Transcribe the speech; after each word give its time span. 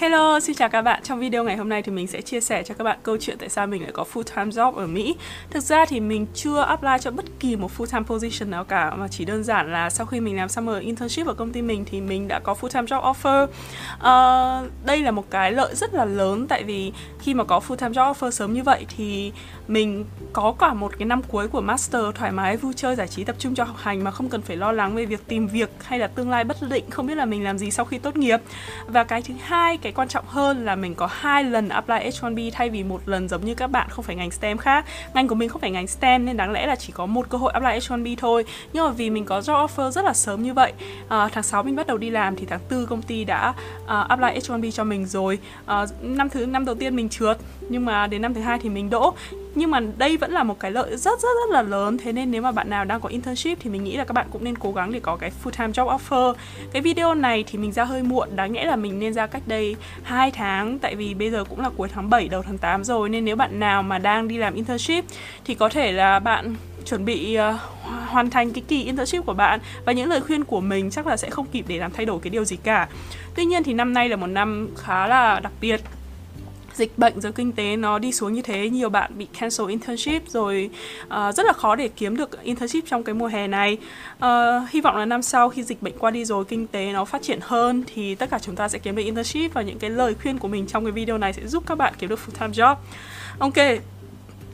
Hello, 0.00 0.40
xin 0.40 0.56
chào 0.56 0.68
các 0.68 0.82
bạn. 0.82 1.02
Trong 1.02 1.20
video 1.20 1.44
ngày 1.44 1.56
hôm 1.56 1.68
nay 1.68 1.82
thì 1.82 1.92
mình 1.92 2.06
sẽ 2.06 2.22
chia 2.22 2.40
sẻ 2.40 2.62
cho 2.62 2.74
các 2.74 2.84
bạn 2.84 2.98
câu 3.02 3.16
chuyện 3.20 3.38
tại 3.38 3.48
sao 3.48 3.66
mình 3.66 3.82
lại 3.82 3.92
có 3.92 4.04
full 4.12 4.22
time 4.22 4.50
job 4.50 4.72
ở 4.72 4.86
Mỹ. 4.86 5.16
Thực 5.50 5.62
ra 5.62 5.84
thì 5.84 6.00
mình 6.00 6.26
chưa 6.34 6.60
apply 6.60 6.90
cho 7.00 7.10
bất 7.10 7.24
kỳ 7.40 7.56
một 7.56 7.70
full 7.78 7.86
time 7.86 8.04
position 8.06 8.50
nào 8.50 8.64
cả 8.64 8.94
mà 8.94 9.08
chỉ 9.08 9.24
đơn 9.24 9.44
giản 9.44 9.72
là 9.72 9.90
sau 9.90 10.06
khi 10.06 10.20
mình 10.20 10.36
làm 10.36 10.48
summer 10.48 10.82
internship 10.82 11.26
ở 11.26 11.34
công 11.34 11.52
ty 11.52 11.62
mình 11.62 11.84
thì 11.84 12.00
mình 12.00 12.28
đã 12.28 12.38
có 12.38 12.54
full 12.60 12.68
time 12.68 12.86
job 12.86 13.14
offer. 13.14 13.44
Uh, 13.44 14.70
đây 14.84 15.02
là 15.02 15.10
một 15.10 15.30
cái 15.30 15.52
lợi 15.52 15.74
rất 15.74 15.94
là 15.94 16.04
lớn 16.04 16.46
tại 16.48 16.62
vì 16.62 16.92
khi 17.20 17.34
mà 17.34 17.44
có 17.44 17.60
full 17.68 17.76
time 17.76 17.92
job 17.92 18.12
offer 18.12 18.30
sớm 18.30 18.52
như 18.52 18.62
vậy 18.62 18.86
thì 18.96 19.32
mình 19.68 20.04
có 20.32 20.54
cả 20.58 20.74
một 20.74 20.92
cái 20.98 21.06
năm 21.06 21.22
cuối 21.22 21.48
của 21.48 21.60
master 21.60 22.02
thoải 22.14 22.32
mái 22.32 22.56
vui 22.56 22.72
chơi 22.76 22.96
giải 22.96 23.08
trí 23.08 23.24
tập 23.24 23.36
trung 23.38 23.54
cho 23.54 23.64
học 23.64 23.76
hành 23.78 24.04
mà 24.04 24.10
không 24.10 24.28
cần 24.28 24.42
phải 24.42 24.56
lo 24.56 24.72
lắng 24.72 24.94
về 24.94 25.06
việc 25.06 25.26
tìm 25.28 25.46
việc 25.46 25.70
hay 25.84 25.98
là 25.98 26.06
tương 26.06 26.30
lai 26.30 26.44
bất 26.44 26.56
định 26.68 26.90
không 26.90 27.06
biết 27.06 27.14
là 27.14 27.24
mình 27.24 27.44
làm 27.44 27.58
gì 27.58 27.70
sau 27.70 27.84
khi 27.84 27.98
tốt 27.98 28.16
nghiệp. 28.16 28.40
Và 28.86 29.04
cái 29.04 29.22
thứ 29.22 29.34
hai 29.42 29.76
cái 29.76 29.87
cái 29.88 29.92
quan 29.92 30.08
trọng 30.08 30.24
hơn 30.26 30.64
là 30.64 30.76
mình 30.76 30.94
có 30.94 31.08
hai 31.10 31.44
lần 31.44 31.68
apply 31.68 31.94
H1B 31.94 32.50
thay 32.52 32.70
vì 32.70 32.82
một 32.82 33.00
lần 33.06 33.28
giống 33.28 33.44
như 33.44 33.54
các 33.54 33.66
bạn 33.66 33.88
không 33.90 34.04
phải 34.04 34.16
ngành 34.16 34.30
STEM 34.30 34.58
khác. 34.58 34.84
Ngành 35.14 35.28
của 35.28 35.34
mình 35.34 35.48
không 35.48 35.60
phải 35.60 35.70
ngành 35.70 35.86
STEM 35.86 36.24
nên 36.24 36.36
đáng 36.36 36.52
lẽ 36.52 36.66
là 36.66 36.76
chỉ 36.76 36.92
có 36.92 37.06
một 37.06 37.28
cơ 37.28 37.38
hội 37.38 37.52
apply 37.52 37.70
H1B 37.70 38.16
thôi. 38.18 38.44
Nhưng 38.72 38.84
mà 38.84 38.90
vì 38.90 39.10
mình 39.10 39.24
có 39.24 39.40
job 39.40 39.66
offer 39.66 39.90
rất 39.90 40.04
là 40.04 40.12
sớm 40.12 40.42
như 40.42 40.54
vậy 40.54 40.72
à, 41.08 41.28
tháng 41.32 41.42
6 41.42 41.62
mình 41.62 41.76
bắt 41.76 41.86
đầu 41.86 41.98
đi 41.98 42.10
làm 42.10 42.36
thì 42.36 42.46
tháng 42.46 42.60
4 42.70 42.86
công 42.86 43.02
ty 43.02 43.24
đã 43.24 43.54
uh, 43.84 43.88
apply 43.88 44.28
H1B 44.28 44.70
cho 44.70 44.84
mình 44.84 45.06
rồi. 45.06 45.38
Uh, 45.64 45.88
năm 46.02 46.28
thứ 46.28 46.46
năm 46.46 46.64
đầu 46.64 46.74
tiên 46.74 46.96
mình 46.96 47.08
trượt 47.08 47.38
nhưng 47.68 47.84
mà 47.84 48.06
đến 48.06 48.22
năm 48.22 48.34
thứ 48.34 48.40
hai 48.40 48.58
thì 48.62 48.68
mình 48.68 48.90
đỗ 48.90 49.14
nhưng 49.54 49.70
mà 49.70 49.80
đây 49.98 50.16
vẫn 50.16 50.32
là 50.32 50.42
một 50.42 50.60
cái 50.60 50.70
lợi 50.70 50.90
rất 50.90 51.20
rất 51.20 51.28
rất 51.28 51.50
là 51.50 51.62
lớn. 51.62 51.98
Thế 51.98 52.12
nên 52.12 52.30
nếu 52.30 52.42
mà 52.42 52.52
bạn 52.52 52.70
nào 52.70 52.84
đang 52.84 53.00
có 53.00 53.08
internship 53.08 53.58
thì 53.60 53.70
mình 53.70 53.84
nghĩ 53.84 53.96
là 53.96 54.04
các 54.04 54.12
bạn 54.12 54.26
cũng 54.30 54.44
nên 54.44 54.58
cố 54.58 54.72
gắng 54.72 54.92
để 54.92 55.00
có 55.00 55.16
cái 55.16 55.30
full 55.44 55.50
time 55.50 55.72
job 55.72 55.98
offer. 55.98 56.34
Cái 56.72 56.82
video 56.82 57.14
này 57.14 57.44
thì 57.46 57.58
mình 57.58 57.72
ra 57.72 57.84
hơi 57.84 58.02
muộn 58.02 58.28
đáng 58.36 58.52
nhẽ 58.52 58.64
là 58.64 58.76
mình 58.76 58.98
nên 58.98 59.14
ra 59.14 59.26
cách 59.26 59.42
đây 59.46 59.76
2 60.02 60.30
tháng 60.30 60.78
tại 60.78 60.94
vì 60.94 61.14
bây 61.14 61.30
giờ 61.30 61.44
cũng 61.44 61.60
là 61.60 61.70
cuối 61.76 61.88
tháng 61.94 62.10
7 62.10 62.28
đầu 62.28 62.42
tháng 62.42 62.58
8 62.58 62.84
rồi. 62.84 63.08
Nên 63.08 63.24
nếu 63.24 63.36
bạn 63.36 63.60
nào 63.60 63.82
mà 63.82 63.98
đang 63.98 64.28
đi 64.28 64.36
làm 64.36 64.54
internship 64.54 65.04
thì 65.44 65.54
có 65.54 65.68
thể 65.68 65.92
là 65.92 66.18
bạn 66.18 66.54
chuẩn 66.84 67.04
bị 67.04 67.38
uh, 67.38 67.60
hoàn 68.08 68.30
thành 68.30 68.50
cái 68.50 68.62
kỳ 68.68 68.84
internship 68.84 69.26
của 69.26 69.34
bạn 69.34 69.60
và 69.84 69.92
những 69.92 70.08
lời 70.08 70.20
khuyên 70.20 70.44
của 70.44 70.60
mình 70.60 70.90
chắc 70.90 71.06
là 71.06 71.16
sẽ 71.16 71.30
không 71.30 71.46
kịp 71.46 71.64
để 71.68 71.78
làm 71.78 71.92
thay 71.92 72.06
đổi 72.06 72.20
cái 72.22 72.30
điều 72.30 72.44
gì 72.44 72.56
cả. 72.56 72.88
Tuy 73.34 73.44
nhiên 73.44 73.62
thì 73.62 73.74
năm 73.74 73.92
nay 73.92 74.08
là 74.08 74.16
một 74.16 74.26
năm 74.26 74.68
khá 74.76 75.06
là 75.06 75.40
đặc 75.40 75.52
biệt 75.60 75.80
dịch 76.78 76.98
bệnh 76.98 77.20
rồi 77.20 77.32
kinh 77.32 77.52
tế 77.52 77.76
nó 77.76 77.98
đi 77.98 78.12
xuống 78.12 78.32
như 78.32 78.42
thế 78.42 78.70
nhiều 78.70 78.88
bạn 78.88 79.18
bị 79.18 79.26
cancel 79.40 79.70
internship 79.70 80.28
rồi 80.28 80.70
uh, 81.04 81.34
rất 81.34 81.46
là 81.46 81.52
khó 81.52 81.76
để 81.76 81.88
kiếm 81.88 82.16
được 82.16 82.42
internship 82.42 82.86
trong 82.86 83.04
cái 83.04 83.14
mùa 83.14 83.26
hè 83.26 83.46
này. 83.46 83.78
Uh, 84.16 84.70
hy 84.70 84.80
vọng 84.80 84.96
là 84.96 85.04
năm 85.04 85.22
sau 85.22 85.48
khi 85.48 85.62
dịch 85.62 85.82
bệnh 85.82 85.98
qua 85.98 86.10
đi 86.10 86.24
rồi 86.24 86.44
kinh 86.44 86.66
tế 86.66 86.92
nó 86.92 87.04
phát 87.04 87.22
triển 87.22 87.38
hơn 87.42 87.84
thì 87.94 88.14
tất 88.14 88.30
cả 88.30 88.38
chúng 88.38 88.56
ta 88.56 88.68
sẽ 88.68 88.78
kiếm 88.78 88.96
được 88.96 89.02
internship 89.02 89.54
và 89.54 89.62
những 89.62 89.78
cái 89.78 89.90
lời 89.90 90.14
khuyên 90.22 90.38
của 90.38 90.48
mình 90.48 90.66
trong 90.66 90.84
cái 90.84 90.92
video 90.92 91.18
này 91.18 91.32
sẽ 91.32 91.46
giúp 91.46 91.64
các 91.66 91.78
bạn 91.78 91.94
kiếm 91.98 92.10
được 92.10 92.18
full 92.26 92.38
time 92.38 92.52
job. 92.52 92.76
Ok 93.38 93.80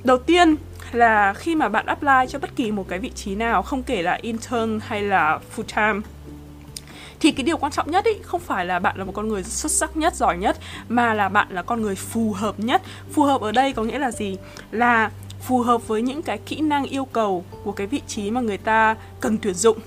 đầu 0.05 0.19
tiên 0.19 0.57
là 0.93 1.35
khi 1.35 1.55
mà 1.55 1.69
bạn 1.69 1.87
apply 1.87 2.29
cho 2.29 2.39
bất 2.39 2.57
kỳ 2.57 2.71
một 2.71 2.89
cái 2.89 2.99
vị 2.99 3.11
trí 3.15 3.35
nào 3.35 3.63
không 3.63 3.83
kể 3.83 4.03
là 4.03 4.19
intern 4.23 4.81
hay 4.87 5.03
là 5.03 5.39
full 5.57 5.63
time 5.63 6.14
thì 7.25 7.33
cái 7.33 7.45
điều 7.45 7.57
quan 7.57 7.73
trọng 7.73 7.91
nhất 7.91 8.05
ý, 8.05 8.13
không 8.23 8.41
phải 8.41 8.67
là 8.67 8.79
bạn 8.79 8.99
là 8.99 9.05
một 9.05 9.13
con 9.13 9.29
người 9.29 9.43
xuất 9.43 9.73
sắc 9.73 9.97
nhất, 9.97 10.15
giỏi 10.15 10.37
nhất, 10.37 10.57
mà 10.89 11.15
là 11.15 11.29
bạn 11.29 11.47
là 11.51 11.63
con 11.63 11.83
người 11.83 11.95
phù 11.95 12.33
hợp 12.33 12.61
nhất. 12.61 12.83
Phù 13.13 13.23
hợp 13.23 13.41
ở 13.41 13.53
đây 13.53 13.73
có 13.73 13.83
nghĩa 13.83 13.99
là 13.99 14.11
gì? 14.11 14.37
Là 14.71 15.11
phù 15.41 15.59
hợp 15.59 15.89
với 15.89 16.03
những 16.03 16.23
cái 16.23 16.39
kỹ 16.39 16.61
năng 16.61 16.85
yêu 16.85 17.05
cầu 17.05 17.45
của 17.65 17.73
cái 17.73 17.87
vị 17.87 18.01
trí 18.07 18.31
mà 18.31 18.41
người 18.41 18.59
ta 18.59 18.97
cần 19.21 19.39
tuyển 19.39 19.55
dụng 19.55 19.79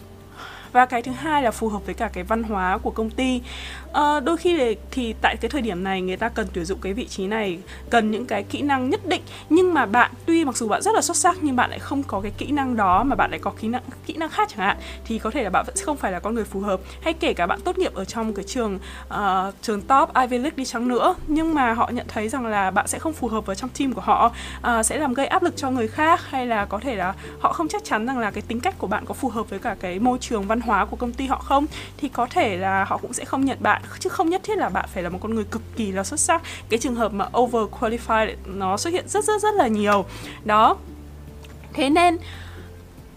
và 0.72 0.86
cái 0.86 1.02
thứ 1.02 1.12
hai 1.12 1.44
là 1.44 1.52
phù 1.52 1.70
hợp 1.70 1.86
với 1.86 1.96
cả 1.96 2.10
cái 2.14 2.24
văn 2.24 2.44
hóa 2.44 2.78
của 2.78 2.92
công 2.92 3.10
ty. 3.10 3.42
À, 3.94 4.20
đôi 4.20 4.38
khi 4.38 4.76
thì, 4.92 5.16
tại 5.22 5.36
cái 5.42 5.50
thời 5.50 5.62
điểm 5.62 5.84
này 5.84 6.02
người 6.02 6.18
ta 6.18 6.30
cần 6.30 6.48
tuyển 6.54 6.66
dụng 6.66 6.80
cái 6.82 6.94
vị 6.94 7.08
trí 7.08 7.28
này 7.28 7.60
cần 7.90 8.12
những 8.12 8.26
cái 8.26 8.44
kỹ 8.44 8.62
năng 8.62 8.90
nhất 8.90 9.06
định. 9.06 9.22
Nhưng 9.50 9.74
mà 9.74 9.86
bạn 9.86 10.12
tuy 10.26 10.46
mặc 10.46 10.58
dù 10.58 10.68
bạn 10.68 10.82
rất 10.82 10.96
là 10.96 11.02
xuất 11.02 11.18
sắc 11.18 11.38
nhưng 11.42 11.56
bạn 11.56 11.70
lại 11.70 11.80
không 11.80 12.04
có 12.04 12.22
cái 12.22 12.32
kỹ 12.38 12.52
năng 12.52 12.76
đó 12.76 13.04
mà 13.04 13.16
bạn 13.16 13.32
lại 13.32 13.40
có 13.40 13.52
kỹ 13.62 13.68
năng 13.68 13.82
kỹ 14.06 14.14
năng 14.14 14.30
khác 14.30 14.50
chẳng 14.50 14.60
hạn 14.60 14.78
thì 15.06 15.20
có 15.20 15.32
thể 15.32 15.44
là 15.44 15.50
bạn 15.50 15.66
vẫn 15.68 15.76
không 15.86 15.98
phải 15.98 16.12
là 16.12 16.20
con 16.20 16.36
người 16.36 16.46
phù 16.46 16.60
hợp. 16.60 16.80
Hay 17.02 17.14
kể 17.14 17.34
cả 17.34 17.48
bạn 17.48 17.60
tốt 17.62 17.78
nghiệp 17.78 17.94
ở 17.94 18.06
trong 18.06 18.34
cái 18.34 18.46
trường 18.48 18.80
uh, 19.10 19.18
trường 19.62 19.82
top 19.82 20.10
Ivy 20.16 20.38
League 20.38 20.56
đi 20.56 20.66
chăng 20.66 20.88
nữa 20.88 21.16
nhưng 21.28 21.54
mà 21.54 21.74
họ 21.74 21.90
nhận 21.94 22.06
thấy 22.08 22.30
rằng 22.30 22.46
là 22.46 22.72
bạn 22.72 22.88
sẽ 22.88 23.00
không 23.00 23.14
phù 23.14 23.28
hợp 23.28 23.46
với 23.46 23.56
trong 23.56 23.70
team 23.70 23.94
của 23.94 24.02
họ 24.02 24.34
uh, 24.68 24.86
sẽ 24.86 24.98
làm 24.98 25.14
gây 25.14 25.28
áp 25.28 25.44
lực 25.44 25.58
cho 25.58 25.72
người 25.72 25.88
khác 25.88 26.22
hay 26.30 26.46
là 26.46 26.66
có 26.66 26.80
thể 26.80 26.96
là 26.96 27.14
họ 27.40 27.54
không 27.54 27.68
chắc 27.68 27.84
chắn 27.86 28.06
rằng 28.06 28.20
là 28.20 28.32
cái 28.32 28.44
tính 28.48 28.60
cách 28.60 28.76
của 28.78 28.88
bạn 28.88 29.06
có 29.06 29.14
phù 29.14 29.30
hợp 29.30 29.50
với 29.50 29.60
cả 29.60 29.76
cái 29.80 30.00
môi 30.00 30.18
trường 30.22 30.48
văn 30.48 30.57
hóa 30.62 30.86
của 30.86 30.96
công 30.96 31.14
ty 31.14 31.28
họ 31.28 31.40
không, 31.40 31.66
thì 31.98 32.10
có 32.10 32.28
thể 32.30 32.58
là 32.58 32.84
họ 32.84 32.98
cũng 32.98 33.14
sẽ 33.14 33.26
không 33.26 33.46
nhận 33.46 33.58
bạn. 33.62 33.82
Chứ 34.00 34.10
không 34.10 34.30
nhất 34.30 34.42
thiết 34.44 34.58
là 34.58 34.70
bạn 34.70 34.86
phải 34.94 35.04
là 35.04 35.10
một 35.10 35.20
con 35.22 35.36
người 35.36 35.44
cực 35.44 35.62
kỳ 35.76 35.92
là 35.92 36.04
xuất 36.04 36.20
sắc. 36.20 36.42
Cái 36.70 36.80
trường 36.80 36.96
hợp 36.96 37.14
mà 37.14 37.26
over 37.38 37.64
qualified 37.80 38.36
nó 38.46 38.78
xuất 38.78 38.94
hiện 38.94 39.08
rất 39.08 39.26
rất 39.26 39.42
rất 39.42 39.56
là 39.56 39.68
nhiều. 39.68 40.06
Đó. 40.46 40.78
Thế 41.74 41.90
nên, 41.90 42.18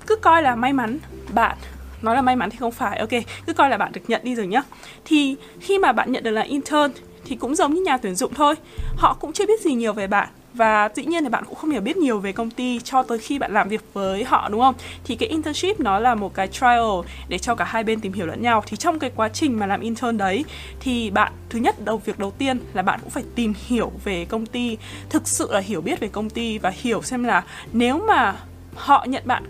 cứ 0.06 0.17
coi 0.17 0.43
là 0.43 0.55
may 0.55 0.73
mắn 0.73 0.99
bạn. 1.34 1.56
Nói 2.03 2.17
là 2.17 2.23
may 2.23 2.37
mắn 2.37 2.50
thì 2.50 2.56
không 2.61 2.73
phải. 2.73 2.99
Ok, 2.99 3.11
cứ 3.47 3.53
coi 3.53 3.71
là 3.71 3.77
bạn 3.77 3.93
được 3.93 4.00
nhận 4.09 4.21
đi 4.25 4.34
rồi 4.34 4.47
nhá. 4.47 4.62
Thì 5.05 5.37
khi 5.61 5.79
mà 5.79 5.93
bạn 5.93 6.12
nhận 6.12 6.23
được 6.23 6.31
là 6.31 6.43
intern, 6.43 6.93
thì 7.25 7.37
cũng 7.37 7.55
giống 7.55 7.75
như 7.75 7.83
nhà 7.83 7.97
tuyển 7.97 8.15
dụng 8.15 8.34
thôi. 8.34 8.55
Họ 8.97 9.17
cũng 9.21 9.33
chưa 9.33 9.47
biết 9.47 9.61
gì 9.61 9.75
nhiều 9.75 9.93
về 9.93 10.06
bạn 10.06 10.29
và 10.55 10.88
dĩ 10.94 11.05
nhiên 11.05 11.22
thì 11.22 11.28
bạn 11.28 11.44
cũng 11.44 11.55
không 11.55 11.71
hiểu 11.71 11.81
biết 11.81 11.97
nhiều 11.97 12.19
về 12.19 12.33
công 12.33 12.50
ty 12.50 12.81
cho 12.84 13.03
tới 13.03 13.19
khi 13.19 13.38
bạn 13.38 13.53
làm 13.53 13.69
việc 13.69 13.84
với 13.93 14.25
họ, 14.25 14.49
đúng 14.49 14.61
không? 14.61 14.75
Thì 15.05 15.16
cái 15.16 15.28
internship 15.28 15.81
nó 15.81 15.99
là 15.99 16.15
một 16.15 16.34
cái 16.34 16.49
trial 16.49 17.00
để 17.28 17.38
cho 17.38 17.55
cả 17.55 17.65
hai 17.65 17.84
bên 17.84 18.00
tìm 18.00 18.12
hiểu 18.12 18.27
lẫn 18.27 18.43
nhau. 18.43 18.62
Thì 18.66 18.77
trong 18.77 18.99
cái 18.99 19.11
quá 19.16 19.28
trình 19.28 19.59
mà 19.59 19.66
làm 19.66 19.81
intern 19.81 20.19
đấy, 20.19 20.44
thì 20.81 21.11
bạn, 21.11 21.33
thứ 21.49 21.59
nhất, 21.59 21.84
đầu 21.84 21.99
việc 21.99 22.19
đầu 22.19 22.31
tiên 22.31 22.61
là 22.75 22.83
bạn 22.83 23.00
cũng 23.03 23.11
phải 23.11 23.25
tìm 23.34 23.55
hiểu 23.66 23.93
về 24.05 24.25
công 24.25 24.47
ty, 24.47 24.77
thực 25.11 25.28
sự 25.28 25.49
là 25.53 25.61
hiểu 25.61 25.81
biết 25.81 26.00
về 26.00 26.09
công 26.09 26.31
ty 26.31 26.59
và 26.59 26.72
hiểu 26.75 27.03
xem 27.03 27.25
là 27.25 27.44
nếu 27.72 27.99
mà 27.99 28.37
họ 28.75 29.05
nhận 29.09 29.22
bạn 29.27 29.44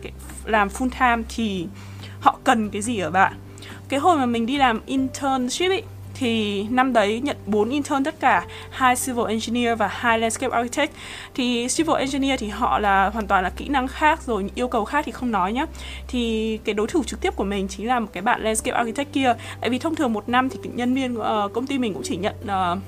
làm 0.44 0.68
full 0.68 0.90
time 0.90 1.28
thì 1.28 1.66
họ 2.20 2.38
cần 2.44 2.70
cái 2.70 2.82
gì 2.82 2.98
ở 2.98 3.10
bạn. 3.10 3.32
Cái 3.88 4.00
hồi 4.00 4.16
mà 4.16 4.26
mình 4.26 4.46
đi 4.46 4.56
làm 4.56 4.80
internship 4.86 5.68
ấy 5.68 5.82
thì 6.20 6.66
năm 6.70 6.92
đấy 6.92 7.20
nhận 7.24 7.36
4 7.46 7.70
intern 7.70 8.04
tất 8.04 8.20
cả 8.20 8.46
hai 8.70 8.96
civil 8.96 9.26
engineer 9.28 9.78
và 9.78 9.86
hai 9.88 10.18
landscape 10.18 10.56
architect. 10.56 10.92
Thì 11.34 11.68
civil 11.68 11.96
engineer 11.96 12.40
thì 12.40 12.48
họ 12.48 12.78
là 12.78 13.08
hoàn 13.08 13.26
toàn 13.26 13.44
là 13.44 13.50
kỹ 13.50 13.68
năng 13.68 13.88
khác 13.88 14.22
rồi 14.22 14.50
yêu 14.54 14.68
cầu 14.68 14.84
khác 14.84 15.02
thì 15.06 15.12
không 15.12 15.30
nói 15.30 15.52
nhá. 15.52 15.66
Thì 16.08 16.58
cái 16.64 16.74
đối 16.74 16.86
thủ 16.86 17.04
trực 17.04 17.20
tiếp 17.20 17.36
của 17.36 17.44
mình 17.44 17.68
chính 17.68 17.88
là 17.88 18.00
một 18.00 18.08
cái 18.12 18.22
bạn 18.22 18.42
landscape 18.42 18.76
architect 18.76 19.12
kia. 19.12 19.34
Tại 19.60 19.70
vì 19.70 19.78
thông 19.78 19.94
thường 19.94 20.12
một 20.12 20.28
năm 20.28 20.48
thì 20.48 20.58
nhân 20.74 20.94
viên 20.94 21.18
uh, 21.18 21.52
công 21.52 21.66
ty 21.66 21.78
mình 21.78 21.94
cũng 21.94 22.02
chỉ 22.02 22.16
nhận 22.16 22.34
uh, 22.44 22.78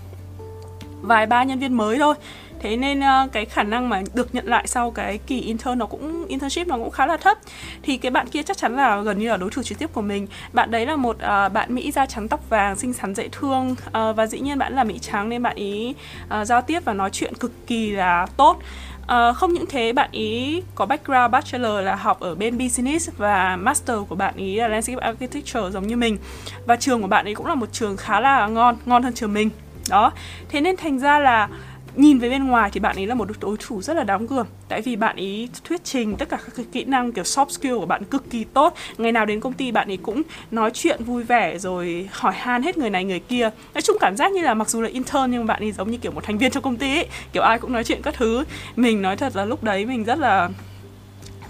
vài 1.03 1.26
ba 1.26 1.44
nhân 1.44 1.59
viên 1.59 1.72
mới 1.72 1.99
thôi 1.99 2.14
thế 2.62 2.77
nên 2.77 3.00
uh, 3.00 3.33
cái 3.33 3.45
khả 3.45 3.62
năng 3.62 3.89
mà 3.89 4.03
được 4.15 4.34
nhận 4.34 4.47
lại 4.47 4.67
sau 4.67 4.91
cái 4.91 5.19
kỳ 5.19 5.41
intern 5.41 5.78
nó 5.78 5.87
cũng 5.87 6.27
internship 6.28 6.67
nó 6.67 6.77
cũng 6.77 6.91
khá 6.91 7.06
là 7.06 7.17
thấp. 7.17 7.39
Thì 7.83 7.97
cái 7.97 8.11
bạn 8.11 8.28
kia 8.28 8.43
chắc 8.43 8.56
chắn 8.56 8.77
là 8.77 9.00
gần 9.00 9.19
như 9.19 9.28
là 9.28 9.37
đối 9.37 9.50
thủ 9.50 9.62
trực 9.62 9.78
tiếp 9.78 9.91
của 9.93 10.03
mình. 10.03 10.27
Bạn 10.53 10.71
đấy 10.71 10.87
là 10.87 10.97
một 10.97 11.17
uh, 11.17 11.53
bạn 11.53 11.75
mỹ 11.75 11.93
da 11.93 12.06
trắng 12.06 12.28
tóc 12.28 12.50
vàng 12.50 12.77
xinh 12.77 12.93
xắn 12.93 13.15
dễ 13.15 13.28
thương 13.33 13.71
uh, 13.71 14.17
và 14.17 14.27
dĩ 14.27 14.41
nhiên 14.41 14.59
bạn 14.59 14.75
là 14.75 14.84
mỹ 14.84 14.99
trắng 14.99 15.28
nên 15.28 15.43
bạn 15.43 15.56
ý 15.56 15.95
uh, 16.41 16.47
giao 16.47 16.62
tiếp 16.62 16.81
và 16.84 16.93
nói 16.93 17.11
chuyện 17.11 17.34
cực 17.34 17.67
kỳ 17.67 17.91
là 17.91 18.27
tốt. 18.37 18.59
Uh, 19.03 19.37
không 19.37 19.53
những 19.53 19.67
thế 19.69 19.93
bạn 19.93 20.09
ý 20.12 20.62
có 20.75 20.87
background 20.87 21.33
bachelor 21.33 21.84
là 21.84 21.94
học 21.94 22.21
ở 22.21 22.34
bên 22.34 22.59
business 22.59 23.11
và 23.17 23.56
master 23.56 23.97
của 24.09 24.15
bạn 24.15 24.34
ý 24.37 24.56
là 24.56 24.69
landscape 24.69 25.06
architecture 25.06 25.71
giống 25.71 25.87
như 25.87 25.97
mình. 25.97 26.19
Và 26.67 26.77
trường 26.77 27.03
của 27.03 27.09
bạn 27.09 27.25
ấy 27.25 27.34
cũng 27.34 27.47
là 27.47 27.55
một 27.55 27.73
trường 27.73 27.97
khá 27.97 28.21
là 28.21 28.47
ngon 28.47 28.77
ngon 28.87 29.03
hơn 29.03 29.12
trường 29.12 29.33
mình. 29.33 29.50
Đó. 29.91 30.12
Thế 30.49 30.61
nên 30.61 30.77
thành 30.77 30.99
ra 30.99 31.19
là 31.19 31.49
nhìn 31.97 32.19
về 32.19 32.29
bên 32.29 32.47
ngoài 32.47 32.71
thì 32.73 32.81
bạn 32.81 32.97
ấy 32.97 33.07
là 33.07 33.15
một 33.15 33.29
đối 33.41 33.57
thủ 33.61 33.83
rất 33.83 33.97
là 33.97 34.05
đáng 34.05 34.27
gờm. 34.27 34.47
Tại 34.69 34.83
vì 34.83 34.97
bạn 34.97 35.17
ấy 35.17 35.49
thuyết 35.65 35.85
trình 35.85 36.17
tất 36.17 36.29
cả 36.29 36.37
các 36.45 36.53
cái 36.57 36.67
kỹ 36.73 36.85
năng 36.85 37.13
kiểu 37.13 37.25
soft 37.25 37.49
skill 37.49 37.75
của 37.75 37.87
bạn 37.87 38.05
cực 38.05 38.31
kỳ 38.31 38.45
tốt. 38.45 38.75
Ngày 38.99 39.13
nào 39.13 39.27
đến 39.27 39.41
công 39.41 39.53
ty 39.53 39.73
bạn 39.73 39.91
ấy 39.91 39.97
cũng 39.97 40.23
nói 40.51 40.71
chuyện 40.75 41.05
vui 41.05 41.23
vẻ 41.23 41.59
rồi 41.59 42.09
hỏi 42.12 42.33
han 42.37 42.62
hết 42.62 42.79
người 42.79 42.91
này 42.91 43.05
người 43.05 43.21
kia. 43.21 43.50
Nói 43.75 43.83
chung 43.83 43.97
cảm 44.00 44.17
giác 44.17 44.33
như 44.33 44.43
là 44.43 44.55
mặc 44.55 44.71
dù 44.71 44.81
là 44.81 44.89
intern 44.89 45.31
nhưng 45.31 45.47
bạn 45.47 45.62
ấy 45.62 45.73
giống 45.73 45.91
như 45.91 45.99
kiểu 45.99 46.12
một 46.12 46.25
thành 46.25 46.39
viên 46.39 46.50
trong 46.50 46.62
công 46.62 46.77
ty 46.77 46.97
ấy. 46.97 47.06
Kiểu 47.33 47.43
ai 47.43 47.59
cũng 47.59 47.73
nói 47.73 47.85
chuyện 47.85 48.03
các 48.03 48.15
thứ. 48.15 48.45
Mình 48.77 49.03
nói 49.03 49.17
thật 49.17 49.37
là 49.37 49.45
lúc 49.45 49.65
đấy 49.65 49.87
mình 49.87 50.05
rất 50.05 50.19
là, 50.19 50.49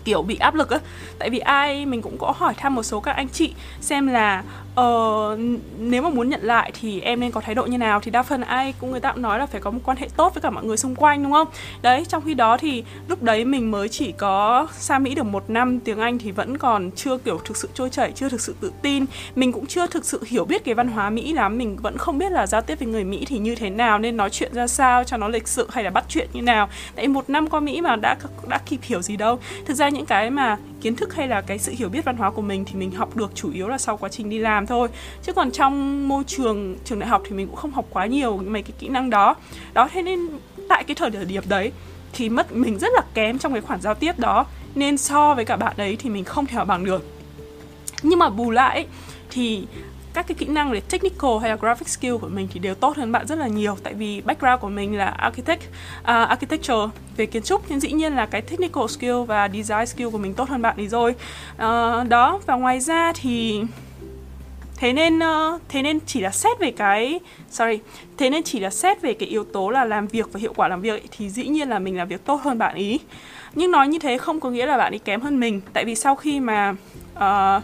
kiểu, 0.04 0.22
bị 0.22 0.36
áp 0.36 0.54
lực 0.54 0.70
á. 0.70 0.78
Tại 1.18 1.30
vì 1.30 1.38
ai 1.38 1.86
mình 1.86 2.02
cũng 2.02 2.18
có 2.18 2.34
hỏi 2.36 2.54
thăm 2.56 2.74
một 2.74 2.82
số 2.82 3.00
các 3.00 3.16
anh 3.16 3.28
chị 3.28 3.54
xem 3.80 4.06
là 4.06 4.42
Ờ, 4.74 5.38
nếu 5.78 6.02
mà 6.02 6.10
muốn 6.10 6.28
nhận 6.28 6.42
lại 6.42 6.72
thì 6.80 7.00
em 7.00 7.20
nên 7.20 7.30
có 7.30 7.40
thái 7.40 7.54
độ 7.54 7.66
như 7.66 7.78
nào? 7.78 8.00
Thì 8.00 8.10
đa 8.10 8.22
phần 8.22 8.40
ai 8.40 8.74
cũng 8.80 8.90
người 8.90 9.00
ta 9.00 9.12
cũng 9.12 9.22
nói 9.22 9.38
là 9.38 9.46
phải 9.46 9.60
có 9.60 9.70
một 9.70 9.80
quan 9.84 9.96
hệ 9.96 10.08
tốt 10.16 10.34
với 10.34 10.40
cả 10.42 10.50
mọi 10.50 10.64
người 10.64 10.76
xung 10.76 10.94
quanh 10.94 11.22
đúng 11.22 11.32
không? 11.32 11.48
Đấy 11.82 12.04
trong 12.08 12.22
khi 12.24 12.34
đó 12.34 12.56
thì 12.56 12.84
lúc 13.08 13.22
đấy 13.22 13.44
mình 13.44 13.70
mới 13.70 13.88
chỉ 13.88 14.12
có 14.12 14.66
sang 14.72 15.02
mỹ 15.02 15.14
được 15.14 15.22
một 15.22 15.50
năm 15.50 15.80
tiếng 15.80 15.98
anh 15.98 16.18
thì 16.18 16.30
vẫn 16.30 16.58
còn 16.58 16.90
chưa 16.96 17.18
kiểu 17.18 17.40
thực 17.44 17.56
sự 17.56 17.68
trôi 17.74 17.90
chảy 17.90 18.12
chưa 18.12 18.28
thực 18.28 18.40
sự 18.40 18.54
tự 18.60 18.72
tin. 18.82 19.04
Mình 19.34 19.52
cũng 19.52 19.66
chưa 19.66 19.86
thực 19.86 20.04
sự 20.04 20.22
hiểu 20.26 20.44
biết 20.44 20.64
cái 20.64 20.74
văn 20.74 20.88
hóa 20.88 21.10
mỹ 21.10 21.32
lắm 21.32 21.58
mình 21.58 21.76
vẫn 21.76 21.98
không 21.98 22.18
biết 22.18 22.32
là 22.32 22.46
giao 22.46 22.60
tiếp 22.60 22.78
với 22.78 22.88
người 22.88 23.04
mỹ 23.04 23.24
thì 23.28 23.38
như 23.38 23.54
thế 23.54 23.70
nào 23.70 23.98
nên 23.98 24.16
nói 24.16 24.30
chuyện 24.30 24.54
ra 24.54 24.66
sao 24.66 25.04
cho 25.04 25.16
nó 25.16 25.28
lịch 25.28 25.48
sự 25.48 25.68
hay 25.70 25.84
là 25.84 25.90
bắt 25.90 26.04
chuyện 26.08 26.28
như 26.32 26.42
nào. 26.42 26.68
Tại 26.94 27.08
một 27.08 27.30
năm 27.30 27.48
qua 27.48 27.60
mỹ 27.60 27.80
mà 27.80 27.96
đã 27.96 28.16
đã 28.48 28.58
kịp 28.66 28.80
hiểu 28.82 29.02
gì 29.02 29.16
đâu. 29.16 29.38
Thực 29.66 29.74
ra 29.74 29.88
những 29.88 30.06
cái 30.06 30.30
mà 30.30 30.56
kiến 30.82 30.96
thức 30.96 31.14
hay 31.14 31.28
là 31.28 31.40
cái 31.40 31.58
sự 31.58 31.72
hiểu 31.76 31.88
biết 31.88 32.04
văn 32.04 32.16
hóa 32.16 32.30
của 32.30 32.42
mình 32.42 32.64
thì 32.64 32.74
mình 32.74 32.90
học 32.90 33.16
được 33.16 33.30
chủ 33.34 33.50
yếu 33.52 33.68
là 33.68 33.78
sau 33.78 33.96
quá 33.96 34.08
trình 34.08 34.30
đi 34.30 34.38
làm 34.38 34.66
thôi. 34.66 34.88
Chứ 35.22 35.32
còn 35.32 35.50
trong 35.50 36.08
môi 36.08 36.24
trường 36.24 36.76
trường 36.84 36.98
đại 36.98 37.08
học 37.08 37.22
thì 37.24 37.36
mình 37.36 37.46
cũng 37.46 37.56
không 37.56 37.72
học 37.72 37.86
quá 37.90 38.06
nhiều 38.06 38.36
mấy 38.36 38.62
cái 38.62 38.72
kỹ 38.78 38.88
năng 38.88 39.10
đó. 39.10 39.34
Đó, 39.72 39.88
thế 39.92 40.02
nên 40.02 40.28
tại 40.68 40.84
cái 40.84 40.94
thời 40.94 41.10
điểm 41.10 41.42
đấy 41.48 41.72
thì 42.12 42.28
mất, 42.28 42.52
mình 42.52 42.78
rất 42.78 42.88
là 42.94 43.02
kém 43.14 43.38
trong 43.38 43.52
cái 43.52 43.60
khoản 43.60 43.80
giao 43.80 43.94
tiếp 43.94 44.18
đó. 44.18 44.46
Nên 44.74 44.98
so 44.98 45.34
với 45.34 45.44
cả 45.44 45.56
bạn 45.56 45.76
ấy 45.76 45.96
thì 45.96 46.10
mình 46.10 46.24
không 46.24 46.46
thể 46.46 46.64
bằng 46.64 46.84
được. 46.84 47.06
Nhưng 48.02 48.18
mà 48.18 48.28
bù 48.28 48.50
lại 48.50 48.86
thì 49.30 49.66
các 50.14 50.26
cái 50.26 50.34
kỹ 50.34 50.46
năng 50.46 50.70
về 50.70 50.80
technical 50.80 51.30
hay 51.40 51.50
là 51.50 51.56
graphic 51.56 51.88
skill 51.88 52.16
của 52.16 52.28
mình 52.28 52.48
thì 52.52 52.60
đều 52.60 52.74
tốt 52.74 52.96
hơn 52.96 53.12
bạn 53.12 53.26
rất 53.26 53.38
là 53.38 53.46
nhiều. 53.46 53.76
Tại 53.82 53.94
vì 53.94 54.20
background 54.20 54.60
của 54.60 54.68
mình 54.68 54.98
là 54.98 55.06
architect 55.06 55.62
uh, 56.00 56.06
architecture 56.06 56.86
về 57.16 57.26
kiến 57.26 57.42
trúc. 57.42 57.70
Nên 57.70 57.80
dĩ 57.80 57.92
nhiên 57.92 58.16
là 58.16 58.26
cái 58.26 58.42
technical 58.42 58.86
skill 58.88 59.24
và 59.26 59.48
design 59.48 59.86
skill 59.86 60.10
của 60.10 60.18
mình 60.18 60.34
tốt 60.34 60.48
hơn 60.48 60.62
bạn 60.62 60.76
ấy 60.76 60.88
rồi. 60.88 61.14
Uh, 61.54 62.08
đó 62.08 62.40
và 62.46 62.54
ngoài 62.54 62.80
ra 62.80 63.12
thì 63.12 63.62
thế 64.76 64.92
nên 64.92 65.18
uh, 65.18 65.60
thế 65.68 65.82
nên 65.82 65.98
chỉ 66.06 66.20
là 66.20 66.30
xét 66.30 66.58
về 66.58 66.70
cái 66.70 67.20
sorry 67.50 67.78
thế 68.18 68.30
nên 68.30 68.42
chỉ 68.42 68.60
là 68.60 68.70
xét 68.70 69.02
về 69.02 69.14
cái 69.14 69.28
yếu 69.28 69.44
tố 69.44 69.70
là 69.70 69.84
làm 69.84 70.06
việc 70.06 70.32
và 70.32 70.40
hiệu 70.40 70.52
quả 70.56 70.68
làm 70.68 70.80
việc 70.80 70.90
ấy, 70.90 71.08
thì 71.10 71.30
dĩ 71.30 71.48
nhiên 71.48 71.68
là 71.68 71.78
mình 71.78 71.96
làm 71.96 72.08
việc 72.08 72.24
tốt 72.24 72.40
hơn 72.42 72.58
bạn 72.58 72.74
ý. 72.74 73.00
Nhưng 73.54 73.70
nói 73.70 73.88
như 73.88 73.98
thế 73.98 74.18
không 74.18 74.40
có 74.40 74.50
nghĩa 74.50 74.66
là 74.66 74.76
bạn 74.76 74.92
ấy 74.92 74.98
kém 74.98 75.20
hơn 75.20 75.40
mình. 75.40 75.60
Tại 75.72 75.84
vì 75.84 75.94
sau 75.94 76.16
khi 76.16 76.40
mà 76.40 76.74
uh, 77.14 77.62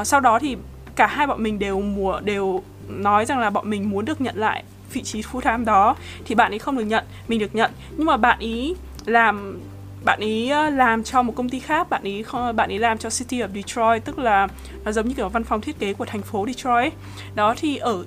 uh, 0.00 0.06
sau 0.06 0.20
đó 0.20 0.38
thì 0.38 0.56
cả 1.02 1.06
hai 1.06 1.26
bọn 1.26 1.42
mình 1.42 1.58
đều 1.58 1.80
mùa 1.80 2.20
đều 2.20 2.62
nói 2.88 3.26
rằng 3.26 3.38
là 3.38 3.50
bọn 3.50 3.70
mình 3.70 3.90
muốn 3.90 4.04
được 4.04 4.20
nhận 4.20 4.36
lại 4.36 4.64
vị 4.92 5.02
trí 5.02 5.20
full 5.20 5.40
time 5.40 5.64
đó 5.64 5.96
thì 6.24 6.34
bạn 6.34 6.52
ấy 6.52 6.58
không 6.58 6.78
được 6.78 6.84
nhận 6.84 7.04
mình 7.28 7.38
được 7.38 7.54
nhận. 7.54 7.70
Nhưng 7.96 8.06
mà 8.06 8.16
bạn 8.16 8.38
ý 8.38 8.74
làm 9.06 9.60
bạn 10.04 10.20
ý 10.20 10.48
ờ, 10.48 10.70
làm 10.70 11.04
cho 11.04 11.22
một 11.22 11.32
công 11.36 11.48
ty 11.48 11.58
khác 11.58 11.90
bạn 11.90 12.02
ý 12.02 12.24
bạn 12.56 12.70
ý 12.70 12.78
làm 12.78 12.98
cho 12.98 13.10
City 13.10 13.38
of 13.38 13.48
Detroit 13.54 14.04
tức 14.04 14.18
là 14.18 14.48
nó 14.84 14.92
giống 14.92 15.08
như 15.08 15.14
kiểu 15.14 15.28
văn 15.28 15.44
phòng 15.44 15.60
thiết 15.60 15.78
kế 15.78 15.92
của 15.92 16.04
thành 16.04 16.22
phố 16.22 16.46
Detroit 16.46 16.92
đó 17.34 17.54
thì 17.58 17.76
ở 17.76 18.04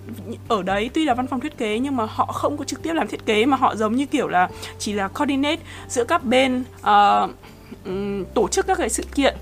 ở 0.47 0.63
đấy 0.63 0.89
tuy 0.93 1.05
là 1.05 1.13
văn 1.13 1.27
phòng 1.27 1.39
thiết 1.39 1.57
kế 1.57 1.79
nhưng 1.79 1.95
mà 1.95 2.05
họ 2.09 2.25
không 2.25 2.57
có 2.57 2.65
trực 2.65 2.83
tiếp 2.83 2.93
làm 2.93 3.07
thiết 3.07 3.25
kế 3.25 3.45
mà 3.45 3.57
họ 3.57 3.75
giống 3.75 3.95
như 3.95 4.05
kiểu 4.05 4.27
là 4.27 4.49
chỉ 4.79 4.93
là 4.93 5.07
coordinate 5.07 5.61
giữa 5.87 6.03
các 6.03 6.23
bên 6.23 6.63
uh, 6.79 7.29
tổ 8.33 8.47
chức 8.47 8.67
các 8.67 8.77
cái 8.77 8.89
sự 8.89 9.03
kiện 9.15 9.35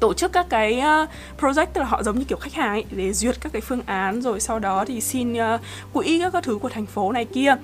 tổ 0.00 0.14
chức 0.14 0.32
các 0.32 0.46
cái 0.48 0.80
ờ, 0.80 1.06
project 1.40 1.66
tức 1.66 1.80
là 1.80 1.86
họ 1.86 2.02
giống 2.02 2.18
như 2.18 2.24
kiểu 2.24 2.38
khách 2.38 2.54
hàng 2.54 2.70
ấy 2.70 2.84
để 2.90 3.12
duyệt 3.12 3.40
các 3.40 3.52
cái 3.52 3.62
phương 3.62 3.82
án 3.86 4.22
rồi 4.22 4.40
sau 4.40 4.58
đó 4.58 4.84
thì 4.84 5.00
xin 5.00 5.34
ờ, 5.34 5.58
quỹ 5.92 6.18
các, 6.22 6.32
các 6.32 6.44
thứ 6.44 6.58
của 6.58 6.68
thành 6.68 6.86
phố 6.86 7.12
này 7.12 7.24
kia. 7.24 7.54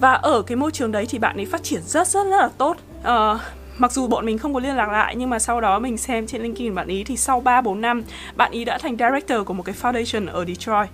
Và 0.00 0.12
ở 0.12 0.42
cái 0.42 0.56
môi 0.56 0.70
trường 0.70 0.92
đấy 0.92 1.06
thì 1.08 1.18
bạn 1.18 1.36
ấy 1.36 1.46
phát 1.46 1.62
triển 1.62 1.82
rất 1.86 2.08
rất 2.08 2.24
rất 2.24 2.36
là 2.36 2.48
tốt. 2.58 2.76
Uh, 3.00 3.40
mặc 3.78 3.92
dù 3.92 4.06
bọn 4.06 4.26
mình 4.26 4.38
không 4.38 4.54
có 4.54 4.60
liên 4.60 4.76
lạc 4.76 4.90
lại 4.90 5.16
nhưng 5.16 5.30
mà 5.30 5.38
sau 5.38 5.60
đó 5.60 5.78
mình 5.78 5.98
xem 5.98 6.26
trên 6.26 6.42
LinkedIn 6.42 6.74
bạn 6.74 6.88
ý 6.88 7.04
thì 7.04 7.16
sau 7.16 7.40
3 7.40 7.60
4 7.60 7.80
năm 7.80 8.02
bạn 8.36 8.52
ý 8.52 8.64
đã 8.64 8.78
thành 8.78 8.96
director 8.96 9.46
của 9.46 9.54
một 9.54 9.62
cái 9.62 9.74
foundation 9.82 10.28
ở 10.32 10.44
Detroit. 10.44 10.88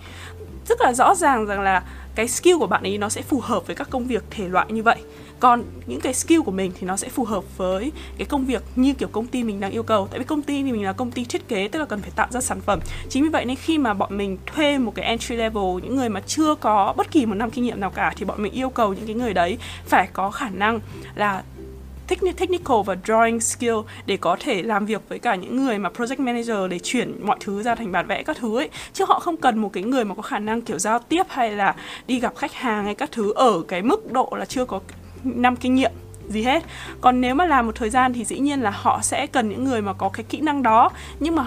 Rất 0.68 0.80
là 0.80 0.92
rõ 0.92 1.14
ràng 1.14 1.46
rằng 1.46 1.60
là 1.60 1.82
cái 2.14 2.28
skill 2.28 2.58
của 2.58 2.66
bạn 2.66 2.82
ấy 2.82 2.98
nó 2.98 3.08
sẽ 3.08 3.22
phù 3.22 3.40
hợp 3.40 3.66
với 3.66 3.76
các 3.76 3.90
công 3.90 4.04
việc 4.04 4.24
thể 4.30 4.48
loại 4.48 4.66
như 4.68 4.82
vậy 4.82 4.96
còn 5.40 5.64
những 5.86 6.00
cái 6.00 6.14
skill 6.14 6.40
của 6.40 6.50
mình 6.50 6.72
thì 6.80 6.86
nó 6.86 6.96
sẽ 6.96 7.08
phù 7.08 7.24
hợp 7.24 7.44
với 7.56 7.92
cái 8.18 8.26
công 8.26 8.46
việc 8.46 8.62
như 8.76 8.94
kiểu 8.94 9.08
công 9.08 9.26
ty 9.26 9.44
mình 9.44 9.60
đang 9.60 9.70
yêu 9.70 9.82
cầu. 9.82 10.08
Tại 10.10 10.18
vì 10.18 10.24
công 10.24 10.42
ty 10.42 10.62
thì 10.62 10.72
mình 10.72 10.84
là 10.84 10.92
công 10.92 11.10
ty 11.10 11.24
thiết 11.24 11.48
kế, 11.48 11.68
tức 11.68 11.78
là 11.78 11.84
cần 11.84 12.00
phải 12.00 12.10
tạo 12.16 12.26
ra 12.30 12.40
sản 12.40 12.60
phẩm. 12.60 12.80
Chính 13.08 13.22
vì 13.22 13.28
vậy 13.28 13.44
nên 13.44 13.56
khi 13.56 13.78
mà 13.78 13.94
bọn 13.94 14.18
mình 14.18 14.38
thuê 14.46 14.78
một 14.78 14.94
cái 14.94 15.04
entry 15.04 15.36
level, 15.36 15.64
những 15.82 15.96
người 15.96 16.08
mà 16.08 16.20
chưa 16.20 16.54
có 16.54 16.94
bất 16.96 17.10
kỳ 17.10 17.26
một 17.26 17.34
năm 17.34 17.50
kinh 17.50 17.64
nghiệm 17.64 17.80
nào 17.80 17.90
cả, 17.90 18.12
thì 18.16 18.24
bọn 18.24 18.42
mình 18.42 18.52
yêu 18.52 18.70
cầu 18.70 18.94
những 18.94 19.06
cái 19.06 19.14
người 19.14 19.34
đấy 19.34 19.58
phải 19.86 20.08
có 20.12 20.30
khả 20.30 20.48
năng 20.48 20.80
là 21.14 21.42
technical 22.36 22.76
và 22.86 22.96
drawing 23.04 23.38
skill 23.38 23.76
để 24.06 24.16
có 24.16 24.36
thể 24.40 24.62
làm 24.62 24.86
việc 24.86 25.02
với 25.08 25.18
cả 25.18 25.34
những 25.34 25.64
người 25.64 25.78
mà 25.78 25.90
project 25.96 26.22
manager 26.22 26.70
để 26.70 26.78
chuyển 26.78 27.26
mọi 27.26 27.36
thứ 27.40 27.62
ra 27.62 27.74
thành 27.74 27.92
bản 27.92 28.06
vẽ 28.06 28.22
các 28.22 28.36
thứ 28.40 28.58
ấy. 28.58 28.68
Chứ 28.92 29.04
họ 29.08 29.18
không 29.18 29.36
cần 29.36 29.58
một 29.58 29.70
cái 29.72 29.82
người 29.82 30.04
mà 30.04 30.14
có 30.14 30.22
khả 30.22 30.38
năng 30.38 30.62
kiểu 30.62 30.78
giao 30.78 30.98
tiếp 30.98 31.22
hay 31.28 31.50
là 31.50 31.74
đi 32.06 32.20
gặp 32.20 32.36
khách 32.36 32.52
hàng 32.52 32.84
hay 32.84 32.94
các 32.94 33.12
thứ 33.12 33.32
ở 33.32 33.62
cái 33.68 33.82
mức 33.82 34.12
độ 34.12 34.32
là 34.38 34.44
chưa 34.44 34.64
có 34.64 34.80
năm 35.24 35.56
kinh 35.56 35.74
nghiệm 35.74 35.92
gì 36.28 36.42
hết. 36.42 36.62
Còn 37.00 37.20
nếu 37.20 37.34
mà 37.34 37.46
làm 37.46 37.66
một 37.66 37.74
thời 37.74 37.90
gian 37.90 38.12
thì 38.12 38.24
dĩ 38.24 38.38
nhiên 38.38 38.60
là 38.60 38.70
họ 38.70 39.00
sẽ 39.02 39.26
cần 39.26 39.48
những 39.48 39.64
người 39.64 39.82
mà 39.82 39.92
có 39.92 40.08
cái 40.08 40.24
kỹ 40.28 40.40
năng 40.40 40.62
đó. 40.62 40.90
Nhưng 41.20 41.34
mà 41.34 41.46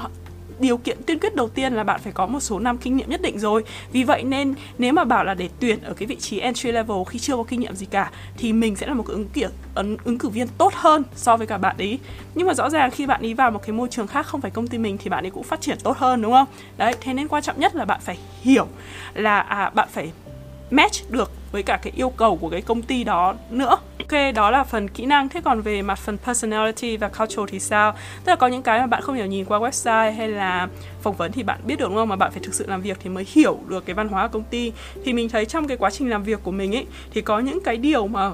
điều 0.60 0.78
kiện 0.78 1.04
tiên 1.04 1.20
quyết 1.20 1.36
đầu 1.36 1.50
tiên 1.50 1.74
là 1.74 1.84
bạn 1.84 2.00
phải 2.04 2.14
có 2.14 2.26
một 2.26 2.40
số 2.40 2.60
năm 2.60 2.78
kinh 2.78 2.98
nghiệm 2.98 3.10
nhất 3.10 3.22
định 3.22 3.40
rồi. 3.40 3.64
Vì 3.92 4.04
vậy 4.04 4.24
nên 4.24 4.54
nếu 4.78 4.94
mà 4.94 5.04
bảo 5.04 5.24
là 5.24 5.34
để 5.34 5.50
tuyển 5.60 5.84
ở 5.84 5.94
cái 5.94 6.08
vị 6.08 6.16
trí 6.16 6.40
entry 6.40 6.72
level 6.72 6.98
khi 7.10 7.20
chưa 7.20 7.36
có 7.36 7.44
kinh 7.44 7.60
nghiệm 7.60 7.76
gì 7.76 7.86
cả 7.86 8.12
thì 8.38 8.54
mình 8.54 8.76
sẽ 8.76 8.88
là 8.88 8.94
một 8.94 9.04
cái 9.08 9.14
ứng 9.14 9.28
cử 9.30 9.42
ứng, 9.76 9.98
ứng 10.04 10.18
cử 10.18 10.30
viên 10.30 10.48
tốt 10.48 10.74
hơn 10.74 11.04
so 11.16 11.38
với 11.38 11.48
cả 11.48 11.58
bạn 11.58 11.76
ấy 11.78 12.00
nhưng 12.36 12.48
mà 12.48 12.54
rõ 12.54 12.70
ràng 12.70 12.92
khi 12.92 13.06
bạn 13.06 13.22
ấy 13.22 13.34
vào 13.34 13.52
một 13.52 13.60
cái 13.64 13.72
môi 13.72 13.88
trường 13.92 14.08
khác 14.08 14.26
không 14.26 14.42
phải 14.42 14.52
công 14.52 14.68
ty 14.68 14.78
mình 14.78 14.98
thì 14.98 15.10
bạn 15.10 15.26
ấy 15.26 15.32
cũng 15.32 15.44
phát 15.44 15.62
triển 15.62 15.78
tốt 15.84 15.98
hơn 15.98 16.22
đúng 16.22 16.32
không? 16.32 16.48
Đấy 16.78 16.94
thế 17.02 17.14
nên 17.14 17.28
quan 17.28 17.44
trọng 17.44 17.60
nhất 17.60 17.76
là 17.76 17.86
bạn 17.86 18.00
phải 18.04 18.18
hiểu 18.42 18.68
là 19.14 19.40
à, 19.40 19.70
bạn 19.70 19.88
phải 19.92 20.12
match 20.76 21.10
được 21.10 21.32
với 21.52 21.64
cả 21.64 21.80
cái 21.84 21.94
yêu 21.96 22.10
cầu 22.10 22.38
của 22.38 22.50
cái 22.50 22.62
công 22.62 22.82
ty 22.82 23.04
đó 23.04 23.36
nữa. 23.50 23.78
Ok 24.00 24.36
đó 24.36 24.52
là 24.52 24.64
phần 24.64 24.88
kỹ 24.88 25.06
năng. 25.06 25.30
Thế 25.30 25.42
còn 25.42 25.62
về 25.62 25.82
mặt 25.82 26.00
phần 26.00 26.18
personality 26.18 26.98
và 26.98 27.10
culture 27.10 27.44
thì 27.48 27.60
sao? 27.60 27.92
Tức 27.92 28.30
là 28.30 28.36
có 28.36 28.48
những 28.48 28.62
cái 28.62 28.80
mà 28.80 28.88
bạn 28.88 29.02
không 29.02 29.16
hiểu 29.16 29.26
nhìn 29.26 29.46
qua 29.46 29.60
website 29.60 30.16
hay 30.16 30.28
là 30.28 30.68
phỏng 31.02 31.16
vấn 31.16 31.32
thì 31.32 31.44
bạn 31.44 31.60
biết 31.66 31.76
được 31.80 31.86
đúng 31.88 31.96
không? 31.96 32.10
Mà 32.10 32.16
bạn 32.16 32.32
phải 32.32 32.42
thực 32.44 32.54
sự 32.54 32.66
làm 32.68 32.82
việc 32.82 32.98
thì 33.04 33.10
mới 33.10 33.26
hiểu 33.28 33.58
được 33.68 33.86
cái 33.86 33.94
văn 33.94 34.08
hóa 34.08 34.28
của 34.28 34.34
công 34.34 34.44
ty. 34.44 34.72
Thì 35.06 35.14
mình 35.14 35.30
thấy 35.30 35.46
trong 35.46 35.68
cái 35.68 35.78
quá 35.78 35.90
trình 35.90 36.10
làm 36.10 36.24
việc 36.24 36.40
của 36.44 36.52
mình 36.52 36.76
ấy 36.76 36.86
thì 37.12 37.22
có 37.22 37.40
những 37.40 37.60
cái 37.64 37.78
điều 37.78 38.08
mà 38.08 38.32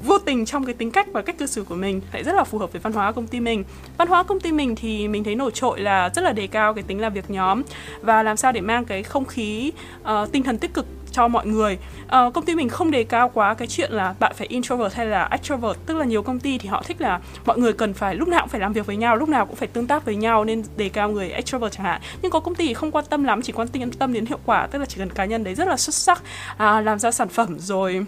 vô 0.00 0.18
tình 0.18 0.44
trong 0.44 0.64
cái 0.64 0.74
tính 0.74 0.90
cách 0.90 1.06
và 1.12 1.22
cách 1.22 1.38
cư 1.38 1.46
xử 1.46 1.64
của 1.64 1.74
mình 1.74 2.00
lại 2.12 2.24
rất 2.24 2.32
là 2.32 2.44
phù 2.44 2.58
hợp 2.58 2.72
với 2.72 2.80
văn 2.80 2.92
hóa 2.92 3.12
công 3.12 3.26
ty 3.26 3.40
mình. 3.40 3.64
Văn 3.98 4.08
hóa 4.08 4.22
công 4.22 4.40
ty 4.40 4.52
mình 4.52 4.76
thì 4.76 5.08
mình 5.08 5.24
thấy 5.24 5.34
nổi 5.34 5.50
trội 5.54 5.80
là 5.80 6.10
rất 6.14 6.22
là 6.22 6.32
đề 6.32 6.46
cao 6.46 6.74
cái 6.74 6.84
tính 6.86 7.00
làm 7.00 7.12
việc 7.12 7.30
nhóm 7.30 7.62
và 8.00 8.22
làm 8.22 8.36
sao 8.36 8.52
để 8.52 8.60
mang 8.60 8.84
cái 8.84 9.02
không 9.02 9.24
khí 9.24 9.72
uh, 10.02 10.32
tinh 10.32 10.42
thần 10.42 10.58
tích 10.58 10.74
cực 10.74 10.86
cho 11.14 11.28
mọi 11.28 11.46
người. 11.46 11.78
À, 12.08 12.30
công 12.34 12.44
ty 12.44 12.54
mình 12.54 12.68
không 12.68 12.90
đề 12.90 13.04
cao 13.04 13.30
quá 13.34 13.54
cái 13.54 13.68
chuyện 13.68 13.92
là 13.92 14.14
bạn 14.20 14.32
phải 14.36 14.46
introvert 14.46 14.94
hay 14.94 15.06
là 15.06 15.28
extrovert 15.30 15.78
tức 15.86 15.96
là 15.96 16.04
nhiều 16.04 16.22
công 16.22 16.40
ty 16.40 16.58
thì 16.58 16.68
họ 16.68 16.82
thích 16.82 17.00
là 17.00 17.20
mọi 17.46 17.58
người 17.58 17.72
cần 17.72 17.94
phải 17.94 18.14
lúc 18.14 18.28
nào 18.28 18.40
cũng 18.40 18.48
phải 18.48 18.60
làm 18.60 18.72
việc 18.72 18.86
với 18.86 18.96
nhau 18.96 19.16
lúc 19.16 19.28
nào 19.28 19.46
cũng 19.46 19.56
phải 19.56 19.68
tương 19.68 19.86
tác 19.86 20.04
với 20.04 20.16
nhau 20.16 20.44
nên 20.44 20.64
đề 20.76 20.88
cao 20.88 21.10
người 21.10 21.30
extrovert 21.30 21.72
chẳng 21.72 21.86
hạn. 21.86 22.00
Nhưng 22.22 22.30
có 22.30 22.40
công 22.40 22.54
ty 22.54 22.66
thì 22.66 22.74
không 22.74 22.90
quan 22.90 23.04
tâm 23.10 23.24
lắm 23.24 23.42
chỉ 23.42 23.52
quan 23.52 23.68
tâm 23.98 24.12
đến 24.12 24.26
hiệu 24.26 24.38
quả 24.46 24.66
tức 24.66 24.78
là 24.78 24.84
chỉ 24.84 24.98
cần 24.98 25.10
cá 25.10 25.24
nhân 25.24 25.44
đấy 25.44 25.54
rất 25.54 25.68
là 25.68 25.76
xuất 25.76 25.94
sắc 25.94 26.22
à, 26.56 26.80
làm 26.80 26.98
ra 26.98 27.10
sản 27.10 27.28
phẩm 27.28 27.58
rồi 27.58 28.06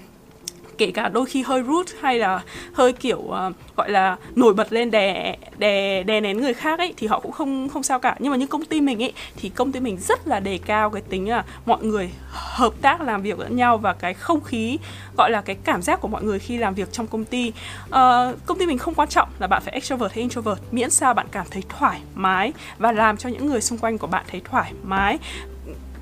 kể 0.79 0.91
cả 0.91 1.09
đôi 1.09 1.27
khi 1.27 1.43
hơi 1.43 1.63
rude 1.63 1.93
hay 2.01 2.19
là 2.19 2.43
hơi 2.73 2.93
kiểu 2.93 3.19
uh, 3.19 3.77
gọi 3.77 3.91
là 3.91 4.17
nổi 4.35 4.55
bật 4.55 4.73
lên 4.73 4.91
đè 4.91 5.37
đè 5.59 6.03
đè 6.03 6.21
nén 6.21 6.41
người 6.41 6.55
khác 6.55 6.79
ấy 6.79 6.95
thì 6.97 7.07
họ 7.07 7.21
cũng 7.21 7.33
không 7.33 7.69
không 7.69 7.83
sao 7.83 7.99
cả. 7.99 8.17
Nhưng 8.19 8.31
mà 8.31 8.37
những 8.37 8.49
công 8.49 8.65
ty 8.65 8.81
mình 8.81 9.03
ấy 9.03 9.13
thì 9.37 9.49
công 9.49 9.73
ty 9.73 9.81
mình 9.81 9.97
rất 9.97 10.29
là 10.29 10.41
đề 10.41 10.59
cao 10.67 10.91
cái 10.91 11.03
tính 11.03 11.31
là 11.31 11.45
mọi 11.67 11.85
người 11.85 12.11
hợp 12.31 12.73
tác 12.83 13.01
làm 13.01 13.23
việc 13.23 13.39
lẫn 13.39 13.57
nhau 13.57 13.79
và 13.79 13.93
cái 13.93 14.15
không 14.15 14.41
khí 14.41 14.79
gọi 15.17 15.31
là 15.31 15.41
cái 15.41 15.57
cảm 15.65 15.83
giác 15.83 16.01
của 16.01 16.09
mọi 16.09 16.23
người 16.23 16.39
khi 16.39 16.59
làm 16.59 16.75
việc 16.75 16.93
trong 16.93 17.07
công 17.07 17.25
ty. 17.25 17.53
Uh, 17.89 17.93
công 18.47 18.59
ty 18.59 18.67
mình 18.67 18.79
không 18.79 18.95
quan 18.95 19.09
trọng 19.09 19.29
là 19.39 19.47
bạn 19.47 19.63
phải 19.65 19.75
extrovert 19.75 20.13
hay 20.13 20.21
introvert 20.21 20.59
miễn 20.71 20.91
sao 20.91 21.15
bạn 21.15 21.27
cảm 21.31 21.47
thấy 21.51 21.63
thoải 21.69 22.01
mái 22.15 22.53
và 22.79 22.93
làm 22.93 23.17
cho 23.17 23.29
những 23.29 23.47
người 23.47 23.61
xung 23.61 23.79
quanh 23.79 23.99
của 23.99 24.07
bạn 24.07 24.25
thấy 24.31 24.41
thoải 24.51 24.73
mái 24.85 25.19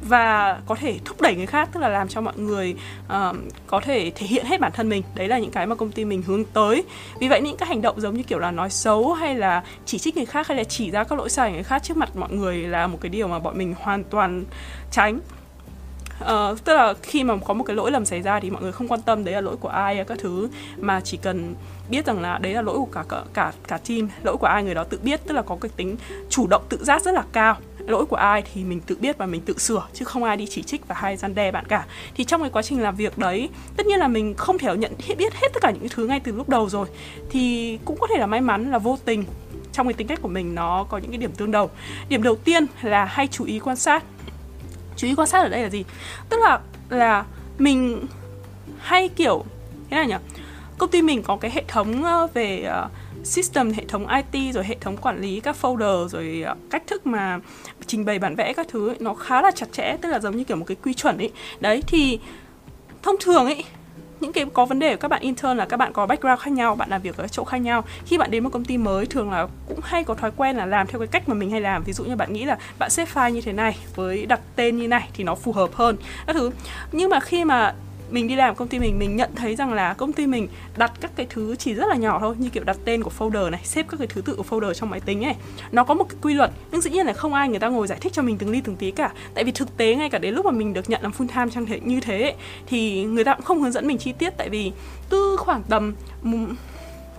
và 0.08 0.61
có 0.66 0.75
thể 0.75 0.99
thúc 1.04 1.20
đẩy 1.20 1.34
người 1.34 1.46
khác 1.46 1.68
tức 1.73 1.80
là 1.80 1.88
làm 1.88 2.08
cho 2.08 2.20
mọi 2.20 2.38
người 2.38 2.75
uh, 3.06 3.37
có 3.66 3.80
thể 3.80 4.12
thể 4.14 4.26
hiện 4.26 4.46
hết 4.46 4.61
bản 4.61 4.73
thân 4.73 4.88
mình. 4.88 5.02
Đấy 5.14 5.28
là 5.28 5.38
những 5.38 5.50
cái 5.50 5.66
mà 5.66 5.75
công 5.75 5.92
ty 5.92 6.04
mình 6.04 6.23
hướng 6.23 6.44
tới. 6.44 6.84
Vì 7.20 7.28
vậy 7.28 7.40
những 7.40 7.56
cái 7.56 7.68
hành 7.68 7.82
động 7.82 8.00
giống 8.00 8.16
như 8.16 8.23
kiểu 8.23 8.38
là 8.38 8.50
nói 8.50 8.70
xấu 8.70 9.12
hay 9.12 9.34
là 9.34 9.62
chỉ 9.87 9.99
trích 9.99 10.16
người 10.16 10.26
khác 10.26 10.49
hay 10.49 10.56
là 10.56 10.64
chỉ 10.64 10.90
ra 10.90 11.04
các 11.04 11.18
lỗi 11.18 11.30
sai 11.30 11.49
của 11.49 11.54
người 11.54 11.64
khác 11.64 11.82
trước 11.82 11.96
mặt 11.96 12.16
mọi 12.16 12.32
người 12.32 12.56
là 12.56 12.87
một 12.87 12.99
cái 13.00 13.08
điều 13.08 13.28
mà 13.28 13.38
bọn 13.38 13.58
mình 13.58 13.75
hoàn 13.78 14.04
toàn 14.04 14.44
tránh. 14.90 15.20
Uh, 16.20 16.64
tức 16.64 16.75
là 16.75 16.94
khi 17.02 17.25
mà 17.25 17.34
có 17.44 17.54
một 17.54 17.64
cái 17.64 17.76
lỗi 17.76 17.90
lầm 17.90 18.04
xảy 18.04 18.23
ra 18.23 18.40
thì 18.40 18.50
mọi 18.50 18.62
người 18.62 18.73
không 18.73 18.88
quan 18.88 19.02
tâm 19.02 19.25
đấy 19.25 19.34
là 19.34 19.40
lỗi 19.40 19.56
của 19.56 19.68
ai 19.68 20.04
các 20.08 20.18
thứ 20.18 20.49
mà 20.76 21.00
chỉ 21.00 21.16
cần 21.16 21.54
biết 21.90 22.06
rằng 22.06 22.23
là 22.23 22.38
đấy 22.38 22.54
là 22.54 22.62
lỗi 22.62 22.78
của 22.78 22.88
cả 22.92 23.04
cả 23.08 23.23
cả, 23.34 23.52
cả 23.68 23.78
team 23.88 24.08
lỗi 24.23 24.37
của 24.37 24.46
ai 24.46 24.64
người 24.64 24.75
đó 24.75 24.84
tự 24.84 24.99
biết 25.02 25.20
tức 25.26 25.34
là 25.34 25.42
có 25.42 25.56
cái 25.61 25.70
tính 25.76 25.96
chủ 26.30 26.46
động 26.46 26.62
tự 26.68 26.84
giác 26.84 27.02
rất 27.02 27.14
là 27.14 27.25
cao 27.32 27.56
lỗi 27.87 28.07
của 28.07 28.17
ai 28.17 28.43
thì 28.55 28.64
mình 28.64 28.81
tự 28.81 28.97
biết 29.00 29.19
và 29.19 29.26
mình 29.26 29.41
tự 29.41 29.59
sửa, 29.59 29.87
chứ 29.93 30.05
không 30.05 30.25
ai 30.25 30.37
đi 30.37 30.47
chỉ 30.47 30.62
trích 30.62 30.88
và 30.88 30.95
hay 30.99 31.17
gian 31.17 31.35
đe 31.35 31.50
bạn 31.50 31.64
cả. 31.69 31.87
Thì 32.14 32.25
trong 32.25 32.41
cái 32.41 32.50
quá 32.50 32.62
trình 32.62 32.83
làm 32.83 32.97
việc 32.97 33.19
đấy, 33.19 33.49
tất 33.76 33.87
nhiên 33.87 33.99
là 33.99 34.09
mình 34.09 34.35
không 34.35 34.59
thể 34.59 34.76
nhận 34.76 34.93
biết 35.19 35.35
hết 35.35 35.49
tất 35.55 35.62
cả 35.62 35.71
những 35.71 35.88
thứ 35.91 36.07
ngay 36.07 36.21
từ 36.21 36.33
lúc 36.33 36.49
đầu 36.49 36.69
rồi. 36.69 36.87
Thì 37.31 37.79
cũng 37.85 37.97
có 38.00 38.07
thể 38.11 38.19
là 38.19 38.26
may 38.26 38.41
mắn 38.41 38.71
là 38.71 38.79
vô 38.79 38.99
tình, 39.05 39.25
trong 39.73 39.87
cái 39.87 39.95
tính 39.95 40.07
cách 40.07 40.19
của 40.23 40.29
mình 40.29 40.55
nó 40.55 40.85
có 40.85 40.99
những 40.99 41.11
cái 41.11 41.19
điểm 41.19 41.33
tương 41.33 41.50
đồng. 41.50 41.71
Điểm 42.09 42.23
đầu 42.23 42.37
tiên 42.37 42.67
là 42.83 43.05
hay 43.05 43.26
chú 43.26 43.45
ý 43.45 43.59
quan 43.59 43.76
sát. 43.76 44.05
Chú 44.97 45.07
ý 45.07 45.14
quan 45.14 45.29
sát 45.29 45.43
ở 45.43 45.49
đây 45.49 45.62
là 45.62 45.69
gì? 45.69 45.85
Tức 46.29 46.41
là 46.41 46.61
là 46.88 47.25
mình 47.59 48.07
hay 48.79 49.09
kiểu, 49.09 49.45
thế 49.91 49.97
này 49.97 50.07
nhỉ? 50.07 50.14
Công 50.79 50.91
ty 50.91 51.03
mình 51.03 51.23
có 51.23 51.37
cái 51.37 51.50
hệ 51.50 51.64
thống 51.69 52.05
ờ, 52.05 52.29
về 52.35 52.62
ờ, 52.62 52.88
system, 53.25 53.73
hệ 53.73 53.85
thống 53.88 54.07
IT 54.07 54.55
rồi 54.55 54.64
hệ 54.64 54.76
thống 54.81 54.97
quản 54.97 55.21
lý 55.21 55.41
các 55.41 55.57
folder, 55.62 56.09
rồi 56.09 56.43
ờ, 56.47 56.55
cách 56.71 56.83
thức 56.87 57.07
mà 57.07 57.38
trình 57.87 58.05
bày 58.05 58.19
bản 58.19 58.35
vẽ 58.37 58.53
các 58.53 58.69
thứ 58.69 58.88
ấy, 58.88 58.97
nó 59.00 59.14
khá 59.14 59.43
là 59.43 59.50
chặt 59.50 59.67
chẽ 59.73 59.97
tức 60.03 60.09
là 60.09 60.19
giống 60.21 60.37
như 60.37 60.45
kiểu 60.45 60.57
một 60.57 60.64
cái 60.64 60.76
quy 60.83 60.95
chuẩn 60.95 61.19
ấy. 61.19 61.33
Đấy 61.61 61.83
thì 61.87 62.19
thông 63.03 63.17
thường 63.21 63.45
ấy 63.45 63.64
những 64.21 64.33
cái 64.33 64.45
có 64.53 64.64
vấn 64.64 64.79
đề 64.79 64.97
của 64.97 65.00
các 65.00 65.09
bạn 65.09 65.23
intern 65.23 65.57
là 65.57 65.64
các 65.64 65.76
bạn 65.76 65.93
có 65.93 66.07
background 66.07 66.41
khác 66.41 66.50
nhau 66.50 66.75
bạn 66.75 66.91
làm 66.91 67.03
việc 67.03 67.17
ở 67.17 67.29
chỗ 67.29 67.45
khác 67.45 67.59
nhau. 67.59 67.85
Khi 68.07 68.19
bạn 68.19 68.31
đến 68.31 68.45
một 68.45 68.50
công 68.53 68.64
ty 68.64 68.79
mới 68.79 69.07
thường 69.07 69.31
là 69.31 69.47
cũng 69.69 69.81
hay 69.83 70.05
có 70.05 70.14
thói 70.14 70.31
quen 70.37 70.57
là 70.57 70.67
làm 70.67 70.87
theo 70.87 70.99
cái 70.99 71.09
cách 71.09 71.29
mà 71.29 71.35
mình 71.35 71.50
hay 71.50 71.61
làm. 71.61 71.85
Ví 71.85 71.93
dụ 71.93 72.05
như 72.05 72.17
bạn 72.17 72.33
nghĩ 72.33 72.45
là 72.45 72.59
bạn 72.79 72.91
xếp 72.91 73.09
file 73.14 73.31
như 73.31 73.41
thế 73.41 73.53
này 73.53 73.76
với 73.95 74.26
đặt 74.26 74.41
tên 74.57 74.76
như 74.76 74.88
này 74.88 75.09
thì 75.14 75.25
nó 75.25 75.35
phù 75.35 75.53
hợp 75.53 75.71
hơn 75.75 75.97
các 76.26 76.33
thứ. 76.33 76.50
Nhưng 76.93 77.11
mà 77.11 77.21
khi 77.21 77.45
mà 77.45 77.75
mình 78.11 78.28
đi 78.28 78.37
làm 78.37 78.54
công 78.54 78.68
ty 78.68 78.78
mình 78.78 78.99
mình 78.99 79.16
nhận 79.16 79.30
thấy 79.34 79.56
rằng 79.56 79.73
là 79.73 79.94
công 79.94 80.12
ty 80.12 80.26
mình 80.26 80.49
đặt 80.76 80.92
các 81.00 81.11
cái 81.16 81.26
thứ 81.30 81.56
chỉ 81.56 81.75
rất 81.75 81.88
là 81.88 81.94
nhỏ 81.94 82.18
thôi, 82.20 82.34
như 82.38 82.49
kiểu 82.49 82.64
đặt 82.64 82.76
tên 82.84 83.02
của 83.02 83.11
folder 83.18 83.50
này, 83.50 83.61
xếp 83.64 83.87
các 83.88 83.96
cái 83.96 84.06
thứ 84.06 84.20
tự 84.20 84.34
của 84.37 84.44
folder 84.50 84.73
trong 84.73 84.90
máy 84.90 85.00
tính 85.00 85.20
này. 85.20 85.37
Nó 85.73 85.84
có 85.84 85.94
một 85.94 86.04
cái 86.08 86.16
quy 86.23 86.34
luật, 86.34 86.50
nhưng 86.70 86.80
dĩ 86.80 86.90
nhiên 86.90 87.06
là 87.06 87.12
không 87.12 87.34
ai 87.34 87.49
người 87.49 87.58
ta 87.58 87.68
ngồi 87.68 87.87
giải 87.87 87.99
thích 88.00 88.12
cho 88.12 88.23
mình 88.23 88.38
từng 88.38 88.50
ly 88.50 88.61
từng 88.61 88.76
tí 88.76 88.90
cả. 88.90 89.12
Tại 89.34 89.44
vì 89.44 89.52
thực 89.52 89.76
tế 89.76 89.94
ngay 89.94 90.11
cả 90.11 90.18
đến 90.18 90.34
lúc 90.34 90.46
mà 90.46 90.52
mình 90.52 90.73
được 90.73 90.90
nhận 90.90 91.02
làm 91.02 91.12
full 91.12 91.28
time 91.28 91.50
trang 91.54 91.66
thể 91.66 91.80
như 91.80 92.00
thế, 92.00 92.34
thì 92.66 93.04
người 93.04 93.25
ta 93.25 93.34
cũng 93.34 93.44
không 93.44 93.62
hướng 93.62 93.73
dẫn 93.73 93.87
mình 93.87 93.99
chi 93.99 94.12
tiết. 94.12 94.30
Tại 94.30 94.49
vì 94.49 94.73
từ 95.11 95.37
khoảng 95.38 95.62
tầm 95.62 95.94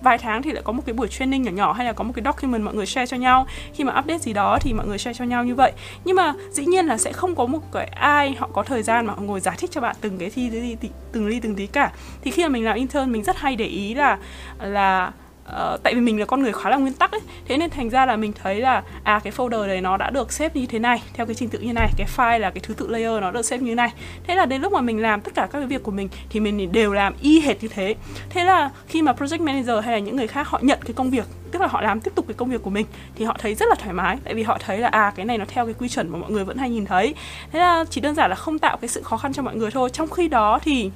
vài 0.05 0.17
tháng 0.17 0.41
thì 0.41 0.51
lại 0.51 0.63
có 0.63 0.71
một 0.71 0.83
cái 0.85 0.93
buổi 0.93 1.07
training 1.07 1.43
nhỏ 1.43 1.51
nhỏ 1.51 1.73
hay 1.73 1.85
là 1.85 1.93
có 1.93 2.03
một 2.03 2.11
cái 2.15 2.23
document 2.25 2.63
mọi 2.63 2.73
người 2.73 2.85
share 2.85 3.05
cho 3.05 3.17
nhau. 3.17 3.47
Khi 3.73 3.83
mà 3.83 3.99
update 3.99 4.19
gì 4.19 4.33
đó 4.33 4.57
thì 4.61 4.73
mọi 4.73 4.87
người 4.87 4.97
share 4.97 5.17
cho 5.17 5.25
nhau 5.25 5.43
như 5.43 5.55
vậy. 5.55 5.71
Nhưng 6.05 6.15
mà 6.15 6.33
dĩ 6.51 6.65
nhiên 6.65 6.85
là 6.85 6.97
sẽ 6.97 7.13
không 7.13 7.35
có 7.35 7.45
một 7.45 7.59
cái 7.71 7.85
ai 7.85 8.35
họ 8.39 8.49
có 8.53 8.63
thời 8.63 8.83
gian 8.83 9.05
mà 9.05 9.13
họ 9.13 9.21
ngồi 9.21 9.39
giải 9.39 9.55
thích 9.59 9.71
cho 9.71 9.81
bạn 9.81 9.95
từng 10.01 10.17
cái 10.17 10.29
thi, 10.29 10.75
từng 11.11 11.27
ly, 11.27 11.39
từng 11.39 11.55
tí 11.55 11.67
cả. 11.67 11.91
Thì 12.21 12.31
khi 12.31 12.43
mà 12.43 12.49
mình 12.49 12.65
làm 12.65 12.75
intern, 12.75 13.11
mình 13.11 13.23
rất 13.23 13.37
hay 13.37 13.55
để 13.55 13.65
ý 13.65 13.93
là 13.93 14.17
là 14.61 15.11
Uh, 15.49 15.83
tại 15.83 15.95
vì 15.95 16.01
mình 16.01 16.19
là 16.19 16.25
con 16.25 16.41
người 16.41 16.53
khá 16.53 16.69
là 16.69 16.77
nguyên 16.77 16.93
tắc 16.93 17.11
ấy. 17.11 17.21
Thế 17.47 17.57
nên 17.57 17.69
thành 17.69 17.89
ra 17.89 18.05
là 18.05 18.15
mình 18.15 18.33
thấy 18.43 18.61
là 18.61 18.83
à 19.03 19.19
cái 19.23 19.33
folder 19.33 19.67
này 19.67 19.81
nó 19.81 19.97
đã 19.97 20.09
được 20.09 20.31
xếp 20.31 20.55
như 20.55 20.65
thế 20.65 20.79
này 20.79 21.01
theo 21.13 21.25
cái 21.25 21.35
trình 21.35 21.49
tự 21.49 21.59
như 21.59 21.73
này 21.73 21.89
cái 21.97 22.07
file 22.17 22.39
là 22.39 22.49
cái 22.49 22.61
thứ 22.63 22.73
tự 22.73 22.87
layer 22.87 23.21
nó 23.21 23.31
được 23.31 23.45
xếp 23.45 23.61
như 23.61 23.75
này. 23.75 23.89
Thế 24.27 24.35
là 24.35 24.45
đến 24.45 24.61
lúc 24.61 24.73
mà 24.73 24.81
mình 24.81 25.01
làm 25.01 25.21
tất 25.21 25.33
cả 25.35 25.47
các 25.51 25.59
cái 25.59 25.67
việc 25.67 25.83
của 25.83 25.91
mình 25.91 26.09
thì 26.29 26.39
mình 26.39 26.71
đều 26.71 26.93
làm 26.93 27.13
y 27.21 27.41
hệt 27.41 27.63
như 27.63 27.67
thế. 27.67 27.95
Thế 28.29 28.43
là 28.43 28.69
khi 28.87 29.01
mà 29.01 29.11
project 29.11 29.43
manager 29.43 29.85
hay 29.85 29.93
là 29.93 29.99
những 29.99 30.15
người 30.15 30.27
khác 30.27 30.47
họ 30.47 30.59
nhận 30.61 30.79
cái 30.85 30.93
công 30.93 31.11
việc 31.11 31.25
tức 31.51 31.61
là 31.61 31.67
họ 31.67 31.81
làm 31.81 32.01
tiếp 32.01 32.11
tục 32.15 32.25
cái 32.27 32.35
công 32.35 32.49
việc 32.49 32.63
của 32.63 32.69
mình 32.69 32.85
thì 33.15 33.25
họ 33.25 33.35
thấy 33.39 33.55
rất 33.55 33.65
là 33.69 33.75
thoải 33.75 33.93
mái. 33.93 34.17
Tại 34.23 34.33
vì 34.33 34.43
họ 34.43 34.57
thấy 34.65 34.77
là 34.77 34.87
à 34.87 35.13
cái 35.15 35.25
này 35.25 35.37
nó 35.37 35.45
theo 35.47 35.65
cái 35.65 35.73
quy 35.79 35.89
chuẩn 35.89 36.09
mà 36.09 36.17
mọi 36.17 36.31
người 36.31 36.43
vẫn 36.43 36.57
hay 36.57 36.69
nhìn 36.69 36.85
thấy. 36.85 37.15
Thế 37.51 37.59
là 37.59 37.85
chỉ 37.89 38.01
đơn 38.01 38.15
giản 38.15 38.29
là 38.29 38.35
không 38.35 38.59
tạo 38.59 38.77
cái 38.77 38.87
sự 38.87 39.03
khó 39.03 39.17
khăn 39.17 39.33
cho 39.33 39.41
mọi 39.41 39.55
người 39.55 39.71
thôi. 39.71 39.89
Trong 39.89 40.09
khi 40.09 40.27
đó 40.27 40.59
thì 40.63 40.91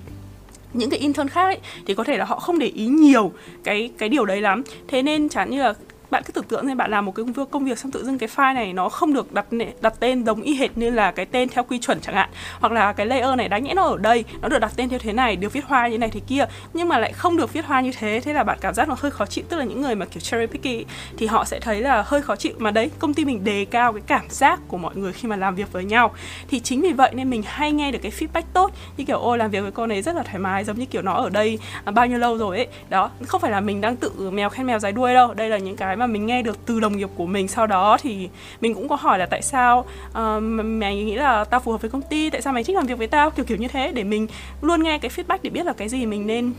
những 0.73 0.89
cái 0.89 0.99
intern 0.99 1.27
khác 1.27 1.43
ấy, 1.43 1.57
thì 1.85 1.93
có 1.93 2.03
thể 2.03 2.17
là 2.17 2.25
họ 2.25 2.39
không 2.39 2.59
để 2.59 2.67
ý 2.67 2.85
nhiều 2.85 3.31
cái 3.63 3.89
cái 3.97 4.09
điều 4.09 4.25
đấy 4.25 4.41
lắm. 4.41 4.63
Thế 4.87 5.01
nên 5.01 5.29
chẳng 5.29 5.49
như 5.49 5.61
là 5.61 5.73
bạn 6.11 6.23
cứ 6.25 6.33
tưởng 6.33 6.43
tượng 6.43 6.67
xem, 6.67 6.77
bạn 6.77 6.91
làm 6.91 7.05
một 7.05 7.15
cái 7.15 7.25
công 7.51 7.65
việc 7.65 7.79
xong 7.79 7.91
tự 7.91 8.05
dưng 8.05 8.17
cái 8.17 8.29
file 8.35 8.53
này 8.53 8.73
nó 8.73 8.89
không 8.89 9.13
được 9.13 9.33
đặt 9.33 9.45
đặt 9.81 9.93
tên 9.99 10.25
giống 10.25 10.41
y 10.41 10.55
hệt 10.55 10.77
như 10.77 10.89
là 10.89 11.11
cái 11.11 11.25
tên 11.25 11.49
theo 11.49 11.63
quy 11.63 11.79
chuẩn 11.79 12.01
chẳng 12.01 12.15
hạn. 12.15 12.29
Hoặc 12.59 12.71
là 12.71 12.93
cái 12.93 13.05
layer 13.05 13.35
này 13.37 13.49
đáng 13.49 13.63
nhẽ 13.63 13.73
nó 13.73 13.83
ở 13.83 13.97
đây, 13.97 14.23
nó 14.41 14.47
được 14.47 14.59
đặt 14.59 14.71
tên 14.75 14.89
theo 14.89 14.99
thế 14.99 15.13
này, 15.13 15.35
được 15.35 15.53
viết 15.53 15.65
hoa 15.65 15.87
như 15.87 15.97
này 15.97 16.09
thế 16.09 16.19
kia, 16.27 16.45
nhưng 16.73 16.87
mà 16.87 16.97
lại 16.97 17.13
không 17.13 17.37
được 17.37 17.53
viết 17.53 17.65
hoa 17.65 17.81
như 17.81 17.91
thế 17.99 18.21
thế 18.23 18.33
là 18.33 18.43
bạn 18.43 18.57
cảm 18.61 18.73
giác 18.73 18.89
nó 18.89 18.95
hơi 18.99 19.11
khó 19.11 19.25
chịu. 19.25 19.43
Tức 19.49 19.57
là 19.57 19.63
những 19.63 19.81
người 19.81 19.95
mà 19.95 20.05
kiểu 20.05 20.21
cherry 20.21 20.45
picky 20.45 20.85
thì 21.17 21.27
họ 21.27 21.45
sẽ 21.45 21.59
thấy 21.59 21.81
là 21.81 22.03
hơi 22.07 22.21
khó 22.21 22.35
chịu. 22.35 22.53
Mà 22.57 22.71
đấy, 22.71 22.91
công 22.99 23.13
ty 23.13 23.25
mình 23.25 23.43
đề 23.43 23.65
cao 23.65 23.93
cái 23.93 24.01
cảm 24.07 24.29
giác 24.29 24.59
của 24.67 24.77
mọi 24.77 24.95
người 24.95 25.13
khi 25.13 25.27
mà 25.27 25.35
làm 25.35 25.55
việc 25.55 25.71
với 25.71 25.83
nhau. 25.83 26.11
Thì 26.47 26.59
chính 26.59 26.81
vì 26.81 26.93
vậy 26.93 27.11
nên 27.13 27.29
mình 27.29 27.43
hay 27.45 27.71
nghe 27.71 27.91
được 27.91 27.99
cái 28.01 28.11
feedback 28.11 28.43
tốt, 28.53 28.71
như 28.97 29.05
kiểu, 29.05 29.19
ôi, 29.19 29.37
làm 29.37 29.51
việc 29.51 29.61
với 29.61 29.71
cô 29.71 29.87
này 29.87 30.01
rất 30.01 30.15
là 30.15 30.23
thoải 30.23 30.39
mái, 30.39 30.63
giống 30.63 30.79
như 30.79 30.85
kiểu 30.85 31.01
nó 31.01 31.13
ở 31.13 31.29
đây 31.29 31.59
à, 31.85 31.91
bao 31.91 32.07
nhiêu 32.07 32.17
lâu 32.17 32.37
rồi 32.37 32.57
ấy. 32.57 32.67
Đó, 32.89 33.09
không 33.27 33.41
phải 33.41 33.51
là 33.51 33.59
mình 33.59 33.81
đang 33.81 33.95
tự 33.95 34.31
mèo 34.31 34.49
khen 34.49 34.67
mèo 34.67 34.79
dài 34.79 34.91
đuôi 34.91 35.13
đâu. 35.13 35.33
Đây 35.33 35.49
là 35.49 35.57
những 35.57 35.75
cái 35.75 35.95
mà 35.99 36.07
mình 36.07 36.25
nghe 36.25 36.41
được 36.41 36.65
từ 36.65 36.79
đồng 36.79 36.97
nghiệp 36.97 37.09
của 37.15 37.25
mình 37.25 37.47
sau 37.47 37.67
đó 37.67 37.97
thì 38.01 38.29
mình 38.61 38.73
cũng 38.73 38.89
có 38.89 38.95
hỏi 38.95 39.19
là 39.19 39.25
tại 39.25 39.41
sao 39.41 39.85
uh, 40.09 40.43
mày 40.63 40.95
nghĩ 40.95 41.15
là 41.15 41.43
tao 41.43 41.59
phù 41.59 41.71
hợp 41.71 41.81
với 41.81 41.89
công 41.89 42.01
ty 42.01 42.29
tại 42.29 42.41
sao 42.41 42.53
mày 42.53 42.63
thích 42.63 42.75
làm 42.75 42.85
việc 42.85 42.97
với 42.97 43.07
tao 43.07 43.31
kiểu 43.31 43.45
kiểu 43.45 43.57
như 43.57 43.67
thế 43.67 43.91
để 43.91 44.03
mình 44.03 44.27
luôn 44.61 44.83
nghe 44.83 44.97
cái 44.97 45.11
feedback 45.15 45.37
để 45.43 45.49
biết 45.49 45.65
là 45.65 45.73
cái 45.73 45.89
gì 45.89 46.05
mình 46.05 46.27
nên 46.27 46.53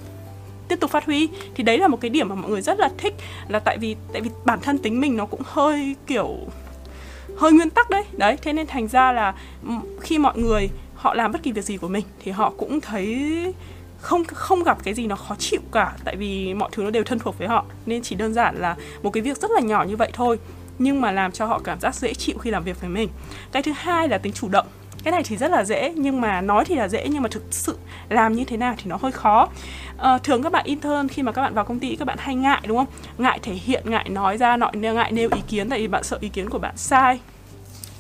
tiếp 0.70 0.80
tục 0.80 0.90
phát 0.90 1.06
huy. 1.06 1.28
Thì 1.54 1.64
đấy 1.64 1.78
là 1.78 1.88
một 1.88 2.00
cái 2.00 2.11
điểm 2.11 2.28
mà 2.28 2.35
mọi 2.35 2.50
người 2.50 2.62
rất 2.62 2.78
là 2.78 2.90
thích 2.99 3.14
là 3.49 3.59
tại 3.59 3.78
vì 3.78 3.97
tại 4.12 4.23
vì 4.23 4.30
bản 4.44 4.59
thân 4.62 4.78
tính 4.78 5.00
mình 5.00 5.16
nó 5.16 5.26
cũng 5.26 5.40
hơi 5.44 5.97
kiểu 6.06 6.37
hơi 7.37 7.52
nguyên 7.52 7.70
tắc 7.70 7.90
đấy. 7.90 8.04
Đấy 8.12 8.37
thế 8.42 8.52
nên 8.52 8.66
thành 8.66 8.88
ra 8.88 9.12
là 9.12 9.35
ừ, 9.68 9.75
khi 10.00 10.18
mọi 10.18 10.38
người 10.38 10.70
họ 10.94 11.14
làm 11.14 11.32
bất 11.32 11.42
kỳ 11.42 11.52
việc 11.52 11.64
gì 11.64 11.76
của 11.76 11.88
mình 11.88 12.04
thì 12.25 12.30
họ 12.30 12.52
cũng 12.56 12.80
thấy 12.80 13.14
không 14.00 14.25
không 14.25 14.62
gặp 14.62 14.78
cái 14.85 14.95
gì 14.95 15.07
nó 15.07 15.16
khó 15.16 15.35
chịu 15.38 15.61
cả 15.73 15.92
tại 16.04 16.16
vì 16.16 16.54
mọi 16.54 16.69
thứ 16.73 16.83
nó 16.83 16.90
đều 16.90 17.04
thân 17.04 17.19
thuộc 17.19 17.38
với 17.38 17.49
họ. 17.49 17.64
Nên 17.87 18.02
chỉ 18.02 18.16
đơn 18.16 18.35
giản 18.35 18.57
là 18.57 18.76
một 19.02 19.11
cái 19.11 19.23
việc 19.23 19.38
rất 19.38 19.50
là 19.50 19.61
nhỏ 19.61 19.85
như 19.88 19.97
vậy 19.97 20.11
thôi 20.12 20.38
nhưng 20.78 21.00
mà 21.00 21.12
làm 21.12 21.33
cho 21.33 21.47
họ 21.47 21.61
cảm 21.64 21.80
giác 21.80 21.95
dễ 21.95 22.14
chịu 22.14 22.38
khi 22.38 22.50
làm 22.50 22.64
việc 22.64 22.80
với 22.80 22.90
mình. 22.90 23.09
Cái 23.52 23.62
thứ 23.62 23.73
hai 23.76 24.09
là 24.09 24.19
tính 24.19 24.33
chủ 24.33 24.49
động. 24.49 24.66
Cái 25.04 25.12
này 25.12 25.23
thì 25.25 25.37
rất 25.37 25.50
là 25.50 25.64
dễ 25.64 25.92
nhưng 25.97 26.21
mà 26.21 26.40
nói 26.40 26.64
thì 26.64 26.75
là 26.75 26.88
dễ 26.88 27.09
nhưng 27.09 27.23
mà 27.23 27.28
thực 27.28 27.42
sự 27.50 27.78
làm 28.09 28.33
như 28.33 28.45
thế 28.45 28.57
nào 28.57 28.75
thì 28.78 28.85
nó 28.87 28.99
hơi 29.02 29.12
khó. 29.12 29.49
À, 29.99 30.19
thường 30.19 30.42
các 30.42 30.52
bạn 30.52 30.64
intern 30.64 31.09
khi 31.09 31.23
mà 31.23 31.33
các 31.33 31.42
bạn 31.42 31.54
vào 31.54 31.64
công 31.64 31.78
ty 31.78 31.97
các 31.97 32.04
bạn 32.04 32.19
hay 32.21 32.35
ngại 32.35 32.61
đúng 32.66 32.76
không? 32.76 32.87
Ngại 33.19 33.38
thể 33.42 33.52
hiện 33.52 33.90
ngại 33.90 34.09
nói 34.09 34.37
ra 34.37 34.57
nội 34.57 34.71
ngại 34.75 35.12
nêu 35.12 35.28
ý 35.35 35.40
kiến 35.49 35.69
tại 35.69 35.78
vì 35.78 35.88
bạn 35.88 36.04
sợ 36.04 36.19
ý 36.21 36.28
kiến 36.28 36.50
của 36.50 36.59
bạn 36.59 36.76
sai. 36.76 37.21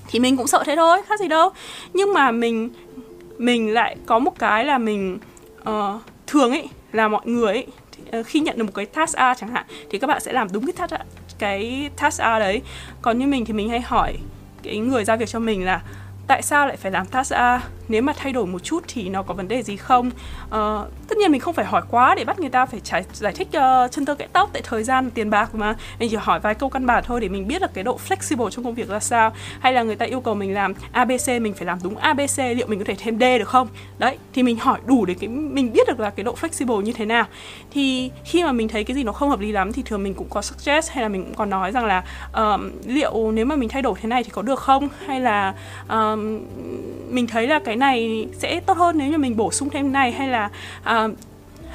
Thì 0.08 0.18
mình 0.20 0.36
cũng 0.36 0.46
sợ 0.46 0.62
thế 0.66 0.76
thôi 0.76 1.02
khác 1.08 1.20
gì 1.20 1.28
đâu. 1.28 1.50
Nhưng 1.94 2.12
mà 2.12 2.30
mình 2.30 2.70
mình 3.38 3.74
lại 3.74 3.96
có 4.06 4.18
một 4.18 4.38
cái 4.38 4.64
là 4.64 4.78
mình 4.78 5.18
uh, 5.68 6.02
thường 6.26 6.50
ấy 6.50 6.68
là 6.92 7.08
mọi 7.08 7.22
người 7.24 7.52
ấy, 7.52 7.66
uh, 8.20 8.26
khi 8.26 8.40
nhận 8.40 8.58
được 8.58 8.64
một 8.64 8.72
cái 8.74 8.86
task 8.86 9.16
A 9.16 9.34
chẳng 9.34 9.50
hạn 9.50 9.66
thì 9.90 9.98
các 9.98 10.06
bạn 10.06 10.20
sẽ 10.20 10.32
làm 10.32 10.48
đúng 10.52 10.66
cái 10.66 10.72
task 10.72 10.92
A, 10.92 11.04
cái 11.38 11.90
task 11.96 12.20
A 12.20 12.38
đấy. 12.38 12.62
Còn 13.02 13.18
như 13.18 13.26
mình 13.26 13.44
thì 13.44 13.52
mình 13.52 13.68
hay 13.68 13.80
hỏi 13.80 14.16
cái 14.62 14.78
người 14.78 15.04
giao 15.04 15.16
việc 15.16 15.28
cho 15.28 15.38
mình 15.38 15.64
là 15.64 15.82
tại 16.26 16.42
sao 16.42 16.66
lại 16.66 16.76
phải 16.76 16.92
làm 16.92 17.06
task 17.06 17.32
A? 17.32 17.60
Nếu 17.90 18.02
mà 18.02 18.12
thay 18.16 18.32
đổi 18.32 18.46
một 18.46 18.64
chút 18.64 18.84
thì 18.88 19.08
nó 19.08 19.22
có 19.22 19.34
vấn 19.34 19.48
đề 19.48 19.62
gì 19.62 19.76
không? 19.76 20.06
Uh, 20.08 20.52
tất 21.08 21.18
nhiên 21.18 21.32
mình 21.32 21.40
không 21.40 21.54
phải 21.54 21.64
hỏi 21.64 21.82
quá 21.90 22.14
để 22.14 22.24
bắt 22.24 22.40
người 22.40 22.50
ta 22.50 22.66
phải 22.66 22.80
giải, 22.84 23.04
giải 23.12 23.32
thích 23.32 23.48
uh, 23.48 23.92
chân 23.92 24.04
tơ 24.04 24.14
kẽ 24.14 24.26
tóc 24.32 24.50
tại 24.52 24.62
thời 24.64 24.84
gian 24.84 25.10
tiền 25.10 25.30
bạc 25.30 25.54
mà. 25.54 25.74
Mình 25.98 26.08
chỉ 26.10 26.16
hỏi 26.16 26.40
vài 26.40 26.54
câu 26.54 26.68
căn 26.68 26.86
bản 26.86 27.04
thôi 27.06 27.20
để 27.20 27.28
mình 27.28 27.48
biết 27.48 27.62
là 27.62 27.68
cái 27.74 27.84
độ 27.84 27.98
flexible 28.08 28.50
trong 28.50 28.64
công 28.64 28.74
việc 28.74 28.88
ra 28.88 29.00
sao. 29.00 29.32
Hay 29.60 29.72
là 29.72 29.82
người 29.82 29.96
ta 29.96 30.06
yêu 30.06 30.20
cầu 30.20 30.34
mình 30.34 30.54
làm 30.54 30.74
abc 30.92 31.28
mình 31.40 31.54
phải 31.54 31.66
làm 31.66 31.78
đúng 31.82 31.96
abc 31.96 32.38
liệu 32.38 32.66
mình 32.66 32.78
có 32.78 32.84
thể 32.84 32.94
thêm 32.98 33.18
d 33.18 33.22
được 33.22 33.48
không? 33.48 33.68
Đấy 33.98 34.18
thì 34.32 34.42
mình 34.42 34.58
hỏi 34.58 34.78
đủ 34.86 35.04
để 35.04 35.14
cái 35.20 35.28
mình 35.28 35.72
biết 35.72 35.88
được 35.88 36.00
là 36.00 36.10
cái 36.10 36.24
độ 36.24 36.34
flexible 36.40 36.80
như 36.80 36.92
thế 36.92 37.04
nào. 37.04 37.24
Thì 37.70 38.10
khi 38.24 38.44
mà 38.44 38.52
mình 38.52 38.68
thấy 38.68 38.84
cái 38.84 38.94
gì 38.94 39.02
nó 39.02 39.12
không 39.12 39.30
hợp 39.30 39.40
lý 39.40 39.52
lắm 39.52 39.72
thì 39.72 39.82
thường 39.82 40.02
mình 40.02 40.14
cũng 40.14 40.28
có 40.30 40.42
suggest 40.42 40.90
hay 40.90 41.02
là 41.02 41.08
mình 41.08 41.24
cũng 41.24 41.34
có 41.34 41.44
nói 41.44 41.72
rằng 41.72 41.84
là 41.84 42.02
um, 42.34 42.70
liệu 42.86 43.32
nếu 43.32 43.46
mà 43.46 43.56
mình 43.56 43.68
thay 43.68 43.82
đổi 43.82 43.94
thế 44.00 44.08
này 44.08 44.24
thì 44.24 44.30
có 44.30 44.42
được 44.42 44.58
không? 44.58 44.88
Hay 45.06 45.20
là 45.20 45.54
um, 45.88 46.40
mình 47.08 47.26
thấy 47.26 47.46
là 47.46 47.58
cái 47.58 47.76
này 47.80 48.28
sẽ 48.38 48.60
tốt 48.60 48.76
hơn 48.76 48.98
nếu 48.98 49.10
như 49.10 49.18
mình 49.18 49.36
bổ 49.36 49.52
sung 49.52 49.70
thêm 49.70 49.92
này 49.92 50.12
hay 50.12 50.28
là 50.28 50.50
uh, 50.80 51.10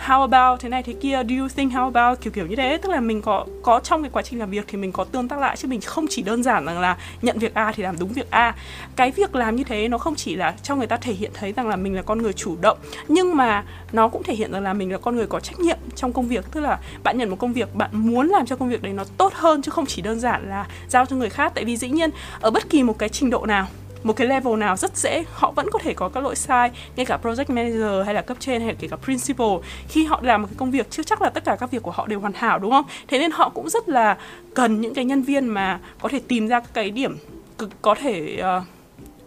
how 0.08 0.22
about 0.22 0.60
thế 0.60 0.70
này 0.70 0.84
thế 0.84 0.94
kia 0.94 1.24
do 1.30 1.36
you 1.40 1.48
think 1.48 1.74
how 1.74 1.92
about 1.94 2.22
kiểu 2.22 2.34
kiểu 2.34 2.48
như 2.48 2.56
thế. 2.56 2.78
Tức 2.78 2.90
là 2.90 3.00
mình 3.00 3.22
có 3.22 3.46
có 3.64 3.80
trong 3.80 4.02
cái 4.02 4.10
quá 4.14 4.22
trình 4.22 4.40
làm 4.40 4.50
việc 4.50 4.66
thì 4.68 4.78
mình 4.78 4.92
có 4.92 5.04
tương 5.04 5.28
tác 5.28 5.40
lại 5.40 5.58
chứ 5.58 5.68
mình 5.68 5.82
không 5.82 6.06
chỉ 6.10 6.22
đơn 6.22 6.44
giản 6.44 6.66
rằng 6.66 6.80
là 6.80 6.98
nhận 7.22 7.40
việc 7.40 7.54
A 7.54 7.72
thì 7.72 7.84
làm 7.84 7.96
đúng 8.00 8.10
việc 8.10 8.32
A. 8.32 8.56
Cái 8.96 9.12
việc 9.12 9.36
làm 9.36 9.56
như 9.56 9.64
thế 9.64 9.88
nó 9.88 9.98
không 9.98 10.16
chỉ 10.16 10.36
là 10.36 10.54
cho 10.64 10.76
người 10.76 10.88
ta 10.88 10.98
thể 10.98 11.14
hiện 11.14 11.32
thấy 11.34 11.52
rằng 11.52 11.68
là 11.68 11.76
mình 11.76 11.96
là 11.96 12.02
con 12.02 12.22
người 12.22 12.34
chủ 12.34 12.58
động 12.62 12.78
nhưng 13.08 13.38
mà 13.38 13.64
nó 13.92 14.08
cũng 14.08 14.24
thể 14.24 14.36
hiện 14.36 14.52
rằng 14.52 14.64
là 14.64 14.74
mình 14.74 14.92
là 14.92 14.98
con 14.98 15.16
người 15.16 15.28
có 15.28 15.40
trách 15.40 15.60
nhiệm 15.60 15.78
trong 15.96 16.14
công 16.14 16.28
việc. 16.28 16.46
Tức 16.52 16.60
là 16.60 16.80
bạn 17.04 17.18
nhận 17.18 17.30
một 17.30 17.40
công 17.40 17.54
việc 17.54 17.76
bạn 17.76 17.90
muốn 17.94 18.28
làm 18.28 18.46
cho 18.46 18.56
công 18.56 18.70
việc 18.70 18.82
đấy 18.82 18.94
nó 18.94 19.04
tốt 19.18 19.34
hơn 19.34 19.62
chứ 19.62 19.72
không 19.72 19.86
chỉ 19.86 20.02
đơn 20.02 20.20
giản 20.20 20.50
là 20.50 20.66
giao 20.88 21.06
cho 21.06 21.16
người 21.16 21.30
khác. 21.30 21.52
Tại 21.56 21.66
vì 21.66 21.78
dĩ 21.78 21.90
nhiên 21.90 22.10
ở 22.42 22.52
bất 22.52 22.70
kỳ 22.70 22.84
một 22.84 23.00
cái 23.00 23.10
trình 23.10 23.30
độ 23.30 23.46
nào 23.46 23.68
một 24.06 24.14
cái 24.14 24.28
level 24.28 24.58
nào 24.58 24.78
rất 24.78 24.98
dễ 24.98 25.26
họ 25.32 25.52
vẫn 25.52 25.70
có 25.72 25.80
thể 25.80 25.94
có 25.94 26.10
các 26.10 26.24
lỗi 26.24 26.36
sai 26.36 26.72
ngay 26.96 27.06
cả 27.06 27.20
project 27.24 27.46
manager 27.48 28.06
hay 28.06 28.14
là 28.14 28.22
cấp 28.22 28.38
trên 28.40 28.62
hay 28.62 28.70
là 28.70 28.76
kể 28.80 28.88
cả 28.88 28.98
principal 28.98 29.48
khi 29.88 30.06
họ 30.06 30.20
làm 30.24 30.42
một 30.42 30.48
cái 30.52 30.56
công 30.58 30.72
việc 30.72 30.92
chưa 30.92 31.04
chắc 31.04 31.22
là 31.22 31.30
tất 31.30 31.46
cả 31.46 31.56
các 31.60 31.72
việc 31.72 31.84
của 31.84 31.92
họ 31.92 32.08
đều 32.08 32.20
hoàn 32.20 32.34
hảo 32.34 32.60
đúng 32.60 32.72
không? 32.72 32.86
Thế 33.08 33.20
nên 33.20 33.32
họ 33.32 33.50
cũng 33.50 33.70
rất 33.70 33.90
là 33.90 34.18
cần 34.54 34.82
những 34.82 34.94
cái 34.94 35.06
nhân 35.06 35.22
viên 35.22 35.48
mà 35.48 35.80
có 36.02 36.10
thể 36.10 36.22
tìm 36.28 36.48
ra 36.48 36.60
cái 36.60 36.90
điểm 36.90 37.18
cực 37.58 37.70
có 37.82 37.96
thể 37.96 38.42
uh, 38.58 38.64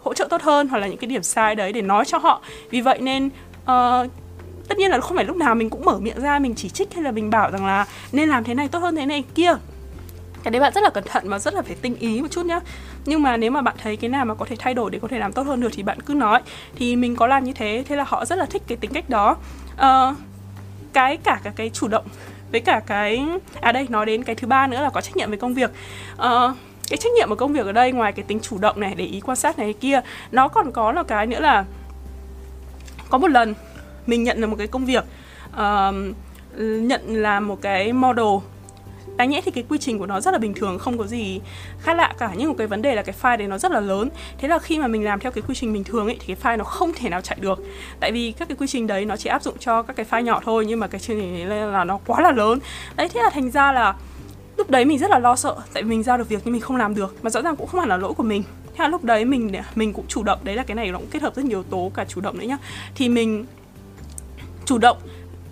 hỗ 0.00 0.14
trợ 0.14 0.26
tốt 0.30 0.42
hơn 0.42 0.68
hoặc 0.68 0.78
là 0.78 0.86
những 0.86 0.98
cái 0.98 1.08
điểm 1.08 1.22
sai 1.22 1.54
đấy 1.54 1.72
để 1.72 1.82
nói 1.82 2.04
cho 2.04 2.18
họ. 2.18 2.42
Vì 2.70 2.80
vậy 2.80 2.98
nên 3.00 3.26
uh, 3.26 4.10
tất 4.68 4.78
nhiên 4.78 4.90
là 4.90 5.00
không 5.00 5.16
phải 5.16 5.24
lúc 5.24 5.36
nào 5.36 5.54
mình 5.54 5.70
cũng 5.70 5.84
mở 5.84 5.98
miệng 5.98 6.20
ra 6.20 6.38
mình 6.38 6.54
chỉ 6.54 6.68
trích 6.68 6.94
hay 6.94 7.02
là 7.04 7.10
mình 7.10 7.30
bảo 7.30 7.50
rằng 7.50 7.66
là 7.66 7.86
nên 8.12 8.28
làm 8.28 8.44
thế 8.44 8.54
này 8.54 8.68
tốt 8.68 8.78
hơn 8.78 8.96
thế 8.96 9.06
này 9.06 9.24
kia 9.34 9.52
cái 10.48 10.52
đấy 10.52 10.60
bạn 10.60 10.72
rất 10.72 10.84
là 10.84 10.90
cẩn 10.90 11.04
thận 11.04 11.28
và 11.28 11.38
rất 11.38 11.54
là 11.54 11.62
phải 11.62 11.76
tinh 11.82 11.96
ý 11.96 12.22
một 12.22 12.28
chút 12.30 12.46
nhá. 12.46 12.60
Nhưng 13.04 13.22
mà 13.22 13.36
nếu 13.36 13.50
mà 13.50 13.62
bạn 13.62 13.74
thấy 13.82 13.96
cái 13.96 14.10
nào 14.10 14.24
mà 14.24 14.34
có 14.34 14.44
thể 14.44 14.56
thay 14.58 14.74
đổi 14.74 14.90
để 14.90 14.98
có 14.98 15.08
thể 15.08 15.18
làm 15.18 15.32
tốt 15.32 15.42
hơn 15.42 15.60
được 15.60 15.68
thì 15.72 15.82
bạn 15.82 16.00
cứ 16.00 16.14
nói. 16.14 16.40
Thì 16.76 16.96
mình 16.96 17.16
có 17.16 17.26
làm 17.26 17.44
như 17.44 17.52
thế 17.52 17.84
thế 17.88 17.96
là 17.96 18.04
họ 18.06 18.24
rất 18.24 18.36
là 18.36 18.44
thích 18.44 18.62
cái 18.66 18.78
tính 18.78 18.92
cách 18.94 19.10
đó. 19.10 19.36
Uh, 19.74 20.16
cái 20.92 21.16
cả 21.16 21.40
cả 21.44 21.52
cái 21.56 21.70
chủ 21.70 21.88
động 21.88 22.04
với 22.52 22.60
cả 22.60 22.80
cái 22.86 23.24
à 23.60 23.72
đây 23.72 23.86
nói 23.88 24.06
đến 24.06 24.24
cái 24.24 24.36
thứ 24.36 24.48
ba 24.48 24.66
nữa 24.66 24.82
là 24.82 24.90
có 24.90 25.00
trách 25.00 25.16
nhiệm 25.16 25.28
với 25.28 25.38
công 25.38 25.54
việc. 25.54 25.70
Uh, 26.14 26.56
cái 26.88 26.96
trách 26.96 27.12
nhiệm 27.12 27.28
của 27.28 27.34
công 27.34 27.52
việc 27.52 27.66
ở 27.66 27.72
đây 27.72 27.92
ngoài 27.92 28.12
cái 28.12 28.24
tính 28.28 28.40
chủ 28.40 28.58
động 28.58 28.80
này 28.80 28.94
để 28.94 29.04
ý 29.04 29.20
quan 29.20 29.36
sát 29.36 29.58
này 29.58 29.72
kia 29.72 30.00
nó 30.32 30.48
còn 30.48 30.72
có 30.72 30.92
là 30.92 31.02
cái 31.02 31.26
nữa 31.26 31.40
là 31.40 31.64
có 33.10 33.18
một 33.18 33.28
lần 33.28 33.54
mình 34.06 34.24
nhận 34.24 34.40
được 34.40 34.46
một 34.46 34.56
cái 34.58 34.66
công 34.66 34.86
việc 34.86 35.04
uh, 35.52 35.94
nhận 36.58 37.02
là 37.06 37.40
một 37.40 37.58
cái 37.62 37.92
model 37.92 38.26
đáng 39.16 39.30
nhẽ 39.30 39.40
thì 39.44 39.50
cái 39.50 39.64
quy 39.68 39.78
trình 39.78 39.98
của 39.98 40.06
nó 40.06 40.20
rất 40.20 40.30
là 40.30 40.38
bình 40.38 40.54
thường, 40.54 40.78
không 40.78 40.98
có 40.98 41.04
gì 41.04 41.40
khác 41.80 41.94
lạ 41.96 42.14
cả. 42.18 42.30
Nhưng 42.36 42.48
một 42.48 42.54
cái 42.58 42.66
vấn 42.66 42.82
đề 42.82 42.94
là 42.94 43.02
cái 43.02 43.14
file 43.22 43.36
đấy 43.36 43.48
nó 43.48 43.58
rất 43.58 43.72
là 43.72 43.80
lớn. 43.80 44.10
Thế 44.38 44.48
là 44.48 44.58
khi 44.58 44.78
mà 44.78 44.86
mình 44.86 45.04
làm 45.04 45.20
theo 45.20 45.32
cái 45.32 45.42
quy 45.48 45.54
trình 45.54 45.72
bình 45.72 45.84
thường 45.84 46.06
ấy, 46.06 46.16
thì 46.20 46.34
cái 46.34 46.36
file 46.42 46.58
nó 46.58 46.64
không 46.64 46.92
thể 46.92 47.08
nào 47.08 47.20
chạy 47.20 47.38
được. 47.40 47.58
Tại 48.00 48.12
vì 48.12 48.32
các 48.32 48.48
cái 48.48 48.56
quy 48.60 48.66
trình 48.66 48.86
đấy 48.86 49.04
nó 49.04 49.16
chỉ 49.16 49.28
áp 49.30 49.42
dụng 49.42 49.58
cho 49.58 49.82
các 49.82 49.96
cái 49.96 50.06
file 50.10 50.22
nhỏ 50.22 50.40
thôi, 50.44 50.66
nhưng 50.66 50.80
mà 50.80 50.86
cái 50.86 51.00
chương 51.00 51.20
trình 51.20 51.48
đấy 51.48 51.66
là 51.66 51.84
nó 51.84 51.98
quá 52.06 52.20
là 52.20 52.32
lớn. 52.32 52.58
Đấy, 52.96 53.08
thế 53.08 53.22
là 53.22 53.30
thành 53.30 53.50
ra 53.50 53.72
là 53.72 53.94
lúc 54.56 54.70
đấy 54.70 54.84
mình 54.84 54.98
rất 54.98 55.10
là 55.10 55.18
lo 55.18 55.36
sợ. 55.36 55.56
Tại 55.72 55.82
vì 55.82 55.88
mình 55.88 56.02
giao 56.02 56.18
được 56.18 56.28
việc 56.28 56.40
nhưng 56.44 56.52
mình 56.52 56.62
không 56.62 56.76
làm 56.76 56.94
được. 56.94 57.16
Mà 57.22 57.30
rõ 57.30 57.42
ràng 57.42 57.56
cũng 57.56 57.66
không 57.66 57.80
hẳn 57.80 57.88
là 57.88 57.96
lỗi 57.96 58.12
của 58.14 58.22
mình. 58.22 58.42
Thế 58.66 58.84
là 58.84 58.88
lúc 58.88 59.04
đấy 59.04 59.24
mình 59.24 59.52
mình 59.74 59.92
cũng 59.92 60.04
chủ 60.08 60.22
động, 60.22 60.38
đấy 60.42 60.56
là 60.56 60.62
cái 60.62 60.74
này 60.74 60.90
nó 60.90 60.98
cũng 60.98 61.08
kết 61.10 61.22
hợp 61.22 61.36
rất 61.36 61.44
nhiều 61.44 61.62
tố 61.62 61.90
cả 61.94 62.04
chủ 62.04 62.20
động 62.20 62.38
nữa 62.38 62.46
nhá. 62.46 62.58
Thì 62.94 63.08
mình 63.08 63.46
chủ 64.64 64.78
động 64.78 64.98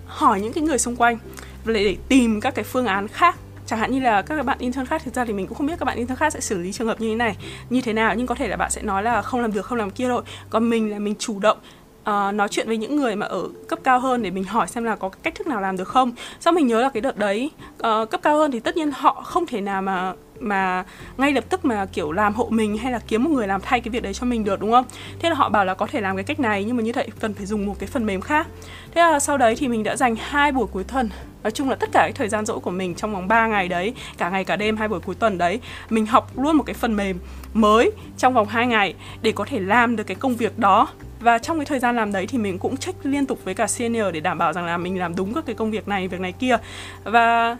hỏi 0.05 0.41
những 0.41 0.53
cái 0.53 0.63
người 0.63 0.77
xung 0.77 0.95
quanh 0.95 1.17
để 1.65 1.97
tìm 2.07 2.41
các 2.41 2.55
cái 2.55 2.65
phương 2.65 2.85
án 2.85 3.07
khác 3.07 3.35
chẳng 3.67 3.79
hạn 3.79 3.91
như 3.91 3.99
là 3.99 4.21
các 4.21 4.45
bạn 4.45 4.57
intern 4.59 4.85
khác 4.85 5.01
thực 5.05 5.13
ra 5.13 5.25
thì 5.25 5.33
mình 5.33 5.47
cũng 5.47 5.57
không 5.57 5.67
biết 5.67 5.79
các 5.79 5.85
bạn 5.85 5.97
intern 5.97 6.15
khác 6.15 6.33
sẽ 6.33 6.39
xử 6.39 6.57
lý 6.57 6.71
trường 6.71 6.87
hợp 6.87 7.01
như 7.01 7.09
thế 7.09 7.15
này 7.15 7.37
như 7.69 7.81
thế 7.81 7.93
nào. 7.93 8.15
Nhưng 8.15 8.27
có 8.27 8.35
thể 8.35 8.47
là 8.47 8.55
bạn 8.55 8.71
sẽ 8.71 8.81
nói 8.81 9.03
là 9.03 9.21
không 9.21 9.41
làm 9.41 9.53
được 9.53 9.65
không 9.65 9.77
làm 9.77 9.91
kia 9.91 10.07
rồi 10.07 10.23
còn 10.49 10.69
mình 10.69 10.91
là 10.91 10.99
mình 10.99 11.15
chủ 11.19 11.39
động 11.39 11.57
uh, 12.01 12.33
nói 12.33 12.47
chuyện 12.51 12.67
với 12.67 12.77
những 12.77 12.95
người 12.95 13.15
mà 13.15 13.25
ở 13.25 13.47
cấp 13.67 13.79
cao 13.83 13.99
hơn 13.99 14.23
để 14.23 14.31
mình 14.31 14.43
hỏi 14.43 14.67
xem 14.67 14.83
là 14.83 14.95
có 14.95 15.09
cách 15.09 15.35
thức 15.35 15.47
nào 15.47 15.61
làm 15.61 15.77
được 15.77 15.87
không. 15.87 16.11
Sau 16.39 16.53
mình 16.53 16.67
nhớ 16.67 16.81
là 16.81 16.89
cái 16.89 17.01
đợt 17.01 17.17
đấy 17.17 17.51
uh, 17.73 18.09
cấp 18.09 18.21
cao 18.23 18.37
hơn 18.37 18.51
thì 18.51 18.59
tất 18.59 18.77
nhiên 18.77 18.91
họ 18.91 19.13
không 19.13 19.45
thể 19.45 19.61
nào 19.61 19.81
mà 19.81 20.13
mà 20.39 20.83
ngay 21.17 21.33
lập 21.33 21.43
tức 21.49 21.65
mà, 21.65 21.85
kiểu, 21.85 22.11
làm 22.11 22.33
hộ 22.33 22.47
mình 22.49 22.77
hay 22.77 22.91
là 22.91 22.99
kiếm 23.07 23.23
một 23.23 23.29
người 23.29 23.47
làm 23.47 23.61
thay 23.61 23.81
cái 23.81 23.89
việc 23.89 24.03
đấy 24.03 24.13
cho 24.13 24.25
mình 24.25 24.43
được, 24.43 24.59
đúng 24.59 24.71
không? 24.71 24.85
Thế 25.19 25.29
là 25.29 25.35
họ 25.35 25.49
bảo 25.49 25.65
là 25.65 25.73
có 25.73 25.87
thể 25.87 26.01
làm 26.01 26.15
cái 26.15 26.23
cách 26.23 26.39
này, 26.39 26.63
nhưng 26.63 26.77
mà 26.77 26.83
như 26.83 26.91
vậy 26.95 27.09
cần 27.19 27.33
phải 27.33 27.45
dùng 27.45 27.65
một 27.65 27.75
cái 27.79 27.87
phần 27.87 28.05
mềm 28.05 28.21
khác. 28.21 28.47
Thế 28.95 29.01
là 29.01 29.19
sau 29.19 29.37
đấy 29.37 29.55
thì 29.55 29.67
mình 29.67 29.83
đã 29.83 29.95
dành 29.95 30.15
hai 30.15 30.51
buổi 30.51 30.67
cuối 30.67 30.83
tuần, 30.83 31.09
nói 31.43 31.51
chung 31.51 31.69
là 31.69 31.75
tất 31.75 31.89
cả 31.91 31.99
cái 31.99 32.11
thời 32.11 32.29
gian 32.29 32.45
rỗi 32.45 32.59
của 32.59 32.71
mình 32.71 32.95
trong 32.95 33.13
vòng 33.13 33.27
3 33.27 33.47
ngày 33.47 33.67
đấy, 33.67 33.93
cả 34.17 34.29
ngày 34.29 34.43
cả 34.43 34.55
đêm 34.55 34.77
hai 34.77 34.87
buổi 34.87 34.99
cuối 34.99 35.15
tuần 35.15 35.37
đấy, 35.37 35.59
mình 35.89 36.05
học 36.05 36.31
luôn 36.37 36.57
một 36.57 36.63
cái 36.63 36.73
phần 36.73 36.95
mềm 36.95 37.19
mới 37.53 37.91
trong 38.17 38.33
vòng 38.33 38.47
2 38.47 38.67
ngày 38.67 38.93
để 39.21 39.31
có 39.31 39.45
thể 39.45 39.59
làm 39.59 39.95
được 39.95 40.03
cái 40.03 40.15
công 40.15 40.35
việc 40.35 40.59
đó. 40.59 40.87
Và 41.19 41.37
trong 41.37 41.57
cái 41.57 41.65
thời 41.65 41.79
gian 41.79 41.95
làm 41.95 42.11
đấy 42.11 42.27
thì 42.27 42.37
mình 42.37 42.59
cũng 42.59 42.77
check 42.77 43.05
liên 43.05 43.25
tục 43.25 43.39
với 43.43 43.53
cả 43.53 43.67
senior 43.67 44.13
để 44.13 44.19
đảm 44.19 44.37
bảo 44.37 44.53
rằng 44.53 44.65
là 44.65 44.77
mình 44.77 44.99
làm 44.99 45.15
đúng 45.15 45.33
các 45.33 45.45
cái 45.45 45.55
công 45.55 45.71
việc 45.71 45.87
này 45.87 46.07
việc 46.07 46.19
này 46.19 46.31
kia. 46.31 46.57
Và 47.03 47.57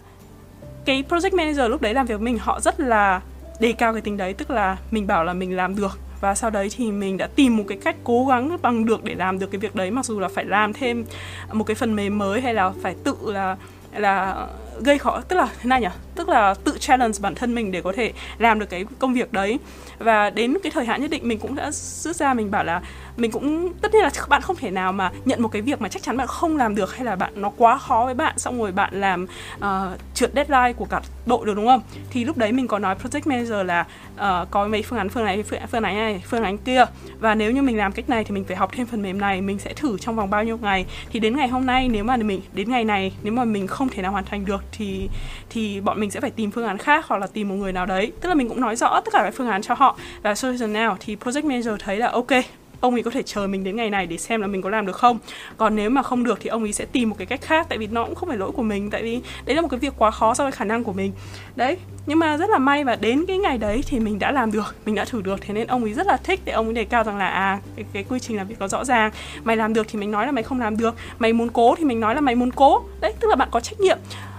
cái 0.88 1.04
project 1.10 1.36
manager 1.36 1.70
lúc 1.70 1.82
đấy 1.82 1.94
làm 1.94 2.06
việc 2.06 2.16
với 2.16 2.26
mình, 2.26 2.38
họ 2.38 2.60
rất 2.60 2.80
là 2.80 3.22
đề 3.60 3.72
cao 3.72 3.94
cái 3.94 4.02
tính 4.02 4.18
đấy, 4.18 4.34
tức 4.34 4.52
là 4.52 4.78
mình 4.92 5.08
bảo 5.08 5.24
là 5.24 5.34
mình 5.34 5.56
làm 5.56 5.76
được. 5.76 6.00
Và 6.22 6.36
sau 6.36 6.50
đấy 6.50 6.70
thì 6.78 6.92
mình 6.92 7.18
đã 7.18 7.28
tìm 7.36 7.58
một 7.58 7.64
cái 7.68 7.78
cách 7.84 7.96
cố 8.04 8.26
gắng 8.26 8.58
bằng 8.62 8.86
được 8.86 9.04
để 9.04 9.16
làm 9.16 9.40
được 9.40 9.52
cái 9.52 9.60
việc 9.60 9.76
đấy, 9.76 9.92
mặc 9.92 10.06
dù 10.06 10.20
là 10.20 10.28
phải 10.28 10.46
làm 10.46 10.74
thêm 10.74 11.06
một 11.54 11.64
cái 11.64 11.76
phần 11.76 11.96
mềm 11.96 12.18
mới 12.18 12.42
hay 12.42 12.54
là 12.54 12.72
phải 12.82 12.96
tự 13.04 13.16
là 13.24 13.56
là 13.96 14.48
gây 14.80 14.98
khó, 14.98 15.22
tức 15.28 15.36
là 15.36 15.48
thế 15.62 15.68
này 15.68 15.82
nhỉ? 15.82 15.88
Tức 16.16 16.30
là 16.30 16.54
tự 16.64 16.78
challenge 16.80 17.18
bản 17.22 17.36
thân 17.36 17.56
mình 17.56 17.72
để 17.72 17.82
có 17.82 17.94
thể 17.96 18.14
làm 18.38 18.60
được 18.60 18.70
cái 18.70 18.86
công 19.00 19.14
việc 19.14 19.34
đấy 19.34 19.60
và 20.00 20.30
đến 20.30 20.58
cái 20.64 20.72
thời 20.72 20.86
hạn 20.86 21.02
nhất 21.02 21.12
định 21.12 21.28
mình 21.28 21.40
cũng 21.40 21.56
đã 21.56 21.72
rút 21.72 22.16
ra 22.16 22.34
mình 22.34 22.52
bảo 22.52 22.64
là 22.64 22.82
mình 23.18 23.32
cũng 23.32 23.74
tất 23.82 23.94
nhiên 23.94 24.04
là 24.04 24.10
bạn 24.30 24.42
không 24.42 24.56
thể 24.56 24.72
nào 24.72 24.92
mà 24.92 25.12
nhận 25.26 25.42
một 25.42 25.48
cái 25.48 25.62
việc 25.62 25.82
mà 25.82 25.90
chắc 25.90 26.04
chắn 26.04 26.18
bạn 26.18 26.28
không 26.28 26.58
làm 26.58 26.76
được 26.76 26.96
hay 26.96 27.06
là 27.06 27.16
bạn 27.16 27.34
nó 27.36 27.52
quá 27.58 27.78
khó 27.78 28.06
với 28.06 28.14
bạn 28.14 28.40
xong 28.40 28.60
rồi 28.60 28.72
bạn 28.72 29.02
làm 29.02 29.28
uh, 29.58 29.66
trượt 30.14 30.32
deadline 30.36 30.74
của 30.74 30.86
cả 30.86 31.02
đội 31.26 31.46
được 31.46 31.54
đúng 31.56 31.68
không? 31.68 31.82
Thì 32.10 32.26
lúc 32.26 32.38
đấy 32.38 32.52
mình 32.52 32.68
có 32.68 32.80
nói 32.80 32.96
project 33.04 33.22
manager 33.26 33.66
là 33.66 33.86
uh, 34.16 34.52
có 34.52 34.68
mấy 34.68 34.84
phương 34.84 35.00
án 35.00 35.10
phương 35.10 35.26
này 35.26 35.44
phương, 35.44 35.60
phương 35.72 35.82
này 35.82 35.94
này 35.94 36.24
phương 36.30 36.44
án 36.44 36.58
kia. 36.58 36.86
Và 37.20 37.36
nếu 37.36 37.52
như 37.52 37.62
mình 37.62 37.78
làm 37.78 37.92
cách 37.92 38.10
này 38.10 38.24
thì 38.24 38.32
mình 38.32 38.44
phải 38.44 38.58
học 38.58 38.72
thêm 38.74 38.88
phần 38.88 39.02
mềm 39.02 39.22
này 39.22 39.42
mình 39.42 39.60
sẽ 39.60 39.74
thử 39.74 39.98
trong 39.98 40.16
vòng 40.16 40.30
bao 40.30 40.44
nhiêu 40.44 40.58
ngày. 40.58 40.86
Thì 41.10 41.20
đến 41.20 41.38
ngày 41.38 41.48
hôm 41.48 41.66
nay 41.66 41.88
nếu 41.90 42.04
mà 42.04 42.18
mình 42.18 42.42
đến 42.54 42.70
ngày 42.70 42.84
này 42.86 43.12
nếu 43.24 43.34
mà 43.34 43.46
mình 43.46 43.68
không 43.68 43.90
thể 43.90 44.02
nào 44.02 44.12
hoàn 44.12 44.26
thành 44.26 44.46
được 44.46 44.64
thì 44.72 45.10
thì 45.50 45.82
bọn 45.82 46.00
mình 46.00 46.12
sẽ 46.12 46.22
phải 46.22 46.32
tìm 46.32 46.52
phương 46.52 46.68
án 46.68 46.78
khác 46.78 47.06
hoặc 47.08 47.18
là 47.18 47.28
tìm 47.28 47.50
một 47.50 47.56
người 47.56 47.74
nào 47.74 47.86
đấy. 47.86 48.12
Tức 48.22 48.30
là 48.30 48.36
mình 48.36 48.50
cũng 48.50 48.62
nói 48.62 48.76
rõ 48.76 49.02
tất 49.06 49.14
cả 49.14 49.22
các 49.24 49.34
phương 49.38 49.50
án 49.50 49.62
cho 49.62 49.74
họ 49.74 49.87
và 50.22 50.36
solution 50.36 50.74
nào 50.74 50.98
thì 51.00 51.16
project 51.16 51.44
manager 51.44 51.74
thấy 51.80 51.98
là 51.98 52.08
ok 52.08 52.32
ông 52.80 52.94
ấy 52.94 53.04
có 53.04 53.12
thể 53.12 53.24
chờ 53.24 53.48
mình 53.48 53.64
đến 53.64 53.76
ngày 53.76 53.90
này 53.90 54.06
để 54.08 54.18
xem 54.18 54.42
là 54.42 54.48
mình 54.48 54.62
có 54.62 54.70
làm 54.70 54.86
được 54.86 54.96
không. 54.96 55.20
Còn 55.58 55.76
nếu 55.76 55.90
mà 55.90 56.04
không 56.04 56.24
được 56.24 56.40
thì 56.42 56.50
ông 56.50 56.64
ấy 56.64 56.74
sẽ 56.74 56.86
tìm 56.86 57.10
một 57.10 57.16
cái 57.18 57.26
cách 57.26 57.42
khác 57.42 57.66
tại 57.70 57.78
vì 57.78 57.88
nó 57.88 58.06
cũng 58.06 58.16
không 58.16 58.30
phải 58.30 58.38
lỗi 58.38 58.52
của 58.52 58.64
mình 58.64 58.90
tại 58.90 59.04
vì 59.04 59.22
đấy 59.46 59.56
là 59.56 59.62
một 59.62 59.68
cái 59.68 59.80
việc 59.80 59.94
quá 59.98 60.12
khó 60.12 60.34
so 60.34 60.44
với 60.44 60.52
khả 60.52 60.66
năng 60.66 60.84
của 60.84 60.94
mình. 60.94 61.12
Đấy 61.56 61.78
nhưng 62.06 62.20
mà 62.20 62.38
rất 62.38 62.50
là 62.50 62.58
may 62.58 62.84
và 62.84 62.96
đến 62.96 63.26
cái 63.28 63.38
ngày 63.38 63.58
đấy 63.58 63.82
thì 63.88 64.00
mình 64.00 64.20
đã 64.20 64.32
làm 64.32 64.52
được 64.52 64.76
mình 64.86 64.96
đã 64.96 65.06
thử 65.06 65.22
được. 65.22 65.42
Thế 65.42 65.54
nên 65.54 65.68
ông 65.68 65.84
ấy 65.84 65.94
rất 65.94 66.08
là 66.08 66.18
thích 66.18 66.40
để 66.46 66.54
ông 66.54 66.66
ấy 66.66 66.74
đề 66.74 66.84
cao 66.86 67.04
rằng 67.04 67.18
là 67.18 67.28
à 67.28 67.60
cái, 67.76 67.86
cái 67.94 68.04
quy 68.10 68.20
trình 68.20 68.38
làm 68.38 68.48
việc 68.48 68.60
nó 68.60 68.68
rõ 68.68 68.86
ràng. 68.86 69.12
Mày 69.44 69.56
làm 69.56 69.74
được 69.74 69.88
thì 69.90 70.00
mình 70.00 70.12
nói 70.12 70.26
là 70.26 70.32
mày 70.32 70.44
không 70.44 70.60
làm 70.60 70.78
được 70.78 70.96
mày 71.20 71.34
muốn 71.34 71.50
cố 71.50 71.76
thì 71.76 71.86
mình 71.86 72.00
nói 72.00 72.16
là 72.16 72.22
mày 72.22 72.36
muốn 72.36 72.52
cố. 72.52 72.82
Đấy 73.02 73.14
tức 73.20 73.28
là 73.28 73.36
bạn 73.36 73.48
có 73.52 73.60
trách 73.60 73.80
nhiệm 73.80 73.98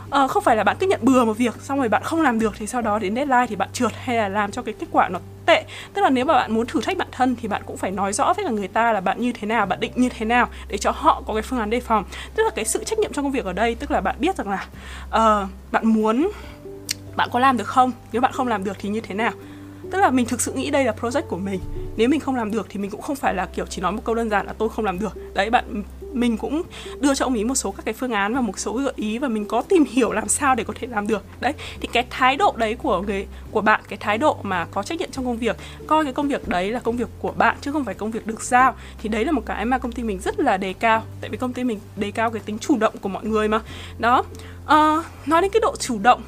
uh, 0.09 0.31
không 0.31 0.43
phải 0.43 0.57
là 0.57 0.65
bạn 0.65 0.77
cứ 0.81 0.87
nhận 0.87 1.01
bừa 1.03 1.25
một 1.25 1.33
việc 1.33 1.55
xong 1.63 1.79
rồi 1.79 1.89
bạn 1.89 2.03
không 2.03 2.21
làm 2.23 2.39
được 2.39 2.55
thì 2.59 2.67
sau 2.67 2.83
đó 2.83 2.99
đến 2.99 3.15
deadline 3.15 3.47
thì 3.49 3.57
bạn 3.57 3.69
trượt 3.73 3.93
hay 3.95 4.17
là 4.17 4.29
làm 4.29 4.51
cho 4.51 4.63
cái 4.63 4.75
kết 4.79 4.87
quả 4.93 5.09
nó 5.09 5.19
tệ. 5.47 5.65
Tức 5.95 6.03
là 6.03 6.11
nếu 6.11 6.25
mà 6.25 6.35
bạn 6.35 6.53
muốn 6.53 6.67
thử 6.67 6.81
thách 6.81 6.97
bản 6.97 7.09
thân 7.13 7.37
thì 7.41 7.49
bạn 7.49 7.63
cũng 7.67 7.77
phải 7.77 7.91
nói 7.91 8.13
rõ 8.13 8.33
với 8.37 8.45
cả 8.45 8.51
người 8.51 8.69
ta 8.69 8.93
là 8.93 9.01
bạn 9.01 9.21
như 9.21 9.33
thế 9.33 9.47
nào 9.47 9.67
bạn 9.67 9.81
định 9.81 9.93
như 9.95 10.09
thế 10.09 10.27
nào 10.27 10.49
để 10.69 10.79
cho 10.79 10.91
họ 10.91 11.23
có 11.27 11.35
cái 11.35 11.43
phương 11.43 11.59
án 11.59 11.71
đề 11.71 11.81
phòng. 11.81 12.05
Tức 12.35 12.43
là 12.43 12.51
cái 12.51 12.65
sự 12.65 12.85
trách 12.85 12.99
nhiệm 12.99 13.13
trong 13.13 13.25
công 13.25 13.33
việc 13.33 13.45
ở 13.45 13.53
đây 13.53 13.75
tức 13.75 13.91
là 13.91 14.01
bạn 14.01 14.17
biết 14.19 14.37
rằng 14.37 14.49
là 14.49 14.67
uh, 15.09 15.49
bạn 15.73 15.87
muốn 15.87 16.29
bạn 17.17 17.29
có 17.33 17.39
làm 17.39 17.57
được 17.57 17.67
không? 17.69 17.93
Nếu 18.13 18.23
bạn 18.23 18.33
không 18.33 18.49
làm 18.49 18.65
được 18.65 18.77
thì 18.79 18.89
như 18.89 19.01
thế 19.01 19.15
nào? 19.15 19.33
Tức 19.91 19.99
là 19.99 20.11
mình 20.11 20.27
thực 20.27 20.41
sự 20.41 20.53
nghĩ 20.53 20.71
đây 20.71 20.85
là 20.85 20.95
project 21.01 21.23
của 21.23 21.37
mình. 21.37 21.61
Nếu 21.97 22.09
mình 22.09 22.21
không 22.21 22.37
làm 22.37 22.51
được 22.51 22.67
thì 22.69 22.81
mình 22.81 22.91
cũng 22.91 23.03
không 23.03 23.17
phải 23.17 23.35
là 23.35 23.47
kiểu 23.47 23.67
chỉ 23.67 23.83
nói 23.83 23.93
một 23.93 24.01
câu 24.05 24.15
đơn 24.15 24.31
giản 24.31 24.47
là 24.47 24.53
tôi 24.59 24.69
không 24.69 24.85
làm 24.85 24.99
được. 24.99 25.35
Đấy 25.35 25.51
bạn 25.51 25.83
mình 26.13 26.37
cũng 26.37 26.63
đưa 27.01 27.15
cho 27.15 27.27
ông 27.27 27.35
ý 27.35 27.45
một 27.45 27.55
số 27.55 27.71
các 27.71 27.85
cái 27.85 27.95
phương 27.95 28.13
án 28.13 28.35
và 28.35 28.41
một 28.41 28.59
số 28.59 28.73
gợi 28.73 28.93
ý 28.97 29.19
và 29.19 29.29
mình 29.29 29.45
có 29.45 29.63
tìm 29.63 29.85
hiểu 29.91 30.13
làm 30.13 30.29
sao 30.29 30.55
để 30.55 30.65
có 30.65 30.75
thể 30.81 30.87
làm 30.87 31.07
được. 31.07 31.25
Đấy 31.41 31.53
thì 31.81 31.89
cái 31.93 32.07
thái 32.11 32.37
độ 32.37 32.55
đấy 32.57 32.75
của 32.75 33.03
người 33.03 33.27
của 33.51 33.61
bạn 33.61 33.81
cái 33.89 33.97
thái 33.97 34.19
độ 34.19 34.37
mà 34.43 34.67
có 34.71 34.83
trách 34.83 34.99
nhiệm 34.99 35.11
trong 35.11 35.25
công 35.25 35.39
việc 35.39 35.57
coi 35.87 36.05
cái 36.05 36.13
công 36.13 36.29
việc 36.29 36.49
đấy 36.49 36.71
là 36.71 36.81
công 36.81 36.97
việc 36.97 37.09
của 37.19 37.33
bạn 37.33 37.57
chứ 37.61 37.73
không 37.73 37.85
phải 37.85 37.95
công 37.95 38.11
việc 38.11 38.27
được 38.27 38.43
giao 38.43 38.75
thì 39.03 39.09
đấy 39.09 39.25
là 39.25 39.33
một 39.33 39.43
cái 39.47 39.65
mà 39.65 39.79
công 39.79 39.93
ty 39.93 40.03
mình 40.03 40.19
rất 40.19 40.41
là 40.41 40.57
đề 40.57 40.73
cao. 40.73 41.03
Tại 41.21 41.31
vì 41.31 41.37
công 41.37 41.53
ty 41.53 41.65
mình 41.65 41.81
đề 41.97 42.11
cao 42.11 42.31
cái 42.31 42.43
tính 42.47 42.59
chủ 42.59 42.79
động 42.79 42.95
của 43.01 43.09
mọi 43.09 43.25
người 43.25 43.49
mà. 43.49 43.61
Đó 43.99 44.25
uh, 44.65 45.05
nói 45.27 45.43
đến 45.43 45.51
cái 45.51 45.61
độ 45.61 45.77
chủ 45.77 45.99
động 46.03 46.23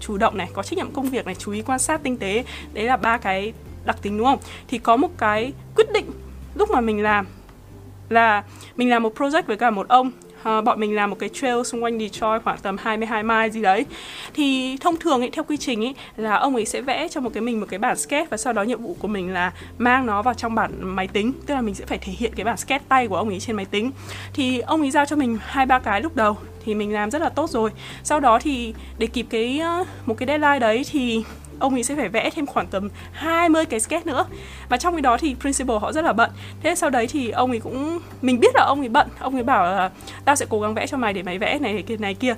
chủ 0.00 0.16
động 0.16 0.38
này 0.38 0.48
có 0.52 0.62
trách 0.62 0.76
nhiệm 0.76 0.90
công 0.90 1.10
việc 1.10 1.26
này 1.26 1.34
chú 1.34 1.52
ý 1.52 1.62
quan 1.62 1.78
sát 1.78 2.02
tinh 2.02 2.16
tế 2.16 2.44
đấy 2.72 2.84
là 2.84 2.96
ba 2.96 3.18
cái 3.18 3.52
đặc 3.84 3.96
tính 4.02 4.18
đúng 4.18 4.26
không? 4.26 4.38
Thì 4.68 4.78
có 4.78 4.96
một 4.96 5.10
cái 5.18 5.52
quyết 5.76 5.92
định 5.92 6.10
lúc 6.54 6.70
mà 6.70 6.80
mình 6.80 7.02
làm 7.02 7.26
là 8.08 8.42
mình 8.76 8.90
làm 8.90 9.02
một 9.02 9.14
project 9.18 9.42
với 9.46 9.56
cả 9.56 9.70
một 9.70 9.88
ông. 9.88 10.10
À, 10.42 10.60
bọn 10.60 10.80
mình 10.80 10.94
làm 10.94 11.10
một 11.10 11.16
cái 11.18 11.28
trail 11.28 11.62
xung 11.62 11.84
quanh 11.84 11.98
Detroit 11.98 12.42
khoảng 12.42 12.58
tầm 12.58 12.76
22 12.76 13.22
mai 13.22 13.50
gì 13.50 13.62
đấy. 13.62 13.86
Thì 14.34 14.76
thông 14.80 14.96
thường 14.96 15.20
ấy 15.20 15.30
theo 15.30 15.44
quy 15.44 15.56
trình 15.56 15.84
ấy 15.84 15.94
là 16.16 16.36
ông 16.36 16.54
ấy 16.54 16.66
sẽ 16.66 16.80
vẽ 16.80 17.08
cho 17.08 17.20
một 17.20 17.30
cái 17.34 17.40
mình 17.40 17.60
một 17.60 17.66
cái 17.70 17.78
bản 17.78 17.96
sketch 17.96 18.30
và 18.30 18.36
sau 18.36 18.52
đó 18.52 18.62
nhiệm 18.62 18.82
vụ 18.82 18.96
của 19.00 19.08
mình 19.08 19.32
là 19.32 19.52
mang 19.78 20.06
nó 20.06 20.22
vào 20.22 20.34
trong 20.34 20.54
bản 20.54 20.72
máy 20.80 21.08
tính. 21.08 21.32
Tức 21.46 21.54
là 21.54 21.60
mình 21.60 21.74
sẽ 21.74 21.86
phải 21.86 21.98
thể 21.98 22.12
hiện 22.12 22.32
cái 22.36 22.44
bản 22.44 22.56
sketch 22.56 22.88
tay 22.88 23.08
của 23.08 23.16
ông 23.16 23.28
ấy 23.28 23.40
trên 23.40 23.56
máy 23.56 23.64
tính. 23.64 23.90
Thì 24.32 24.58
ông 24.58 24.80
ấy 24.80 24.90
giao 24.90 25.06
cho 25.06 25.16
mình 25.16 25.38
hai 25.42 25.66
ba 25.66 25.78
cái 25.78 26.00
lúc 26.00 26.16
đầu 26.16 26.36
thì 26.64 26.74
mình 26.74 26.92
làm 26.92 27.10
rất 27.10 27.22
là 27.22 27.28
tốt 27.28 27.50
rồi. 27.50 27.70
Sau 28.02 28.20
đó 28.20 28.38
thì 28.42 28.74
để 28.98 29.06
kịp 29.06 29.26
cái 29.30 29.58
ờ, 29.58 29.84
một 30.06 30.14
cái 30.18 30.26
deadline 30.26 30.58
đấy 30.58 30.84
thì 30.90 31.22
ông 31.58 31.74
ấy 31.74 31.82
sẽ 31.82 31.96
phải 31.96 32.08
vẽ 32.08 32.30
thêm 32.30 32.46
khoảng 32.46 32.66
tầm 32.66 32.90
20 33.12 33.64
cái 33.64 33.80
sketch 33.80 34.06
nữa. 34.06 34.26
Và 34.68 34.76
trong 34.76 34.94
cái 34.94 35.00
đó 35.00 35.16
thì 35.20 35.36
principal 35.40 35.76
họ 35.76 35.92
rất 35.92 36.04
là 36.04 36.12
bận. 36.12 36.30
Thế 36.62 36.74
sau 36.74 36.90
đấy 36.90 37.06
thì 37.06 37.30
ông 37.30 37.50
ấy 37.50 37.60
cũng, 37.60 37.98
mình 38.22 38.40
biết 38.40 38.54
là 38.54 38.64
ông 38.64 38.80
ấy 38.80 38.88
bận. 38.88 39.08
Ông 39.20 39.34
ấy 39.34 39.42
bảo 39.42 39.64
là 39.64 39.90
tao 40.24 40.36
sẽ 40.36 40.46
cố 40.48 40.60
gắng 40.60 40.74
vẽ 40.74 40.86
cho 40.86 40.96
mày 40.96 41.12
để 41.12 41.22
mày 41.22 41.38
vẽ 41.38 41.58
này 41.58 41.82
kia 41.86 41.96
này 41.96 42.14
kia. 42.14 42.34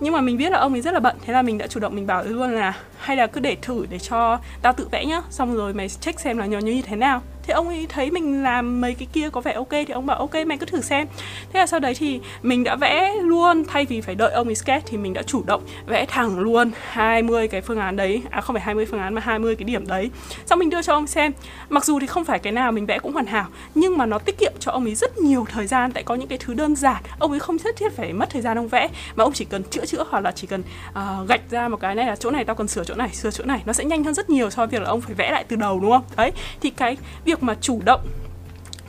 Nhưng 0.00 0.12
mà 0.12 0.20
mình 0.20 0.36
biết 0.36 0.52
là 0.52 0.58
ông 0.58 0.72
ấy 0.72 0.80
rất 0.80 0.94
là 0.94 1.00
bận. 1.00 1.16
Thế 1.26 1.32
là 1.32 1.42
mình 1.42 1.58
đã 1.58 1.66
chủ 1.66 1.80
động, 1.80 1.94
mình 1.94 2.06
bảo 2.06 2.24
luôn 2.24 2.52
là 2.52 2.72
hay 2.98 3.16
là 3.16 3.26
cứ 3.26 3.40
để 3.40 3.56
thử 3.62 3.86
để 3.90 3.98
cho 3.98 4.38
tao 4.62 4.72
tự 4.72 4.88
vẽ 4.90 5.04
nhá. 5.04 5.22
Xong 5.30 5.54
rồi 5.54 5.74
mày 5.74 5.88
check 5.88 6.20
xem 6.20 6.38
là 6.38 6.46
nhỏ 6.46 6.58
như 6.58 6.82
thế 6.82 6.96
nào 6.96 7.22
thế 7.42 7.54
ông 7.54 7.68
ấy 7.68 7.86
thấy 7.88 8.10
mình 8.10 8.42
làm 8.42 8.80
mấy 8.80 8.94
cái 8.94 9.08
kia 9.12 9.30
có 9.30 9.40
vẻ 9.40 9.52
ok 9.52 9.70
thì 9.70 9.92
ông 9.92 10.06
bảo 10.06 10.18
ok 10.18 10.34
mày 10.46 10.58
cứ 10.58 10.66
thử 10.66 10.80
xem. 10.80 11.06
Thế 11.52 11.60
là 11.60 11.66
sau 11.66 11.80
đấy 11.80 11.94
thì 11.94 12.20
mình 12.42 12.64
đã 12.64 12.76
vẽ 12.76 13.14
luôn 13.22 13.64
thay 13.64 13.84
vì 13.84 14.00
phải 14.00 14.14
đợi 14.14 14.32
ông 14.32 14.48
ấy 14.48 14.54
sketch 14.54 14.86
thì 14.86 14.96
mình 14.96 15.12
đã 15.12 15.22
chủ 15.22 15.42
động 15.46 15.62
vẽ 15.86 16.06
thẳng 16.06 16.38
luôn 16.38 16.70
20 16.90 17.48
cái 17.48 17.60
phương 17.60 17.78
án 17.78 17.96
đấy. 17.96 18.22
À 18.30 18.40
không 18.40 18.54
phải 18.54 18.62
20 18.62 18.86
phương 18.86 19.00
án 19.00 19.14
mà 19.14 19.20
20 19.20 19.56
cái 19.56 19.64
điểm 19.64 19.86
đấy. 19.86 20.10
Xong 20.46 20.58
mình 20.58 20.70
đưa 20.70 20.82
cho 20.82 20.94
ông 20.94 21.06
xem. 21.06 21.32
Mặc 21.68 21.84
dù 21.84 22.00
thì 22.00 22.06
không 22.06 22.24
phải 22.24 22.38
cái 22.38 22.52
nào 22.52 22.72
mình 22.72 22.86
vẽ 22.86 22.98
cũng 22.98 23.12
hoàn 23.12 23.26
hảo 23.26 23.46
nhưng 23.74 23.98
mà 23.98 24.06
nó 24.06 24.18
tiết 24.18 24.38
kiệm 24.38 24.52
cho 24.60 24.72
ông 24.72 24.84
ấy 24.84 24.94
rất 24.94 25.18
nhiều 25.18 25.46
thời 25.52 25.66
gian. 25.66 25.92
Tại 25.92 26.02
có 26.02 26.14
những 26.14 26.28
cái 26.28 26.38
thứ 26.38 26.54
đơn 26.54 26.76
giản 26.76 27.02
ông 27.18 27.30
ấy 27.30 27.40
không 27.40 27.56
nhất 27.64 27.76
thiết 27.76 27.96
phải 27.96 28.12
mất 28.12 28.30
thời 28.30 28.42
gian 28.42 28.58
ông 28.58 28.68
vẽ 28.68 28.88
mà 29.16 29.24
ông 29.24 29.32
chỉ 29.32 29.44
cần 29.44 29.62
chữa 29.64 29.86
chữa 29.86 30.04
hoặc 30.10 30.20
là 30.20 30.32
chỉ 30.32 30.46
cần 30.46 30.62
uh, 30.90 31.28
gạch 31.28 31.40
ra 31.50 31.68
một 31.68 31.80
cái 31.80 31.94
này 31.94 32.06
là 32.06 32.16
chỗ 32.16 32.30
này 32.30 32.44
tao 32.44 32.56
cần 32.56 32.68
sửa 32.68 32.84
chỗ 32.84 32.94
này 32.94 33.08
sửa 33.12 33.30
chỗ 33.30 33.44
này. 33.44 33.62
Nó 33.66 33.72
sẽ 33.72 33.84
nhanh 33.84 34.04
hơn 34.04 34.14
rất 34.14 34.30
nhiều 34.30 34.50
so 34.50 34.66
với 34.66 34.66
việc 34.66 34.82
là 34.82 34.88
ông 34.88 35.00
phải 35.00 35.14
vẽ 35.14 35.30
lại 35.30 35.44
từ 35.48 35.56
đầu 35.56 35.80
đúng 35.80 35.90
không? 35.90 36.04
Đấy 36.16 36.32
thì 36.60 36.70
cái 36.70 36.96
việc 37.24 37.31
việc 37.32 37.42
mà 37.42 37.54
chủ 37.60 37.80
động 37.84 38.00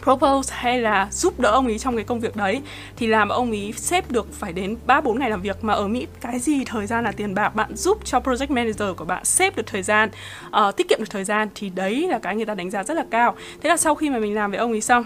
propose 0.04 0.56
hay 0.56 0.82
là 0.82 1.08
giúp 1.12 1.40
đỡ 1.40 1.50
ông 1.50 1.66
ấy 1.66 1.80
trong 1.80 1.96
cái 1.96 2.06
công 2.06 2.20
việc 2.20 2.36
đấy 2.36 2.62
thì 2.96 3.08
làm 3.08 3.30
ông 3.30 3.52
ấy 3.52 3.74
xếp 3.78 4.12
được 4.12 4.34
phải 4.34 4.54
đến 4.54 4.78
3 4.86 5.02
4 5.02 5.20
ngày 5.20 5.30
làm 5.30 5.42
việc. 5.42 5.64
Mà 5.64 5.74
ở 5.74 5.88
Mỹ 5.88 6.08
cái 6.22 6.40
gì 6.40 6.64
thời 6.66 6.88
gian 6.88 7.04
là 7.04 7.12
tiền 7.12 7.34
bạc 7.34 7.56
bạn 7.56 7.76
giúp 7.76 7.98
cho 8.06 8.20
project 8.20 8.54
manager 8.54 8.98
của 8.98 9.06
bạn 9.06 9.26
xếp 9.26 9.56
được 9.56 9.64
thời 9.66 9.84
gian 9.84 10.10
uh, 10.48 10.76
tiết 10.78 10.90
kiệm 10.90 11.00
được 11.00 11.10
thời 11.10 11.24
gian 11.24 11.50
thì 11.56 11.70
đấy 11.70 12.08
là 12.10 12.20
cái 12.20 12.36
người 12.36 12.46
ta 12.46 12.56
đánh 12.56 12.72
giá 12.72 12.84
rất 12.84 12.94
là 12.94 13.06
cao. 13.12 13.36
Thế 13.62 13.70
là 13.70 13.78
sau 13.78 13.96
khi 13.96 14.10
mà 14.10 14.20
mình 14.20 14.36
làm 14.36 14.52
với 14.52 14.60
ông 14.60 14.72
ấy 14.72 14.82
xong 14.82 15.04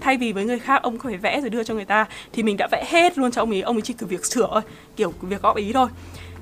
thay 0.00 0.16
vì 0.16 0.32
với 0.32 0.44
người 0.44 0.58
khác 0.58 0.82
ông 0.82 0.98
phải 0.98 1.16
vẽ 1.16 1.40
rồi 1.40 1.50
đưa 1.50 1.64
cho 1.64 1.74
người 1.74 1.84
ta 1.84 2.06
thì 2.32 2.42
mình 2.42 2.56
đã 2.56 2.68
vẽ 2.72 2.84
hết 2.88 3.18
luôn 3.18 3.30
cho 3.30 3.42
ông 3.42 3.50
ấy 3.50 3.62
ông 3.62 3.76
ấy 3.76 3.82
chỉ 3.82 3.94
cứ 3.94 4.06
việc 4.06 4.24
sửa 4.24 4.48
thôi 4.52 4.62
kiểu 4.96 5.12
việc 5.20 5.42
góp 5.42 5.56
ý 5.56 5.72
thôi. 5.72 5.88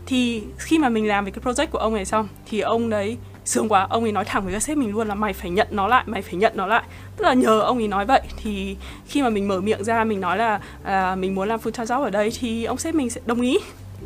Thì 0.06 0.42
khi 0.58 0.78
mà 0.78 0.88
mình 0.88 1.08
làm 1.08 1.24
về 1.24 1.30
cái 1.30 1.44
project 1.44 1.70
của 1.70 1.78
ông 1.78 1.94
này 1.94 2.04
xong 2.04 2.28
thì 2.46 2.61
ông 2.61 2.90
đấy 2.90 3.16
sướng 3.48 3.68
quá 3.68 3.87
ông 3.90 4.02
ấy 4.02 4.12
nói 4.12 4.24
thẳng 4.24 4.44
với 4.44 4.52
các 4.52 4.62
sếp 4.62 4.76
mình 4.76 4.92
luôn 4.92 5.08
là 5.08 5.14
mày 5.14 5.32
phải 5.32 5.50
nhận 5.50 5.68
nó 5.70 5.88
lại 5.88 6.04
mày 6.06 6.22
phải 6.22 6.34
nhận 6.34 6.52
nó 6.56 6.66
lại. 6.66 6.82
Tức 7.16 7.24
là 7.24 7.34
nhờ 7.34 7.61
ông 7.61 7.78
ấy 7.78 7.88
nói 7.88 8.06
vậy 8.06 8.20
thì 8.42 8.76
khi 9.06 9.22
mà 9.22 9.28
mình 9.28 9.48
mở 9.48 9.61
miệng 9.61 9.84
ra 9.84 10.04
mình 10.04 10.20
nói 10.20 10.38
là 10.38 10.61
à, 10.82 11.14
mình 11.14 11.34
muốn 11.34 11.48
làm 11.48 11.61
full 11.61 11.70
time 11.70 11.84
job 11.84 12.02
ở 12.02 12.11
đây 12.11 12.32
thì 12.40 12.64
ông 12.64 12.78
sếp 12.78 12.94
mình 12.94 13.11
sẽ 13.11 13.20
đồng 13.26 13.40
ý. 13.40 13.58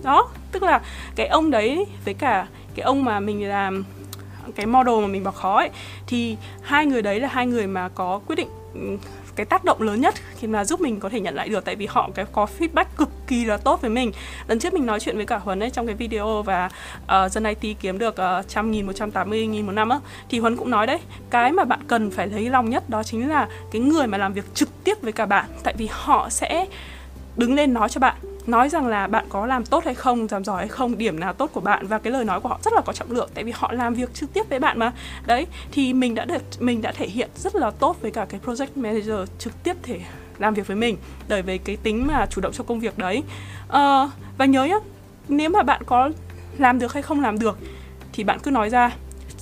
Đó 0.03 0.29
tức 0.53 0.63
là 0.63 0.81
cái 1.17 1.27
ông 1.27 1.51
đấy 1.51 1.87
với 2.05 2.15
cả 2.15 2.47
cái 2.75 2.85
ông 2.85 3.05
mà 3.05 3.21
mình 3.21 3.49
làm 3.49 3.85
cái 4.55 4.67
model 4.67 5.01
mà 5.01 5.07
mình 5.07 5.25
bỏ 5.25 5.31
khó 5.31 5.57
ấy 5.57 5.71
thì 6.07 6.37
hai 6.63 6.87
người 6.87 7.03
đấy 7.03 7.21
là 7.21 7.29
hai 7.29 7.47
người 7.47 7.67
mà 7.67 7.89
có 7.89 8.21
quyết 8.27 8.37
định 8.37 8.49
ừ, 8.75 8.81
cái 9.37 9.47
tác 9.47 9.65
động 9.65 9.83
lớn 9.83 10.01
nhất 10.01 10.15
khi 10.39 10.49
mà 10.49 10.65
giúp 10.65 10.81
mình 10.81 11.01
có 11.01 11.09
thể 11.09 11.21
nhận 11.21 11.35
lại 11.35 11.49
được 11.49 11.65
tại 11.65 11.77
vì 11.77 11.87
họ 11.87 12.11
cái 12.15 12.25
có 12.33 12.47
feedback 12.59 12.85
cực 12.97 13.09
kỳ 13.27 13.45
là 13.45 13.57
tốt 13.57 13.81
với 13.81 13.91
mình. 13.91 14.13
Lần 14.49 14.59
trước 14.59 14.75
mình 14.75 14.87
nói 14.87 15.01
chuyện 15.01 15.17
với 15.17 15.27
cả 15.27 15.39
huấn 15.39 15.63
ấy 15.63 15.71
trong 15.71 15.87
cái 15.87 15.95
video 15.95 16.43
và 16.43 16.71
uh, 17.05 17.33
dân 17.33 17.45
IT 17.45 17.77
kiếm 17.81 17.99
được 17.99 18.15
uh, 18.39 18.49
trăm 18.49 18.71
nghìn 18.71 18.87
một 18.87 18.93
trăm 18.93 19.11
tám 19.11 19.31
mươi 19.31 19.47
nghìn 19.47 19.67
một 19.67 19.73
năm 19.73 19.89
á 19.89 20.01
thì 20.29 20.39
huấn 20.39 20.57
cũng 20.57 20.71
nói 20.71 20.87
đấy 20.87 20.99
cái 21.31 21.53
mà 21.53 21.65
bạn 21.65 21.81
cần 21.87 22.11
phải 22.11 22.27
lấy 22.27 22.51
lòng 22.51 22.71
nhất 22.71 22.91
đó 22.91 23.03
chính 23.03 23.29
là 23.29 23.49
cái 23.73 23.83
người 23.83 24.07
mà 24.07 24.19
làm 24.19 24.33
việc 24.33 24.55
trực 24.55 24.85
tiếp 24.85 25.03
với 25.03 25.13
cả 25.13 25.27
bạn 25.27 25.45
tại 25.63 25.75
vì 25.79 25.89
họ 25.91 26.29
sẽ 26.31 26.67
đứng 27.37 27.55
lên 27.55 27.75
nói 27.75 27.89
cho 27.89 28.01
bạn 28.01 28.17
nói 28.47 28.69
rằng 28.69 28.87
là 28.87 29.07
bạn 29.07 29.27
có 29.29 29.47
làm 29.47 29.65
tốt 29.65 29.85
hay 29.85 29.95
không 29.95 30.27
làm 30.31 30.45
giỏi 30.45 30.59
hay 30.59 30.69
không 30.69 30.99
điểm 30.99 31.21
nào 31.21 31.33
tốt 31.33 31.51
của 31.53 31.61
bạn 31.61 31.87
và 31.87 31.99
cái 31.99 32.13
lời 32.13 32.25
nói 32.25 32.41
của 32.41 32.49
họ 32.49 32.59
rất 32.65 32.73
là 32.73 32.81
có 32.81 32.93
trọng 32.93 33.11
lượng 33.11 33.29
tại 33.35 33.45
vì 33.45 33.53
họ 33.55 33.73
làm 33.73 33.95
việc 33.95 34.15
trực 34.15 34.33
tiếp 34.33 34.43
với 34.49 34.59
bạn 34.59 34.79
mà. 34.79 34.93
Đấy 35.27 35.47
thì 35.73 35.93
mình 35.93 36.15
đã 36.15 36.25
được 36.25 36.43
mình 36.59 36.83
đã 36.83 36.93
thể 36.93 37.07
hiện 37.07 37.31
rất 37.37 37.55
là 37.55 37.71
tốt 37.71 37.97
với 38.01 38.11
cả 38.11 38.27
cái 38.29 38.41
project 38.47 38.67
manager 38.75 39.31
trực 39.39 39.63
tiếp 39.63 39.77
thể 39.83 40.01
làm 40.39 40.55
việc 40.55 40.67
với 40.67 40.77
mình 40.77 40.97
đời 41.29 41.43
về 41.43 41.59
cái 41.59 41.77
tính 41.77 42.07
mà 42.07 42.27
chủ 42.27 42.41
động 42.41 42.53
cho 42.53 42.65
công 42.65 42.81
việc 42.81 42.99
đấy. 42.99 43.23
À, 43.69 44.09
và 44.39 44.45
nhớ 44.45 44.65
nhá 44.65 44.77
nếu 45.29 45.51
mà 45.51 45.63
bạn 45.63 45.83
có 45.87 46.11
làm 46.59 46.79
được 46.79 46.93
hay 46.93 47.03
không 47.03 47.21
làm 47.21 47.39
được 47.39 47.59
thì 48.13 48.25
bạn 48.25 48.39
cứ 48.43 48.51
nói 48.51 48.71
ra 48.71 48.91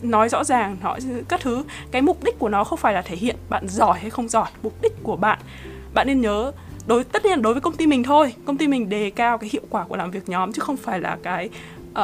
nói 0.02 0.28
rõ 0.28 0.44
ràng 0.44 0.76
nói 0.82 1.00
các 1.28 1.40
thứ. 1.40 1.64
Cái 1.90 2.02
mục 2.02 2.24
đích 2.24 2.38
của 2.38 2.48
nó 2.48 2.64
không 2.64 2.78
phải 2.78 2.94
là 2.94 3.02
thể 3.02 3.16
hiện 3.16 3.36
bạn 3.48 3.68
giỏi 3.68 3.98
hay 3.98 4.10
không 4.10 4.28
giỏi 4.28 4.50
mục 4.62 4.82
đích 4.82 4.92
của 5.02 5.16
bạn 5.16 5.38
bạn 5.94 6.06
nên 6.06 6.20
nhớ 6.20 6.52
đối 6.86 7.04
tất 7.04 7.24
nhiên 7.24 7.42
đối 7.42 7.54
với 7.54 7.60
công 7.60 7.76
ty 7.76 7.86
mình 7.86 8.02
thôi. 8.02 8.34
Công 8.46 8.56
ty 8.56 8.68
mình 8.68 8.88
đề 8.88 9.10
cao 9.10 9.38
cái 9.38 9.50
hiệu 9.52 9.62
quả 9.70 9.84
của 9.84 9.96
làm 9.96 10.10
việc 10.10 10.28
nhóm 10.28 10.52
chứ 10.52 10.60
không 10.60 10.76
phải 10.76 11.00
là 11.00 11.18
cái 11.22 11.48
uh, 11.90 11.96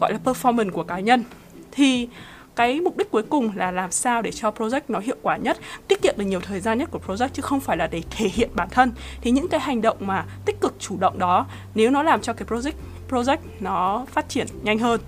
gọi 0.00 0.12
là 0.12 0.18
performance 0.24 0.70
của 0.70 0.82
cá 0.82 1.00
nhân. 1.00 1.24
Thì 1.72 2.08
cái 2.56 2.80
mục 2.80 2.96
đích 2.96 3.10
cuối 3.10 3.22
cùng 3.22 3.50
là 3.56 3.70
làm 3.70 3.90
sao 3.90 4.22
để 4.22 4.32
cho 4.32 4.50
project 4.50 4.80
nó 4.88 4.98
hiệu 4.98 5.16
quả 5.22 5.36
nhất 5.36 5.58
tiết 5.88 6.02
kiệm 6.02 6.14
được 6.18 6.24
nhiều 6.24 6.40
thời 6.40 6.60
gian 6.60 6.78
nhất 6.78 6.88
của 6.90 7.00
project 7.06 7.28
chứ 7.32 7.42
không 7.42 7.60
phải 7.60 7.76
là 7.76 7.86
để 7.86 8.02
thể 8.10 8.28
hiện 8.28 8.50
bản 8.54 8.68
thân. 8.70 8.92
Thì 9.20 9.30
những 9.30 9.48
cái 9.48 9.60
hành 9.60 9.82
động 9.82 9.96
mà 10.00 10.24
tích 10.44 10.60
cực 10.60 10.74
chủ 10.78 10.96
động 10.96 11.18
đó 11.18 11.46
nếu 11.74 11.90
nó 11.90 12.02
làm 12.02 12.20
cho 12.20 12.32
cái 12.32 12.48
project 12.48 12.72
project 13.10 13.38
nó 13.60 14.06
phát 14.12 14.28
triển 14.28 14.46
nhanh 14.62 14.78
hơn 14.78 15.00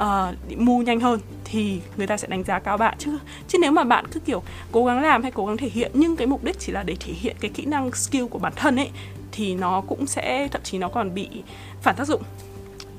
uh, 0.00 0.58
mu 0.58 0.82
nhanh 0.82 1.00
hơn 1.00 1.20
thì 1.44 1.80
người 1.96 2.06
ta 2.06 2.16
sẽ 2.16 2.28
đánh 2.28 2.44
giá 2.44 2.58
cao 2.58 2.76
bạn 2.76 2.94
chứ. 2.98 3.18
Chứ 3.48 3.58
nếu 3.60 3.70
mà 3.72 3.84
bạn 3.84 4.04
cứ 4.12 4.20
kiểu 4.20 4.42
cố 4.72 4.84
gắng 4.84 5.02
làm 5.02 5.22
hay 5.22 5.32
cố 5.32 5.46
gắng 5.46 5.56
thể 5.56 5.68
hiện 5.68 5.90
nhưng 5.94 6.16
cái 6.16 6.26
mục 6.26 6.44
đích 6.44 6.58
chỉ 6.58 6.72
là 6.72 6.82
để 6.82 6.96
thể 7.00 7.12
hiện 7.12 7.36
cái 7.40 7.50
kỹ 7.54 7.64
năng 7.64 7.92
skill 7.92 8.26
của 8.26 8.38
bản 8.38 8.52
thân 8.56 8.76
ấy 8.76 8.90
thì 9.32 9.54
nó 9.54 9.80
cũng 9.80 10.06
sẽ 10.06 10.48
thậm 10.48 10.62
chí 10.64 10.78
nó 10.78 10.88
còn 10.88 11.14
bị 11.14 11.28
phản 11.82 11.96
tác 11.96 12.06
dụng. 12.06 12.22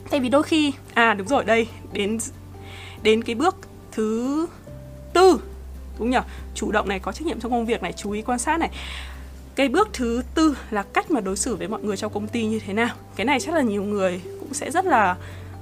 Tại 0.09 0.19
vì 0.19 0.29
đôi 0.29 0.43
khi 0.43 0.73
à 0.93 1.13
đúng 1.13 1.27
rồi 1.27 1.43
đây 1.43 1.67
đến 1.93 2.17
đến 3.03 3.23
cái 3.23 3.35
bước 3.35 3.55
thứ 3.91 4.47
tư. 5.13 5.41
Đúng 5.99 6.09
nhỉ 6.09 6.17
chủ 6.55 6.71
động 6.71 6.89
này 6.89 6.99
có 6.99 7.11
trách 7.11 7.27
nhiệm 7.27 7.39
trong 7.39 7.51
công 7.51 7.65
việc 7.65 7.81
này 7.81 7.93
chú 7.93 8.11
ý 8.11 8.21
quan 8.21 8.39
sát 8.39 8.59
này. 8.59 8.69
Cái 9.55 9.69
bước 9.69 9.89
thứ 9.93 10.23
tư 10.35 10.57
là 10.71 10.83
cách 10.83 11.11
mà 11.11 11.21
đối 11.21 11.37
xử 11.37 11.55
với 11.55 11.67
mọi 11.67 11.83
người 11.83 11.97
trong 11.97 12.13
công 12.13 12.27
ty 12.27 12.45
như 12.45 12.59
thế 12.59 12.73
nào. 12.73 12.95
Cái 13.15 13.25
này 13.25 13.39
chắc 13.39 13.55
là 13.55 13.61
nhiều 13.61 13.83
người 13.83 14.21
cũng 14.39 14.53
sẽ 14.53 14.71
rất 14.71 14.85
là 14.85 15.15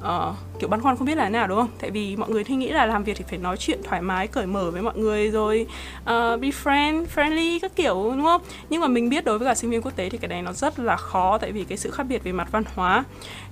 uh, 0.05 0.35
kiểu 0.59 0.69
băn 0.69 0.81
khoăn 0.81 0.97
không 0.97 1.07
biết 1.07 1.15
là 1.15 1.23
thế 1.23 1.29
nào 1.29 1.47
đúng 1.47 1.57
không? 1.57 1.69
Tại 1.79 1.91
vì 1.91 2.15
mọi 2.15 2.29
người 2.29 2.43
thì 2.43 2.55
nghĩ 2.55 2.69
là 2.69 2.85
làm 2.85 3.03
việc 3.03 3.17
thì 3.17 3.25
phải 3.29 3.37
nói 3.37 3.57
chuyện 3.57 3.79
thoải 3.83 4.01
mái, 4.01 4.27
cởi 4.27 4.45
mở 4.45 4.71
với 4.71 4.81
mọi 4.81 4.97
người 4.97 5.29
rồi 5.29 5.67
uh, 6.01 6.05
be 6.41 6.49
friend, 6.63 7.05
friendly 7.15 7.59
các 7.61 7.71
kiểu 7.75 8.11
đúng 8.15 8.23
không? 8.23 8.41
Nhưng 8.69 8.81
mà 8.81 8.87
mình 8.87 9.09
biết 9.09 9.25
đối 9.25 9.39
với 9.39 9.47
cả 9.47 9.55
sinh 9.55 9.71
viên 9.71 9.81
quốc 9.81 9.95
tế 9.95 10.09
thì 10.09 10.17
cái 10.17 10.27
này 10.27 10.41
nó 10.41 10.53
rất 10.53 10.79
là 10.79 10.95
khó 10.95 11.37
tại 11.37 11.51
vì 11.51 11.63
cái 11.63 11.77
sự 11.77 11.91
khác 11.91 12.03
biệt 12.03 12.23
về 12.23 12.31
mặt 12.31 12.47
văn 12.51 12.63
hóa. 12.75 13.03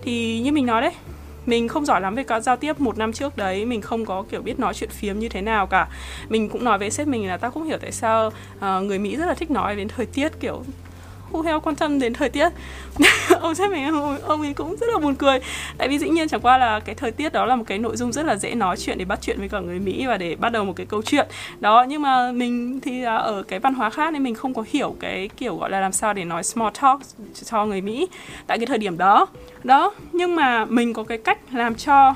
Thì 0.01 0.39
như 0.39 0.51
mình 0.51 0.65
nói 0.65 0.81
đấy, 0.81 0.93
mình 1.45 1.67
không 1.67 1.85
giỏi 1.85 2.01
lắm 2.01 2.15
về 2.15 2.23
các 2.23 2.39
giao 2.39 2.55
tiếp 2.55 2.79
một 2.79 2.97
năm 2.97 3.13
trước 3.13 3.37
đấy 3.37 3.65
mình 3.65 3.81
không 3.81 4.05
có 4.05 4.23
kiểu 4.29 4.41
biết 4.41 4.59
nói 4.59 4.73
chuyện 4.73 4.89
phiếm 4.89 5.19
như 5.19 5.29
thế 5.29 5.41
nào 5.41 5.67
cả 5.67 5.87
mình 6.29 6.49
cũng 6.49 6.63
nói 6.63 6.77
với 6.77 6.91
sếp 6.91 7.07
mình 7.07 7.27
là 7.27 7.37
ta 7.37 7.49
cũng 7.49 7.63
hiểu 7.63 7.77
tại 7.81 7.91
sao 7.91 8.27
uh, 8.27 8.83
người 8.83 8.99
mỹ 8.99 9.15
rất 9.15 9.25
là 9.25 9.33
thích 9.33 9.51
nói 9.51 9.75
đến 9.75 9.87
thời 9.87 10.05
tiết 10.05 10.29
kiểu 10.39 10.63
who 11.33 11.41
heo 11.41 11.59
quan 11.59 11.75
tâm 11.75 11.99
đến 11.99 12.13
thời 12.13 12.29
tiết. 12.29 12.49
Ông 13.41 13.55
sếp 13.55 13.71
mình 13.71 13.95
ông, 14.23 14.41
ấy 14.41 14.53
cũng 14.53 14.75
rất 14.75 14.87
là 14.93 14.99
buồn 14.99 15.15
cười. 15.15 15.39
Tại 15.77 15.87
vì 15.87 15.99
dĩ 15.99 16.09
nhiên 16.09 16.27
chẳng 16.27 16.41
qua 16.41 16.57
là 16.57 16.79
cái 16.79 16.95
thời 16.95 17.11
tiết 17.11 17.33
đó 17.33 17.45
là 17.45 17.55
một 17.55 17.63
cái 17.67 17.79
nội 17.79 17.97
dung 17.97 18.11
rất 18.11 18.25
là 18.25 18.35
dễ 18.35 18.55
nói 18.55 18.77
chuyện 18.77 18.97
để 18.97 19.05
bắt 19.05 19.19
chuyện 19.21 19.39
với 19.39 19.49
cả 19.49 19.59
người 19.59 19.79
mỹ 19.79 20.07
và 20.07 20.17
để 20.17 20.35
bắt 20.35 20.51
đầu 20.51 20.65
một 20.65 20.73
cái 20.75 20.85
câu 20.85 21.01
chuyện. 21.01 21.27
Đó 21.59 21.85
nhưng 21.89 22.01
mà 22.01 22.31
mình 22.31 22.79
thì 22.79 23.03
à, 23.03 23.15
ở 23.15 23.43
cái 23.43 23.59
văn 23.59 23.73
hóa 23.73 23.89
khác 23.89 24.13
nên 24.13 24.23
mình 24.23 24.35
không 24.35 24.53
có 24.53 24.63
hiểu 24.69 24.95
cái 24.99 25.29
kiểu 25.37 25.57
gọi 25.57 25.69
là 25.69 25.79
làm 25.79 25.91
sao 25.91 26.13
để 26.13 26.25
nói 26.25 26.43
small 26.43 26.69
talk 26.81 27.01
cho 27.45 27.65
người 27.65 27.81
mỹ 27.81 28.07
tại 28.47 28.57
cái 28.57 28.65
thời 28.65 28.77
điểm 28.77 28.97
đó. 28.97 29.27
Đó 29.63 29.93
nhưng 30.11 30.35
mà 30.35 30.65
mình 30.65 30.93
có 30.93 31.03
cái 31.03 31.17
cách 31.17 31.37
làm 31.51 31.75
cho 31.75 32.15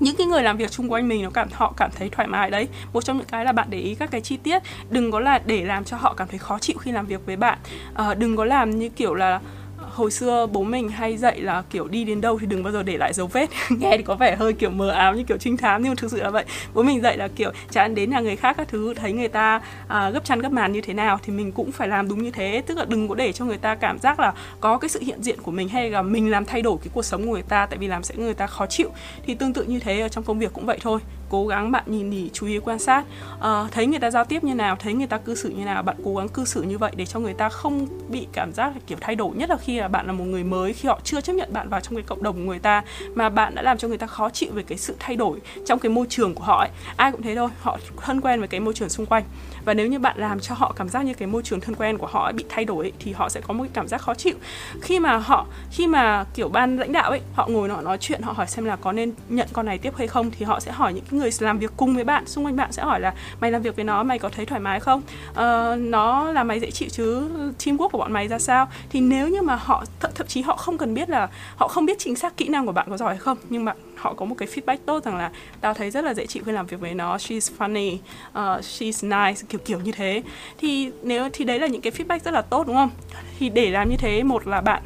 những 0.00 0.16
cái 0.16 0.26
người 0.26 0.42
làm 0.42 0.56
việc 0.56 0.70
chung 0.70 0.92
quanh 0.92 1.08
mình 1.08 1.22
nó 1.22 1.30
cảm 1.30 1.48
họ 1.52 1.72
cảm 1.76 1.90
thấy 1.94 2.08
thoải 2.08 2.28
mái 2.28 2.50
đấy. 2.50 2.68
Một 2.92 3.04
trong 3.04 3.16
những 3.16 3.26
cái 3.26 3.44
là 3.44 3.52
bạn 3.52 3.66
để 3.70 3.78
ý 3.78 3.94
các 3.94 4.10
cái 4.10 4.20
chi 4.20 4.36
tiết. 4.36 4.62
Đừng 4.90 5.10
có 5.10 5.20
là 5.20 5.40
để 5.46 5.64
làm 5.64 5.84
cho 5.84 5.96
họ 5.96 6.14
cảm 6.14 6.28
thấy 6.28 6.38
khó 6.38 6.58
chịu 6.58 6.76
khi 6.78 6.92
làm 6.92 7.06
việc 7.06 7.26
với 7.26 7.36
bạn. 7.36 7.58
À, 7.94 8.14
đừng 8.14 8.36
có 8.36 8.44
làm 8.44 8.78
như 8.78 8.88
kiểu 8.88 9.14
là 9.14 9.40
hồi 9.80 10.10
xưa 10.10 10.46
bố 10.52 10.62
mình 10.62 10.88
hay 10.88 11.16
dạy 11.16 11.40
là 11.40 11.62
kiểu 11.70 11.88
đi 11.88 12.04
đến 12.04 12.20
đâu 12.20 12.38
thì 12.38 12.46
đừng 12.46 12.62
bao 12.62 12.72
giờ 12.72 12.82
để 12.82 12.96
lại 12.96 13.12
dấu 13.12 13.26
vết. 13.26 13.50
Nghe 13.70 13.96
thì 13.96 14.02
có 14.02 14.14
vẻ 14.14 14.36
hơi 14.36 14.52
kiểu 14.52 14.70
mờ 14.70 14.90
ám 14.90 15.16
như 15.16 15.22
kiểu 15.22 15.36
trinh 15.36 15.56
thám 15.56 15.82
nhưng 15.82 15.90
mà 15.90 15.94
thực 15.98 16.10
sự 16.10 16.22
là 16.22 16.30
vậy. 16.30 16.44
Bố 16.74 16.82
mình 16.82 17.00
dạy 17.02 17.16
là 17.16 17.28
kiểu 17.28 17.50
chán 17.70 17.94
đến 17.94 18.10
nhà 18.10 18.20
người 18.20 18.36
khác 18.36 18.56
các 18.56 18.68
thứ 18.68 18.94
thấy 18.94 19.12
người 19.12 19.28
ta 19.28 19.60
à, 19.88 20.10
gấp 20.10 20.24
chăn 20.24 20.40
gấp 20.40 20.52
màn 20.52 20.72
như 20.72 20.80
thế 20.80 20.94
nào 20.94 21.18
thì 21.22 21.32
mình 21.32 21.52
cũng 21.52 21.72
phải 21.72 21.88
làm 21.88 22.08
đúng 22.08 22.22
như 22.22 22.30
thế. 22.30 22.62
Tức 22.66 22.78
là 22.78 22.84
đừng 22.84 23.08
có 23.08 23.14
để 23.14 23.32
cho 23.32 23.44
người 23.44 23.58
ta 23.58 23.74
cảm 23.74 23.98
giác 23.98 24.20
là 24.20 24.32
có 24.60 24.78
cái 24.78 24.88
sự 24.88 25.00
hiện 25.02 25.22
diện 25.22 25.38
của 25.42 25.50
mình 25.50 25.68
hay 25.68 25.90
là 25.90 26.02
mình 26.02 26.30
làm 26.30 26.44
thay 26.44 26.62
đổi 26.62 26.78
cái 26.78 26.88
cuộc 26.94 27.04
sống 27.04 27.26
của 27.26 27.32
người 27.32 27.42
ta 27.42 27.66
tại 27.66 27.78
vì 27.78 27.88
làm 27.88 28.02
sẽ 28.02 28.14
người 28.16 28.34
ta 28.34 28.46
khó 28.46 28.66
chịu. 28.66 28.90
Thì 29.26 29.34
tương 29.34 29.52
tự 29.52 29.64
như 29.64 29.78
thế 29.78 30.00
ở 30.00 30.08
trong 30.08 30.24
công 30.24 30.38
việc 30.38 30.52
cũng 30.52 30.66
vậy 30.66 30.78
thôi 30.82 31.00
cố 31.28 31.46
gắng 31.46 31.72
bạn 31.72 31.84
nhìn 31.86 32.10
thì 32.10 32.30
chú 32.32 32.46
ý 32.46 32.58
quan 32.58 32.78
sát. 32.78 33.04
Uh, 33.38 33.72
thấy 33.72 33.86
người 33.86 33.98
ta 33.98 34.10
giao 34.10 34.24
tiếp 34.24 34.44
như 34.44 34.54
nào 34.54 34.76
thấy 34.78 34.94
người 34.94 35.06
ta 35.06 35.18
cư 35.18 35.34
xử 35.34 35.48
như 35.48 35.64
nào 35.64 35.82
bạn 35.82 35.96
cố 36.04 36.14
gắng 36.16 36.28
cư 36.28 36.44
xử 36.44 36.62
như 36.62 36.78
vậy 36.78 36.92
để 36.96 37.06
cho 37.06 37.20
người 37.20 37.34
ta 37.34 37.48
không 37.48 37.86
bị 38.08 38.26
cảm 38.32 38.52
giác 38.52 38.68
là 38.68 38.80
kiểu 38.86 38.98
thay 39.00 39.16
đổi. 39.16 39.36
Nhất 39.36 39.50
là 39.50 39.56
khi 39.56 39.78
là 39.78 39.88
bạn 39.88 40.06
là 40.06 40.12
một 40.12 40.24
người 40.24 40.44
mới 40.44 40.72
khi 40.72 40.88
họ 40.88 41.00
chưa 41.04 41.20
chấp 41.20 41.32
nhận 41.32 41.52
bạn 41.52 41.68
vào 41.68 41.80
trong 41.80 41.94
cái 41.94 42.02
cộng 42.02 42.22
đồng 42.22 42.34
của 42.36 42.42
người 42.42 42.58
ta 42.58 42.82
mà 43.14 43.28
bạn 43.28 43.54
đã 43.54 43.62
làm 43.62 43.78
cho 43.78 43.88
người 43.88 43.98
ta 43.98 44.06
khó 44.06 44.30
chịu 44.30 44.50
về 44.52 44.62
cái 44.62 44.78
sự 44.78 44.94
thay 44.98 45.16
đổi 45.16 45.38
trong 45.66 45.78
cái 45.78 45.90
môi 45.90 46.06
trường 46.08 46.34
của 46.34 46.44
họ 46.44 46.58
ấy. 46.58 46.70
ai 46.96 47.12
cũng 47.12 47.22
thế 47.22 47.34
thôi 47.34 47.48
họ 47.60 47.78
thân 47.96 48.20
quen 48.20 48.38
với 48.38 48.48
cái 48.48 48.60
môi 48.60 48.74
trường 48.74 48.88
xung 48.88 49.06
quanh 49.06 49.24
và 49.68 49.74
nếu 49.74 49.86
như 49.86 49.98
bạn 49.98 50.18
làm 50.18 50.40
cho 50.40 50.54
họ 50.54 50.72
cảm 50.76 50.88
giác 50.88 51.04
như 51.04 51.14
cái 51.14 51.28
môi 51.28 51.42
trường 51.42 51.60
thân 51.60 51.74
quen 51.74 51.98
của 51.98 52.06
họ 52.06 52.32
bị 52.32 52.44
thay 52.48 52.64
đổi 52.64 52.84
ấy, 52.84 52.92
thì 52.98 53.12
họ 53.12 53.28
sẽ 53.28 53.40
có 53.40 53.54
một 53.54 53.64
cái 53.64 53.70
cảm 53.74 53.88
giác 53.88 54.00
khó 54.00 54.14
chịu. 54.14 54.34
Khi 54.82 54.98
mà 54.98 55.16
họ 55.16 55.46
khi 55.70 55.86
mà 55.86 56.24
kiểu 56.34 56.48
ban 56.48 56.76
lãnh 56.76 56.92
đạo 56.92 57.10
ấy 57.10 57.20
họ 57.34 57.46
ngồi 57.46 57.68
họ 57.68 57.80
nói 57.80 57.98
chuyện 58.00 58.22
họ 58.22 58.32
hỏi 58.32 58.46
xem 58.46 58.64
là 58.64 58.76
có 58.76 58.92
nên 58.92 59.12
nhận 59.28 59.48
con 59.52 59.66
này 59.66 59.78
tiếp 59.78 59.92
hay 59.96 60.06
không 60.06 60.30
thì 60.30 60.44
họ 60.44 60.60
sẽ 60.60 60.72
hỏi 60.72 60.92
những 60.92 61.04
cái 61.10 61.20
người 61.20 61.30
làm 61.40 61.58
việc 61.58 61.72
cùng 61.76 61.94
với 61.94 62.04
bạn. 62.04 62.26
Xung 62.26 62.46
quanh 62.46 62.56
bạn 62.56 62.72
sẽ 62.72 62.82
hỏi 62.82 63.00
là 63.00 63.14
mày 63.40 63.50
làm 63.50 63.62
việc 63.62 63.76
với 63.76 63.84
nó 63.84 64.02
mày 64.02 64.18
có 64.18 64.28
thấy 64.28 64.46
thoải 64.46 64.60
mái 64.60 64.80
không? 64.80 65.02
Uh, 65.30 65.36
nó 65.78 66.32
là 66.32 66.44
mày 66.44 66.60
dễ 66.60 66.70
chịu 66.70 66.88
chứ 66.88 67.28
teamwork 67.58 67.88
của 67.88 67.98
bọn 67.98 68.12
mày 68.12 68.28
ra 68.28 68.38
sao? 68.38 68.68
Thì 68.90 69.00
nếu 69.00 69.28
như 69.28 69.42
mà 69.42 69.56
họ 69.56 69.84
th- 70.00 70.08
thậm 70.14 70.26
chí 70.26 70.42
họ 70.42 70.56
không 70.56 70.78
cần 70.78 70.94
biết 70.94 71.10
là 71.10 71.28
họ 71.56 71.68
không 71.68 71.86
biết 71.86 71.98
chính 71.98 72.16
xác 72.16 72.36
kỹ 72.36 72.48
năng 72.48 72.66
của 72.66 72.72
bạn 72.72 72.86
có 72.90 72.96
giỏi 72.96 73.08
hay 73.08 73.18
không 73.18 73.38
nhưng 73.48 73.64
mà 73.64 73.72
họ 73.98 74.14
có 74.14 74.24
một 74.24 74.34
cái 74.38 74.48
feedback 74.48 74.76
tốt 74.86 75.04
rằng 75.04 75.16
là 75.16 75.30
tao 75.60 75.74
thấy 75.74 75.90
rất 75.90 76.04
là 76.04 76.14
dễ 76.14 76.26
chịu 76.26 76.42
khi 76.46 76.52
làm 76.52 76.66
việc 76.66 76.80
với 76.80 76.94
nó 76.94 77.16
she's 77.16 77.50
funny 77.58 77.94
uh, 77.94 78.64
she's 78.64 79.28
nice 79.28 79.46
kiểu 79.48 79.60
kiểu 79.64 79.80
như 79.80 79.92
thế. 79.92 80.22
Thì 80.58 80.90
nếu 81.02 81.28
thì 81.32 81.44
đấy 81.44 81.58
là 81.58 81.66
những 81.66 81.80
cái 81.80 81.92
feedback 81.92 82.18
rất 82.18 82.34
là 82.34 82.42
tốt 82.42 82.66
đúng 82.66 82.76
không? 82.76 82.90
Thì 83.38 83.48
để 83.48 83.70
làm 83.70 83.90
như 83.90 83.96
thế 83.96 84.22
một 84.22 84.46
là 84.46 84.60
bạn 84.60 84.82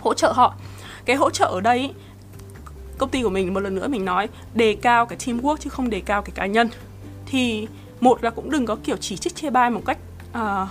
hỗ 0.00 0.14
trợ 0.14 0.32
họ. 0.32 0.54
Cái 1.04 1.16
hỗ 1.16 1.30
trợ 1.30 1.46
ở 1.46 1.60
đây 1.60 1.92
công 2.98 3.10
ty 3.10 3.22
của 3.22 3.30
mình 3.30 3.54
một 3.54 3.60
lần 3.60 3.74
nữa 3.74 3.88
mình 3.88 4.04
nói 4.04 4.28
đề 4.54 4.76
cao 4.82 5.06
cái 5.06 5.18
teamwork 5.18 5.56
chứ 5.56 5.70
không 5.70 5.90
đề 5.90 6.00
cao 6.00 6.22
cái 6.22 6.32
cá 6.34 6.46
nhân. 6.46 6.68
Thì 7.26 7.66
một 8.00 8.24
là 8.24 8.30
cũng 8.30 8.50
đừng 8.50 8.66
có 8.66 8.76
kiểu 8.84 8.96
chỉ 8.96 9.16
trích 9.16 9.34
chê 9.34 9.50
bai 9.50 9.70
một 9.70 9.82
cách 9.86 9.98
uh, 10.30 10.68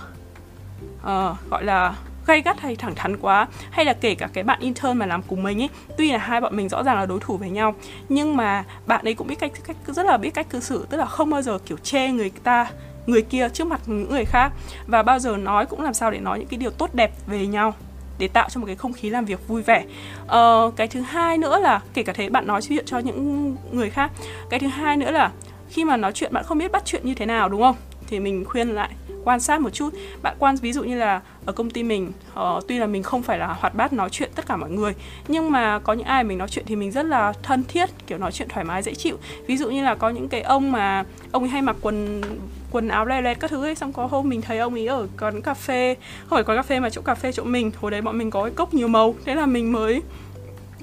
uh, 1.00 1.50
gọi 1.50 1.64
là 1.64 1.94
gay 2.26 2.42
gắt 2.42 2.60
hay 2.60 2.76
thẳng 2.76 2.94
thắn 2.94 3.16
quá 3.16 3.48
hay 3.70 3.84
là 3.84 3.92
kể 3.92 4.14
cả 4.14 4.28
cái 4.32 4.44
bạn 4.44 4.60
intern 4.60 4.98
mà 4.98 5.06
làm 5.06 5.22
cùng 5.22 5.42
mình 5.42 5.62
ấy 5.62 5.68
tuy 5.98 6.12
là 6.12 6.18
hai 6.18 6.40
bọn 6.40 6.56
mình 6.56 6.68
rõ 6.68 6.82
ràng 6.82 6.96
là 6.96 7.06
đối 7.06 7.20
thủ 7.20 7.36
với 7.36 7.50
nhau 7.50 7.74
nhưng 8.08 8.36
mà 8.36 8.64
bạn 8.86 9.04
ấy 9.04 9.14
cũng 9.14 9.26
biết 9.26 9.38
cách 9.38 9.52
cách 9.66 9.76
rất 9.86 10.06
là 10.06 10.16
biết 10.16 10.30
cách 10.30 10.46
cư 10.50 10.60
xử 10.60 10.86
tức 10.90 10.96
là 10.96 11.06
không 11.06 11.30
bao 11.30 11.42
giờ 11.42 11.58
kiểu 11.66 11.78
chê 11.78 12.08
người 12.08 12.30
ta 12.42 12.66
người 13.06 13.22
kia 13.22 13.48
trước 13.48 13.66
mặt 13.66 13.80
những 13.86 14.10
người 14.10 14.24
khác 14.24 14.52
và 14.86 15.02
bao 15.02 15.18
giờ 15.18 15.36
nói 15.36 15.66
cũng 15.66 15.80
làm 15.80 15.94
sao 15.94 16.10
để 16.10 16.18
nói 16.18 16.38
những 16.38 16.48
cái 16.48 16.58
điều 16.58 16.70
tốt 16.70 16.94
đẹp 16.94 17.12
về 17.26 17.46
nhau 17.46 17.74
để 18.18 18.28
tạo 18.28 18.48
cho 18.50 18.60
một 18.60 18.66
cái 18.66 18.76
không 18.76 18.92
khí 18.92 19.10
làm 19.10 19.24
việc 19.24 19.48
vui 19.48 19.62
vẻ. 19.62 19.84
Ờ, 20.26 20.70
cái 20.76 20.88
thứ 20.88 21.00
hai 21.00 21.38
nữa 21.38 21.58
là 21.58 21.80
kể 21.94 22.02
cả 22.02 22.12
thế 22.12 22.28
bạn 22.28 22.46
nói 22.46 22.62
chuyện 22.62 22.84
cho 22.86 22.98
những 22.98 23.56
người 23.72 23.90
khác 23.90 24.10
cái 24.50 24.60
thứ 24.60 24.66
hai 24.66 24.96
nữa 24.96 25.10
là 25.10 25.30
khi 25.68 25.84
mà 25.84 25.96
nói 25.96 26.12
chuyện 26.12 26.32
bạn 26.32 26.44
không 26.44 26.58
biết 26.58 26.72
bắt 26.72 26.82
chuyện 26.84 27.02
như 27.04 27.14
thế 27.14 27.26
nào 27.26 27.48
đúng 27.48 27.62
không? 27.62 27.76
Thì 28.06 28.20
mình 28.20 28.44
khuyên 28.44 28.68
lại 28.68 28.90
quan 29.24 29.40
sát 29.40 29.60
một 29.60 29.70
chút. 29.70 29.94
Bạn 30.22 30.36
quan 30.38 30.56
ví 30.56 30.72
dụ 30.72 30.82
như 30.82 30.98
là 30.98 31.20
ở 31.44 31.52
công 31.52 31.70
ty 31.70 31.82
mình 31.82 32.12
uh, 32.40 32.68
tuy 32.68 32.78
là 32.78 32.86
mình 32.86 33.02
không 33.02 33.22
phải 33.22 33.38
là 33.38 33.46
hoạt 33.46 33.74
bát 33.74 33.92
nói 33.92 34.08
chuyện 34.10 34.30
tất 34.34 34.46
cả 34.46 34.56
mọi 34.56 34.70
người 34.70 34.94
nhưng 35.28 35.50
mà 35.50 35.78
có 35.78 35.92
những 35.92 36.06
ai 36.06 36.24
mình 36.24 36.38
nói 36.38 36.48
chuyện 36.48 36.64
thì 36.68 36.76
mình 36.76 36.90
rất 36.90 37.06
là 37.06 37.32
thân 37.42 37.64
thiết 37.64 37.90
kiểu 38.06 38.18
nói 38.18 38.32
chuyện 38.32 38.48
thoải 38.48 38.64
mái 38.64 38.82
dễ 38.82 38.94
chịu. 38.94 39.16
Ví 39.46 39.56
dụ 39.56 39.70
như 39.70 39.84
là 39.84 39.94
có 39.94 40.10
những 40.10 40.28
cái 40.28 40.42
ông 40.42 40.72
mà 40.72 41.04
ông 41.32 41.42
ấy 41.42 41.48
hay 41.48 41.62
mặc 41.62 41.76
quần 41.80 42.20
quần 42.70 42.88
áo 42.88 43.06
le 43.06 43.20
lẹt 43.20 43.40
các 43.40 43.50
thứ 43.50 43.64
ấy 43.64 43.74
xong 43.74 43.92
có 43.92 44.06
hôm 44.06 44.28
mình 44.28 44.42
thấy 44.42 44.58
ông 44.58 44.74
ấy 44.74 44.86
ở 44.86 45.06
quán 45.20 45.42
cà 45.42 45.54
phê 45.54 45.96
không 46.20 46.36
phải 46.36 46.44
quán 46.44 46.58
cà 46.58 46.62
phê 46.62 46.80
mà 46.80 46.90
chỗ 46.90 47.02
cà 47.02 47.14
phê 47.14 47.32
chỗ 47.32 47.44
mình 47.44 47.70
hồi 47.80 47.90
đấy 47.90 48.00
bọn 48.00 48.18
mình 48.18 48.30
có 48.30 48.42
cái 48.42 48.52
cốc 48.52 48.74
nhiều 48.74 48.88
màu 48.88 49.14
thế 49.24 49.34
là 49.34 49.46
mình 49.46 49.72
mới 49.72 50.02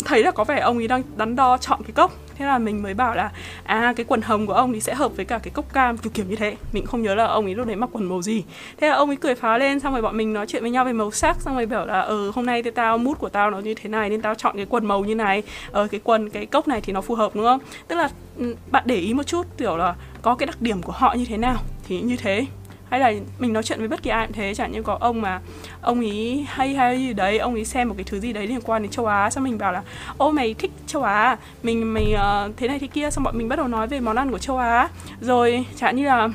thấy 0.05 0.23
là 0.23 0.31
có 0.31 0.43
vẻ 0.43 0.59
ông 0.59 0.77
ấy 0.77 0.87
đang 0.87 1.03
đắn 1.17 1.35
đo 1.35 1.57
chọn 1.57 1.81
cái 1.83 1.91
cốc 1.91 2.11
thế 2.39 2.45
là 2.45 2.57
mình 2.57 2.83
mới 2.83 2.93
bảo 2.93 3.15
là 3.15 3.31
à 3.63 3.93
cái 3.95 4.05
quần 4.09 4.21
hồng 4.21 4.47
của 4.47 4.53
ông 4.53 4.73
thì 4.73 4.79
sẽ 4.79 4.93
hợp 4.93 5.15
với 5.15 5.25
cả 5.25 5.39
cái 5.43 5.51
cốc 5.51 5.73
cam. 5.73 5.97
Kiểu 5.97 6.11
kiểu 6.13 6.25
như 6.25 6.35
thế. 6.35 6.55
Mình 6.73 6.85
không 6.85 7.01
nhớ 7.01 7.15
là 7.15 7.25
ông 7.25 7.45
ấy 7.45 7.55
lúc 7.55 7.67
đấy 7.67 7.75
mặc 7.75 7.89
quần 7.93 8.09
màu 8.09 8.21
gì. 8.21 8.43
Thế 8.77 8.87
là 8.87 8.95
ông 8.95 9.09
ấy 9.09 9.15
cười 9.15 9.35
phá 9.35 9.57
lên, 9.57 9.79
xong 9.79 9.93
rồi 9.93 10.01
bọn 10.01 10.17
mình 10.17 10.33
nói 10.33 10.45
chuyện 10.47 10.61
với 10.61 10.71
nhau 10.71 10.85
về 10.85 10.93
màu 10.93 11.11
sắc, 11.11 11.41
xong 11.41 11.55
rồi 11.55 11.65
bảo 11.65 11.85
là 11.85 12.01
ừ 12.01 12.31
hôm 12.35 12.45
nay 12.45 12.63
thì 12.63 12.71
tao 12.71 12.97
mút 12.97 13.19
của 13.19 13.29
tao 13.29 13.51
nó 13.51 13.59
như 13.59 13.73
thế 13.73 13.89
này, 13.89 14.09
nên 14.09 14.21
tao 14.21 14.35
chọn 14.35 14.55
cái 14.55 14.65
quần 14.69 14.85
màu 14.85 15.05
như 15.05 15.15
này. 15.15 15.43
Ờ 15.71 15.87
cái 15.87 15.99
quần, 16.03 16.29
cái 16.29 16.45
cốc 16.45 16.67
này 16.67 16.81
thì 16.81 16.93
nó 16.93 17.01
phù 17.01 17.15
hợp, 17.15 17.35
đúng 17.35 17.45
không? 17.45 17.59
Tức 17.87 17.95
là 17.95 18.09
ừ, 18.37 18.55
bạn 18.71 18.83
để 18.85 18.95
ý 18.95 19.13
một 19.13 19.23
chút, 19.23 19.47
kiểu 19.57 19.77
là 19.77 19.95
có 20.21 20.35
cái 20.35 20.47
đặc 20.47 20.61
điểm 20.61 20.81
của 20.81 20.93
họ 20.93 21.13
như 21.13 21.25
thế 21.25 21.37
nào. 21.37 21.57
Thì 21.87 22.01
như 22.01 22.17
thế 22.17 22.45
hay 22.89 22.99
là 22.99 23.13
mình 23.39 23.53
nói 23.53 23.63
chuyện 23.63 23.79
với 23.79 23.87
bất 23.87 24.03
kỳ 24.03 24.09
ai 24.09 24.27
cũng 24.27 24.35
thế 24.35 24.53
chẳng 24.53 24.71
như 24.71 24.83
có 24.83 24.97
ông 24.99 25.21
mà 25.21 25.41
ông 25.81 26.01
ý 26.01 26.45
hay 26.47 26.73
hay 26.73 26.97
gì 26.97 27.13
đấy 27.13 27.37
ông 27.37 27.55
ý 27.55 27.65
xem 27.65 27.89
một 27.89 27.95
cái 27.97 28.03
thứ 28.03 28.19
gì 28.19 28.33
đấy 28.33 28.47
liên 28.47 28.61
quan 28.61 28.81
đến 28.81 28.91
châu 28.91 29.05
Á 29.05 29.29
xong 29.29 29.43
mình 29.43 29.57
bảo 29.57 29.71
là 29.71 29.83
ô 30.17 30.31
mày 30.31 30.53
thích 30.53 30.71
châu 30.87 31.03
Á 31.03 31.13
à? 31.13 31.37
mình 31.63 31.93
mày 31.93 32.13
uh, 32.13 32.57
thế 32.57 32.67
này 32.67 32.79
thế 32.79 32.87
kia. 32.87 33.11
Xong 33.11 33.23
bọn 33.23 33.37
mình 33.37 33.49
bắt 33.49 33.55
đầu 33.55 33.67
nói 33.67 33.87
về 33.87 33.99
món 33.99 34.15
ăn 34.15 34.31
của 34.31 34.37
châu 34.37 34.57
Á 34.57 34.89
rồi 35.21 35.65
chẳng 35.75 35.95
như 35.95 36.05
là 36.05 36.29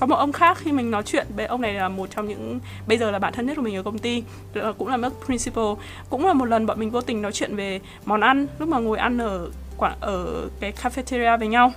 có 0.00 0.06
một 0.06 0.16
ông 0.16 0.32
khác 0.32 0.58
khi 0.58 0.72
mình 0.72 0.90
nói 0.90 1.02
chuyện 1.02 1.26
với 1.36 1.46
ông 1.46 1.60
này 1.60 1.74
là 1.74 1.88
một 1.88 2.10
trong 2.10 2.28
những 2.28 2.60
bây 2.86 2.98
giờ 2.98 3.10
là 3.10 3.18
bạn 3.18 3.32
thân 3.32 3.46
nhất 3.46 3.56
của 3.56 3.62
mình 3.62 3.76
ở 3.76 3.82
công 3.82 3.98
ty 3.98 4.22
ờ, 4.54 4.72
cũng 4.72 4.88
là 4.88 4.96
mức 4.96 5.10
principal. 5.26 5.64
Cũng 6.10 6.26
là 6.26 6.32
một 6.32 6.44
lần 6.44 6.66
bọn 6.66 6.80
mình 6.80 6.90
vô 6.90 7.00
tình 7.00 7.22
nói 7.22 7.32
chuyện 7.32 7.56
về 7.56 7.80
món 8.04 8.20
ăn 8.20 8.46
lúc 8.58 8.68
mà 8.68 8.78
ngồi 8.78 8.98
ăn 8.98 9.18
ở 9.18 9.50
ở 10.00 10.48
cái 10.60 10.72
cafeteria 10.82 11.38
với 11.38 11.48
nhau 11.48 11.72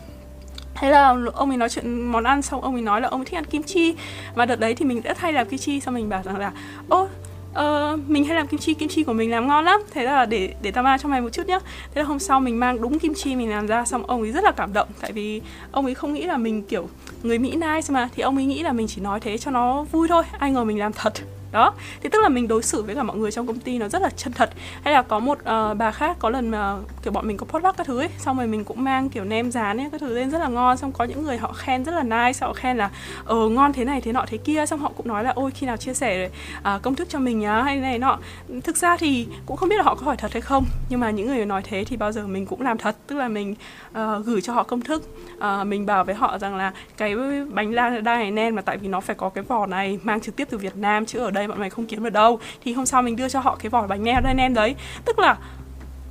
thế 0.75 0.89
là 0.89 1.15
ông 1.33 1.49
ấy 1.49 1.57
nói 1.57 1.69
chuyện 1.69 2.01
món 2.01 2.23
ăn 2.23 2.41
xong 2.41 2.61
ông 2.61 2.73
ấy 2.73 2.81
nói 2.81 3.01
là 3.01 3.07
ông 3.07 3.19
ấy 3.19 3.25
thích 3.25 3.37
ăn 3.37 3.45
kim 3.45 3.63
chi. 3.63 3.95
Và 4.35 4.45
đợt 4.45 4.59
đấy 4.59 4.75
thì 4.75 4.85
mình 4.85 5.01
đã 5.03 5.13
thay 5.13 5.33
làm 5.33 5.47
kim 5.47 5.59
chi 5.59 5.79
xong 5.79 5.93
mình 5.93 6.09
bảo 6.09 6.23
rằng 6.23 6.37
là 6.37 6.51
ô 6.89 7.07
uh, 7.51 7.99
mình 8.07 8.25
hay 8.25 8.35
làm 8.35 8.47
kim 8.47 8.59
chi 8.59 8.73
kim 8.73 8.89
chi 8.89 9.03
của 9.03 9.13
mình 9.13 9.31
làm 9.31 9.47
ngon 9.47 9.65
lắm. 9.65 9.81
Thế 9.91 10.03
là 10.03 10.25
để 10.25 10.53
để 10.61 10.71
tao 10.71 10.83
mang 10.83 10.99
cho 10.99 11.09
mày 11.09 11.21
một 11.21 11.29
chút 11.29 11.47
nhá. 11.47 11.59
Thế 11.93 12.01
là 12.01 12.07
hôm 12.07 12.19
sau 12.19 12.39
mình 12.39 12.59
mang 12.59 12.81
đúng 12.81 12.99
kim 12.99 13.13
chi 13.13 13.35
mình 13.35 13.49
làm 13.49 13.67
ra 13.67 13.85
xong 13.85 14.05
ông 14.05 14.21
ấy 14.21 14.31
rất 14.31 14.43
là 14.43 14.51
cảm 14.51 14.73
động. 14.73 14.87
Tại 15.01 15.11
vì 15.11 15.41
ông 15.71 15.85
ấy 15.85 15.95
không 15.95 16.13
nghĩ 16.13 16.23
là 16.23 16.37
mình 16.37 16.63
kiểu 16.63 16.89
người 17.23 17.39
mỹ 17.39 17.51
nice 17.51 17.87
mà 17.89 18.09
thì 18.15 18.23
ông 18.23 18.35
ấy 18.35 18.45
nghĩ 18.45 18.63
là 18.63 18.71
mình 18.71 18.87
chỉ 18.87 19.01
nói 19.01 19.19
thế 19.19 19.37
cho 19.37 19.51
nó 19.51 19.83
vui 19.83 20.07
thôi 20.07 20.23
ai 20.39 20.51
ngờ 20.51 20.63
mình 20.63 20.79
làm 20.79 20.93
thật 20.93 21.13
đó. 21.51 21.73
Thì 22.01 22.09
tức 22.09 22.19
là 22.21 22.29
mình 22.29 22.47
đối 22.47 22.63
xử 22.63 22.83
với 22.83 22.95
cả 22.95 23.03
mọi 23.03 23.17
người 23.17 23.31
trong 23.31 23.47
công 23.47 23.59
ty 23.59 23.77
nó 23.77 23.87
rất 23.87 24.01
là 24.01 24.09
chân 24.09 24.33
thật. 24.33 24.49
Hay 24.83 24.93
là 24.93 25.01
có 25.01 25.19
một 25.19 25.39
uh, 25.39 25.77
bà 25.77 25.91
khác 25.91 26.17
có 26.19 26.29
lần 26.29 26.49
mà 26.49 26.75
kiểu 27.03 27.13
bọn 27.13 27.27
mình 27.27 27.37
có 27.37 27.45
potluck 27.45 27.77
các 27.77 27.87
thứ 27.87 27.99
ấy 27.99 28.09
xong 28.17 28.37
rồi 28.37 28.47
mình 28.47 28.63
cũng 28.63 28.83
mang 28.83 29.09
kiểu 29.09 29.23
nem 29.23 29.51
rán 29.51 29.77
ấy 29.77 29.89
các 29.91 30.01
thứ 30.01 30.15
lên 30.15 30.31
rất 30.31 30.39
là 30.39 30.47
ngon 30.47 30.77
xong 30.77 30.91
có 30.91 31.05
những 31.05 31.23
người 31.23 31.37
họ 31.37 31.53
khen 31.53 31.83
rất 31.83 31.91
là 31.91 32.03
nice 32.03 32.39
họ 32.41 32.53
khen 32.53 32.77
là 32.77 32.89
ờ 33.25 33.49
ngon 33.49 33.73
thế 33.73 33.85
này 33.85 34.01
thế 34.01 34.11
nọ 34.11 34.25
thế 34.27 34.37
kia. 34.37 34.65
Xong 34.65 34.79
họ 34.79 34.91
cũng 34.97 35.07
nói 35.07 35.23
là 35.23 35.31
ôi 35.35 35.51
khi 35.51 35.67
nào 35.67 35.77
chia 35.77 35.93
sẻ 35.93 36.29
uh, 36.59 36.81
công 36.81 36.95
thức 36.95 37.09
cho 37.09 37.19
mình 37.19 37.39
nhá 37.39 37.61
hay 37.61 37.77
này 37.77 37.99
nọ. 37.99 38.17
Thực 38.63 38.77
ra 38.77 38.97
thì 38.97 39.27
cũng 39.45 39.57
không 39.57 39.69
biết 39.69 39.77
là 39.77 39.83
họ 39.83 39.95
có 39.95 40.05
hỏi 40.05 40.17
thật 40.17 40.33
hay 40.33 40.41
không 40.41 40.65
nhưng 40.89 40.99
mà 40.99 41.09
những 41.09 41.27
người 41.27 41.45
nói 41.45 41.61
thế 41.65 41.83
thì 41.83 41.97
bao 41.97 42.11
giờ 42.11 42.27
mình 42.27 42.45
cũng 42.45 42.61
làm 42.61 42.77
thật. 42.77 42.95
Tức 43.07 43.15
là 43.15 43.27
mình 43.27 43.55
uh, 43.91 44.25
gửi 44.25 44.41
cho 44.41 44.53
họ 44.53 44.63
công 44.63 44.81
thức 44.81 45.03
uh, 45.37 45.67
mình 45.67 45.85
bảo 45.85 46.03
với 46.03 46.15
họ 46.15 46.37
rằng 46.37 46.55
là 46.55 46.73
cái 46.97 47.15
bánh 47.49 47.73
la 47.73 47.89
đa 47.89 48.15
này 48.15 48.31
nem 48.31 48.55
mà 48.55 48.61
tại 48.61 48.77
vì 48.77 48.87
nó 48.87 48.99
phải 48.99 49.15
có 49.15 49.29
cái 49.29 49.43
vỏ 49.43 49.65
này 49.65 49.99
mang 50.03 50.21
trực 50.21 50.35
tiếp 50.35 50.47
từ 50.51 50.57
Việt 50.57 50.75
Nam 50.75 51.05
chứ 51.05 51.19
ở 51.19 51.31
đây 51.31 51.40
bọn 51.47 51.59
mày 51.59 51.69
không 51.69 51.85
kiếm 51.85 52.03
được 52.03 52.09
đâu. 52.09 52.39
Thì 52.63 52.73
hôm 52.73 52.85
sau 52.85 53.01
mình 53.01 53.15
đưa 53.15 53.29
cho 53.29 53.39
họ 53.39 53.55
cái 53.55 53.69
vỏ 53.69 53.87
bánh 53.87 54.03
nem 54.03 54.23
đây, 54.23 54.33
nem 54.33 54.53
đấy. 54.53 54.75
Tức 55.05 55.19
là 55.19 55.37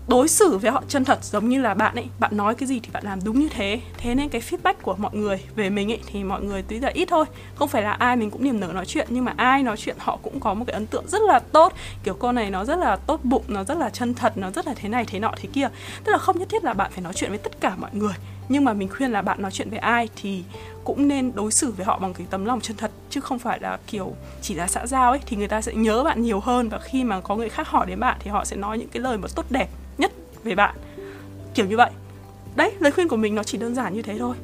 đối 0.08 0.28
xử 0.28 0.58
với 0.58 0.70
họ 0.70 0.82
chân 0.88 1.04
thật 1.04 1.18
giống 1.24 1.48
như 1.48 1.60
là 1.60 1.74
bạn 1.74 1.94
ấy. 1.94 2.06
Bạn 2.18 2.36
nói 2.36 2.54
cái 2.54 2.66
gì 2.66 2.80
thì 2.80 2.90
bạn 2.92 3.04
làm 3.04 3.18
đúng 3.24 3.40
như 3.40 3.48
thế. 3.48 3.80
Thế 3.98 4.14
nên 4.14 4.28
cái 4.28 4.40
feedback 4.40 4.74
của 4.82 4.94
mọi 4.98 5.10
người 5.14 5.40
về 5.56 5.70
mình 5.70 5.92
ấy, 5.92 6.00
thì 6.06 6.24
mọi 6.24 6.42
người 6.42 6.64
tuy 6.68 6.78
là 6.78 6.88
ít 6.88 7.08
thôi. 7.10 7.24
Không 7.54 7.68
phải 7.68 7.82
là 7.82 7.92
ai 7.92 8.16
mình 8.16 8.30
cũng 8.30 8.44
niềm 8.44 8.60
nở 8.60 8.66
nói 8.74 8.86
chuyện, 8.86 9.06
nhưng 9.10 9.24
mà 9.24 9.34
ai 9.36 9.62
nói 9.62 9.76
chuyện 9.76 9.96
họ 9.98 10.18
cũng 10.22 10.40
có 10.40 10.54
một 10.54 10.64
cái 10.66 10.74
ấn 10.74 10.86
tượng 10.86 11.08
rất 11.08 11.22
là 11.22 11.38
tốt. 11.38 11.72
Kiểu 12.04 12.14
cô 12.18 12.32
này 12.32 12.50
nó 12.50 12.64
rất 12.64 12.78
là 12.78 12.96
tốt 12.96 13.20
bụng, 13.24 13.44
nó 13.48 13.64
rất 13.64 13.78
là 13.78 13.90
chân 13.90 14.14
thật, 14.14 14.32
nó 14.36 14.50
rất 14.50 14.66
là 14.66 14.74
thế 14.76 14.88
này 14.88 15.04
thế 15.04 15.18
nọ 15.18 15.32
thế 15.36 15.48
kia. 15.52 15.68
Tức 16.04 16.12
là 16.12 16.18
không 16.18 16.38
nhất 16.38 16.48
thiết 16.48 16.64
là 16.64 16.74
bạn 16.74 16.90
phải 16.94 17.02
nói 17.02 17.12
chuyện 17.12 17.30
với 17.30 17.38
tất 17.38 17.60
cả 17.60 17.72
mọi 17.76 17.90
người 17.92 18.14
nhưng 18.50 18.64
mà 18.64 18.72
mình 18.72 18.88
khuyên 18.88 19.10
là 19.10 19.22
bạn 19.22 19.42
nói 19.42 19.50
chuyện 19.50 19.70
với 19.70 19.78
ai 19.78 20.08
thì 20.16 20.42
cũng 20.84 21.08
nên 21.08 21.32
đối 21.34 21.52
xử 21.52 21.72
với 21.72 21.86
họ 21.86 21.98
bằng 21.98 22.14
cái 22.14 22.26
tấm 22.30 22.44
lòng 22.44 22.60
chân 22.60 22.76
thật, 22.76 22.90
chứ 23.10 23.20
không 23.20 23.38
phải 23.38 23.60
là 23.60 23.78
kiểu 23.86 24.12
chỉ 24.42 24.54
là 24.54 24.66
xã 24.66 24.86
giao 24.86 25.10
ấy, 25.10 25.20
thì 25.26 25.36
người 25.36 25.48
ta 25.48 25.60
sẽ 25.60 25.74
nhớ 25.74 26.04
bạn 26.04 26.22
nhiều 26.22 26.40
hơn 26.40 26.68
và 26.68 26.78
khi 26.78 27.04
mà 27.04 27.20
có 27.20 27.36
người 27.36 27.48
khác 27.48 27.68
hỏi 27.68 27.86
đến 27.86 28.00
bạn 28.00 28.16
thì 28.20 28.30
họ 28.30 28.44
sẽ 28.44 28.56
nói 28.56 28.78
những 28.78 28.88
cái 28.88 29.02
lời 29.02 29.18
mà 29.18 29.28
tốt 29.34 29.44
đẹp 29.50 29.68
nhất 29.98 30.12
về 30.44 30.54
bạn. 30.54 30.76
Kiểu 31.54 31.66
như 31.66 31.76
vậy. 31.76 31.90
Đấy, 32.56 32.72
lời 32.78 32.92
khuyên 32.92 33.08
của 33.08 33.16
mình 33.16 33.34
nó 33.34 33.42
chỉ 33.42 33.58
đơn 33.58 33.74
giản 33.74 33.94
như 33.94 34.02
thế 34.02 34.18
thôi 34.18 34.36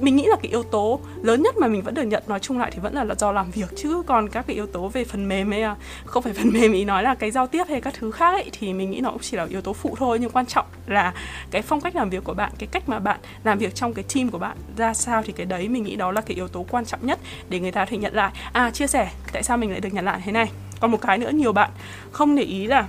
mình 0.00 0.16
nghĩ 0.16 0.26
là 0.26 0.36
cái 0.42 0.50
yếu 0.50 0.62
tố 0.62 1.00
lớn 1.22 1.42
nhất 1.42 1.56
mà 1.56 1.68
mình 1.68 1.82
vẫn 1.82 1.94
được 1.94 2.02
nhận 2.02 2.22
nói 2.26 2.38
chung 2.38 2.58
lại 2.58 2.70
thì 2.74 2.78
vẫn 2.78 2.94
là, 2.94 3.04
là 3.04 3.14
do 3.14 3.32
làm 3.32 3.50
việc 3.50 3.68
chứ. 3.76 4.02
Còn 4.06 4.28
các 4.28 4.46
cái 4.46 4.56
yếu 4.56 4.66
tố 4.66 4.88
về 4.88 5.04
phần 5.04 5.28
mềm 5.28 5.50
hay 5.50 5.62
à, 5.62 5.76
không 6.04 6.22
phải 6.22 6.32
phần 6.32 6.50
mềm 6.52 6.72
ý 6.72 6.84
nói 6.84 7.02
là 7.02 7.14
cái 7.14 7.30
giao 7.30 7.46
tiếp 7.46 7.64
hay 7.68 7.80
các 7.80 7.94
thứ 7.98 8.10
khác 8.10 8.30
ấy 8.30 8.50
thì 8.52 8.72
mình 8.72 8.90
nghĩ 8.90 9.00
nó 9.00 9.10
cũng 9.10 9.22
chỉ 9.22 9.36
là 9.36 9.46
yếu 9.50 9.60
tố 9.60 9.72
phụ 9.72 9.94
thôi. 9.98 10.18
Nhưng 10.20 10.30
quan 10.30 10.46
trọng 10.46 10.66
là 10.86 11.14
cái 11.50 11.62
phong 11.62 11.80
cách 11.80 11.96
làm 11.96 12.10
việc 12.10 12.24
của 12.24 12.34
bạn 12.34 12.52
cái 12.58 12.68
cách 12.72 12.88
mà 12.88 12.98
bạn 12.98 13.20
làm 13.44 13.58
việc 13.58 13.74
trong 13.74 13.94
cái 13.94 14.04
team 14.14 14.30
của 14.30 14.38
bạn 14.38 14.56
ra 14.76 14.94
sao 14.94 15.22
thì 15.22 15.32
cái 15.32 15.46
đấy 15.46 15.68
mình 15.68 15.82
nghĩ 15.82 15.96
đó 15.96 16.12
là 16.12 16.20
cái 16.20 16.34
yếu 16.34 16.48
tố 16.48 16.66
quan 16.70 16.84
trọng 16.84 17.06
nhất 17.06 17.18
để 17.48 17.60
người 17.60 17.72
ta 17.72 17.84
thể 17.84 17.96
nhận 17.96 18.14
lại. 18.14 18.32
À 18.52 18.70
chia 18.70 18.86
sẻ 18.86 19.10
tại 19.32 19.42
sao 19.42 19.56
mình 19.56 19.70
lại 19.70 19.80
được 19.80 19.92
nhận 19.92 20.04
lại 20.04 20.20
thế 20.24 20.32
này. 20.32 20.50
Còn 20.80 20.90
một 20.90 21.00
cái 21.00 21.18
nữa 21.18 21.30
nhiều 21.30 21.52
bạn 21.52 21.70
không 22.12 22.36
để 22.36 22.42
ý 22.42 22.66
là 22.66 22.88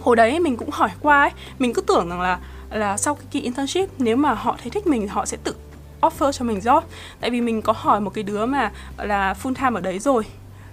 hồi 0.00 0.16
đấy 0.16 0.40
mình 0.40 0.56
cũng 0.56 0.70
hỏi 0.70 0.90
qua 1.00 1.20
ấy 1.20 1.30
mình 1.58 1.72
cứ 1.72 1.82
tưởng 1.82 2.08
rằng 2.08 2.20
là 2.20 2.38
là 2.70 2.96
sau 2.96 3.14
cái 3.14 3.24
kỳ 3.30 3.40
internship 3.40 3.88
nếu 3.98 4.16
mà 4.16 4.34
họ 4.34 4.56
thấy 4.62 4.70
thích 4.70 4.86
mình 4.86 5.08
họ 5.08 5.26
sẽ 5.26 5.36
tự 5.44 5.54
offer 6.08 6.32
cho 6.32 6.44
mình 6.44 6.58
job. 6.58 6.82
Tại 7.20 7.30
vì 7.30 7.40
mình 7.40 7.62
có 7.62 7.74
hỏi 7.76 8.00
một 8.00 8.10
cái 8.10 8.24
đứa 8.24 8.46
mà 8.46 8.70
là 8.98 9.34
full 9.42 9.54
time 9.54 9.78
ở 9.78 9.80
đấy 9.80 9.98
rồi 9.98 10.24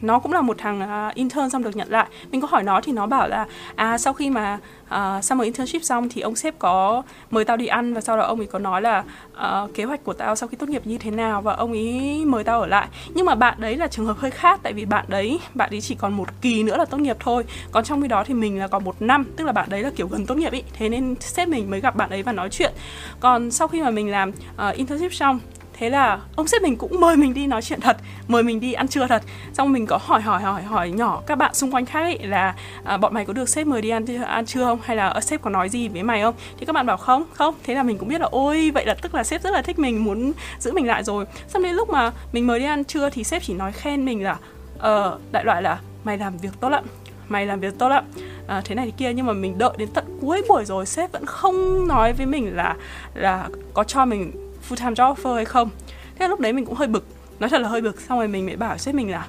nó 0.01 0.19
cũng 0.19 0.33
là 0.33 0.41
một 0.41 0.57
thằng 0.57 1.07
uh, 1.09 1.15
intern 1.15 1.49
xong 1.49 1.63
được 1.63 1.75
nhận 1.75 1.89
lại. 1.89 2.07
Mình 2.31 2.41
có 2.41 2.47
hỏi 2.51 2.63
nó 2.63 2.81
thì 2.81 2.91
nó 2.91 3.07
bảo 3.07 3.27
là 3.27 3.45
à 3.75 3.97
sau 3.97 4.13
khi 4.13 4.29
mà 4.29 4.59
uh, 4.95 5.23
summer 5.23 5.45
internship 5.45 5.83
xong 5.83 6.09
thì 6.09 6.21
ông 6.21 6.35
sếp 6.35 6.59
có 6.59 7.03
mời 7.31 7.45
tao 7.45 7.57
đi 7.57 7.67
ăn 7.67 7.93
và 7.93 8.01
sau 8.01 8.17
đó 8.17 8.23
ông 8.23 8.39
ấy 8.39 8.47
có 8.47 8.59
nói 8.59 8.81
là 8.81 9.03
uh, 9.33 9.73
kế 9.73 9.83
hoạch 9.83 10.03
của 10.03 10.13
tao 10.13 10.35
sau 10.35 10.49
khi 10.49 10.57
tốt 10.57 10.69
nghiệp 10.69 10.81
như 10.87 10.97
thế 10.97 11.11
nào 11.11 11.41
và 11.41 11.53
ông 11.53 11.71
ấy 11.71 12.23
mời 12.25 12.43
tao 12.43 12.61
ở 12.61 12.67
lại. 12.67 12.87
Nhưng 13.13 13.25
mà 13.25 13.35
bạn 13.35 13.55
đấy 13.57 13.77
là 13.77 13.87
trường 13.87 14.05
hợp 14.05 14.17
hơi 14.17 14.31
khác 14.31 14.59
tại 14.63 14.73
vì 14.73 14.85
bạn 14.85 15.05
đấy 15.07 15.39
bạn 15.53 15.69
ấy 15.69 15.81
chỉ 15.81 15.95
còn 15.95 16.13
một 16.13 16.41
kỳ 16.41 16.63
nữa 16.63 16.77
là 16.77 16.85
tốt 16.85 16.97
nghiệp 16.97 17.17
thôi. 17.19 17.43
Còn 17.71 17.83
trong 17.83 18.01
khi 18.01 18.07
đó 18.07 18.23
thì 18.23 18.33
mình 18.33 18.59
là 18.59 18.67
còn 18.67 18.83
một 18.83 19.01
năm 19.01 19.25
tức 19.37 19.43
là 19.43 19.51
bạn 19.51 19.69
đấy 19.69 19.83
là 19.83 19.89
kiểu 19.95 20.07
gần 20.07 20.25
tốt 20.25 20.35
nghiệp 20.35 20.51
ý. 20.51 20.63
Thế 20.73 20.89
nên 20.89 21.15
sếp 21.19 21.47
mình 21.47 21.69
mới 21.69 21.81
gặp 21.81 21.95
bạn 21.95 22.09
ấy 22.09 22.23
và 22.23 22.31
nói 22.31 22.49
chuyện. 22.49 22.73
Còn 23.19 23.51
sau 23.51 23.67
khi 23.67 23.81
mà 23.81 23.89
mình 23.89 24.11
làm 24.11 24.29
uh, 24.29 24.75
internship 24.75 25.13
xong 25.13 25.39
thế 25.81 25.89
là 25.89 26.19
ông 26.35 26.47
sếp 26.47 26.61
mình 26.61 26.77
cũng 26.77 26.99
mời 26.99 27.17
mình 27.17 27.33
đi 27.33 27.47
nói 27.47 27.61
chuyện 27.61 27.81
thật 27.81 27.97
mời 28.27 28.43
mình 28.43 28.59
đi 28.59 28.73
ăn 28.73 28.87
trưa 28.87 29.07
thật. 29.07 29.23
Xong 29.53 29.71
mình 29.71 29.85
có 29.85 29.99
hỏi 30.01 30.21
hỏi 30.21 30.41
hỏi 30.41 30.63
hỏi 30.63 30.89
nhỏ 30.89 31.21
các 31.27 31.37
bạn 31.37 31.53
xung 31.53 31.71
quanh 31.71 31.85
khác 31.85 31.99
ấy 32.01 32.19
là 32.23 32.55
à, 32.83 32.97
bọn 32.97 33.13
mày 33.13 33.25
có 33.25 33.33
được 33.33 33.49
sếp 33.49 33.67
mời 33.67 33.81
đi 33.81 33.89
ăn 33.89 34.05
ăn 34.25 34.45
trưa 34.45 34.63
không? 34.63 34.79
Hay 34.83 34.95
là 34.95 35.19
sếp 35.21 35.41
có 35.41 35.49
nói 35.49 35.69
gì 35.69 35.87
với 35.87 36.03
mày 36.03 36.21
không? 36.21 36.35
Thì 36.59 36.65
các 36.65 36.73
bạn 36.73 36.85
bảo 36.85 36.97
không 36.97 37.23
không. 37.33 37.55
Thế 37.63 37.75
là 37.75 37.83
mình 37.83 37.97
cũng 37.97 38.09
biết 38.09 38.21
là 38.21 38.27
ôi 38.31 38.71
vậy 38.73 38.85
là 38.85 38.93
tức 39.01 39.15
là 39.15 39.23
sếp 39.23 39.43
rất 39.43 39.49
là 39.49 39.61
thích 39.61 39.79
mình 39.79 40.03
muốn 40.03 40.33
giữ 40.59 40.71
mình 40.71 40.87
lại 40.87 41.03
rồi. 41.03 41.25
Xong 41.47 41.63
đến 41.63 41.73
lúc 41.73 41.89
mà 41.89 42.11
mình 42.31 42.47
mời 42.47 42.59
đi 42.59 42.65
ăn 42.65 42.83
trưa 42.83 43.09
thì 43.09 43.23
sếp 43.23 43.43
chỉ 43.43 43.53
nói 43.53 43.71
khen 43.71 44.05
mình 44.05 44.23
là 44.23 44.37
ờ 44.79 45.19
đại 45.31 45.45
loại 45.45 45.61
là 45.61 45.79
mày 46.03 46.17
làm 46.17 46.37
việc 46.37 46.59
tốt 46.59 46.69
lắm 46.69 46.83
mày 47.29 47.45
làm 47.45 47.59
việc 47.59 47.79
tốt 47.79 47.89
lắm. 47.89 48.03
À, 48.47 48.61
thế 48.65 48.75
này 48.75 48.85
thế 48.85 48.91
kia. 48.97 49.13
Nhưng 49.13 49.25
mà 49.25 49.33
mình 49.33 49.57
đợi 49.57 49.71
đến 49.77 49.89
tận 49.93 50.05
cuối 50.21 50.41
buổi 50.49 50.65
rồi 50.65 50.85
sếp 50.85 51.11
vẫn 51.11 51.25
không 51.25 51.87
nói 51.87 52.13
với 52.13 52.25
mình 52.25 52.55
là 52.55 52.75
là 53.13 53.47
có 53.73 53.83
cho 53.83 54.05
mình 54.05 54.50
full 54.71 54.77
time 54.77 54.91
job 54.91 55.15
offer 55.15 55.35
hay 55.35 55.45
không. 55.45 55.69
Thế 56.15 56.27
lúc 56.27 56.39
đấy 56.39 56.53
mình 56.53 56.65
cũng 56.65 56.75
hơi 56.75 56.87
bực. 56.87 57.05
Nói 57.39 57.49
thật 57.49 57.61
là 57.61 57.69
hơi 57.69 57.81
bực, 57.81 58.01
xong 58.01 58.17
rồi 58.17 58.27
mình 58.27 58.45
mới 58.45 58.55
bảo 58.55 58.77
sếp 58.77 58.95
mình 58.95 59.11
là 59.11 59.27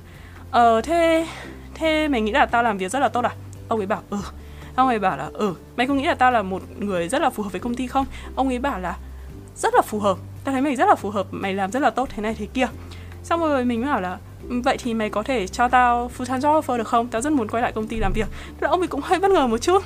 ờ 0.50 0.81
thế 0.81 1.26
thế 1.74 2.09
mày 2.09 2.20
nghĩ 2.20 2.33
là 2.33 2.46
tao 2.46 2.62
làm 2.62 2.78
việc 2.78 2.92
rất 2.92 2.98
là 2.98 3.09
tốt 3.09 3.24
à? 3.24 3.31
Ông 3.68 3.81
ấy 3.81 3.87
bảo 3.87 4.02
ừ. 4.11 4.18
Ông 4.76 4.88
ấy 4.88 4.98
bảo 4.98 5.16
là 5.16 5.31
ừ 5.33 5.55
mày 5.76 5.87
có 5.87 5.94
nghĩ 5.94 6.05
là 6.05 6.14
tao 6.14 6.31
là 6.31 6.42
một 6.42 6.62
người 6.78 7.09
rất 7.09 7.22
là 7.22 7.31
phù 7.31 7.42
hợp 7.42 7.52
với 7.52 7.61
công 7.61 7.74
ty 7.74 7.87
không? 7.87 8.07
Ông 8.37 8.48
ấy 8.48 8.59
bảo 8.59 8.81
là, 8.81 8.96
rất 9.57 9.74
là 9.74 9.83
phù 9.83 10.00
hợp. 10.00 10.18
Tao 10.44 10.52
thấy 10.52 10.62
mày 10.62 10.76
rất 10.76 10.88
là 10.88 10.94
phù 10.94 11.11
hợp, 11.11 11.26
mày 11.31 11.55
làm 11.55 11.70
rất 11.70 11.81
là 11.83 11.90
tốt 11.90 12.09
thế 12.14 12.22
này 12.22 12.35
thế 12.38 12.46
kia. 12.46 12.68
Xong 13.22 13.40
rồi 13.40 13.64
mình 13.64 13.81
mới 13.81 13.90
bảo 13.90 14.00
là 14.00 14.18
ừ, 14.48 14.61
vậy 14.64 14.76
thì 14.83 14.94
mày 14.94 15.11
có 15.11 15.22
thể 15.22 15.46
cho 15.46 15.68
tao 15.68 16.11
full 16.18 16.24
time 16.24 16.38
job 16.38 16.61
offer 16.61 16.78
được 16.78 16.88
không? 16.88 17.09
Tao 17.09 17.20
rất 17.20 17.33
muốn 17.33 17.48
quay 17.48 17.62
lại 17.62 17.72
công 17.72 17.88
ty 17.88 17.96
làm 17.96 18.12
việc. 18.12 18.26
Thế 18.48 18.59
là 18.61 18.68
ông 18.68 18.81
ấy 18.81 18.88
cũng 18.88 19.00
hơi 19.00 19.18
bất 19.18 19.31
ngờ 19.31 19.46
một 19.46 19.59
chút 19.59 19.83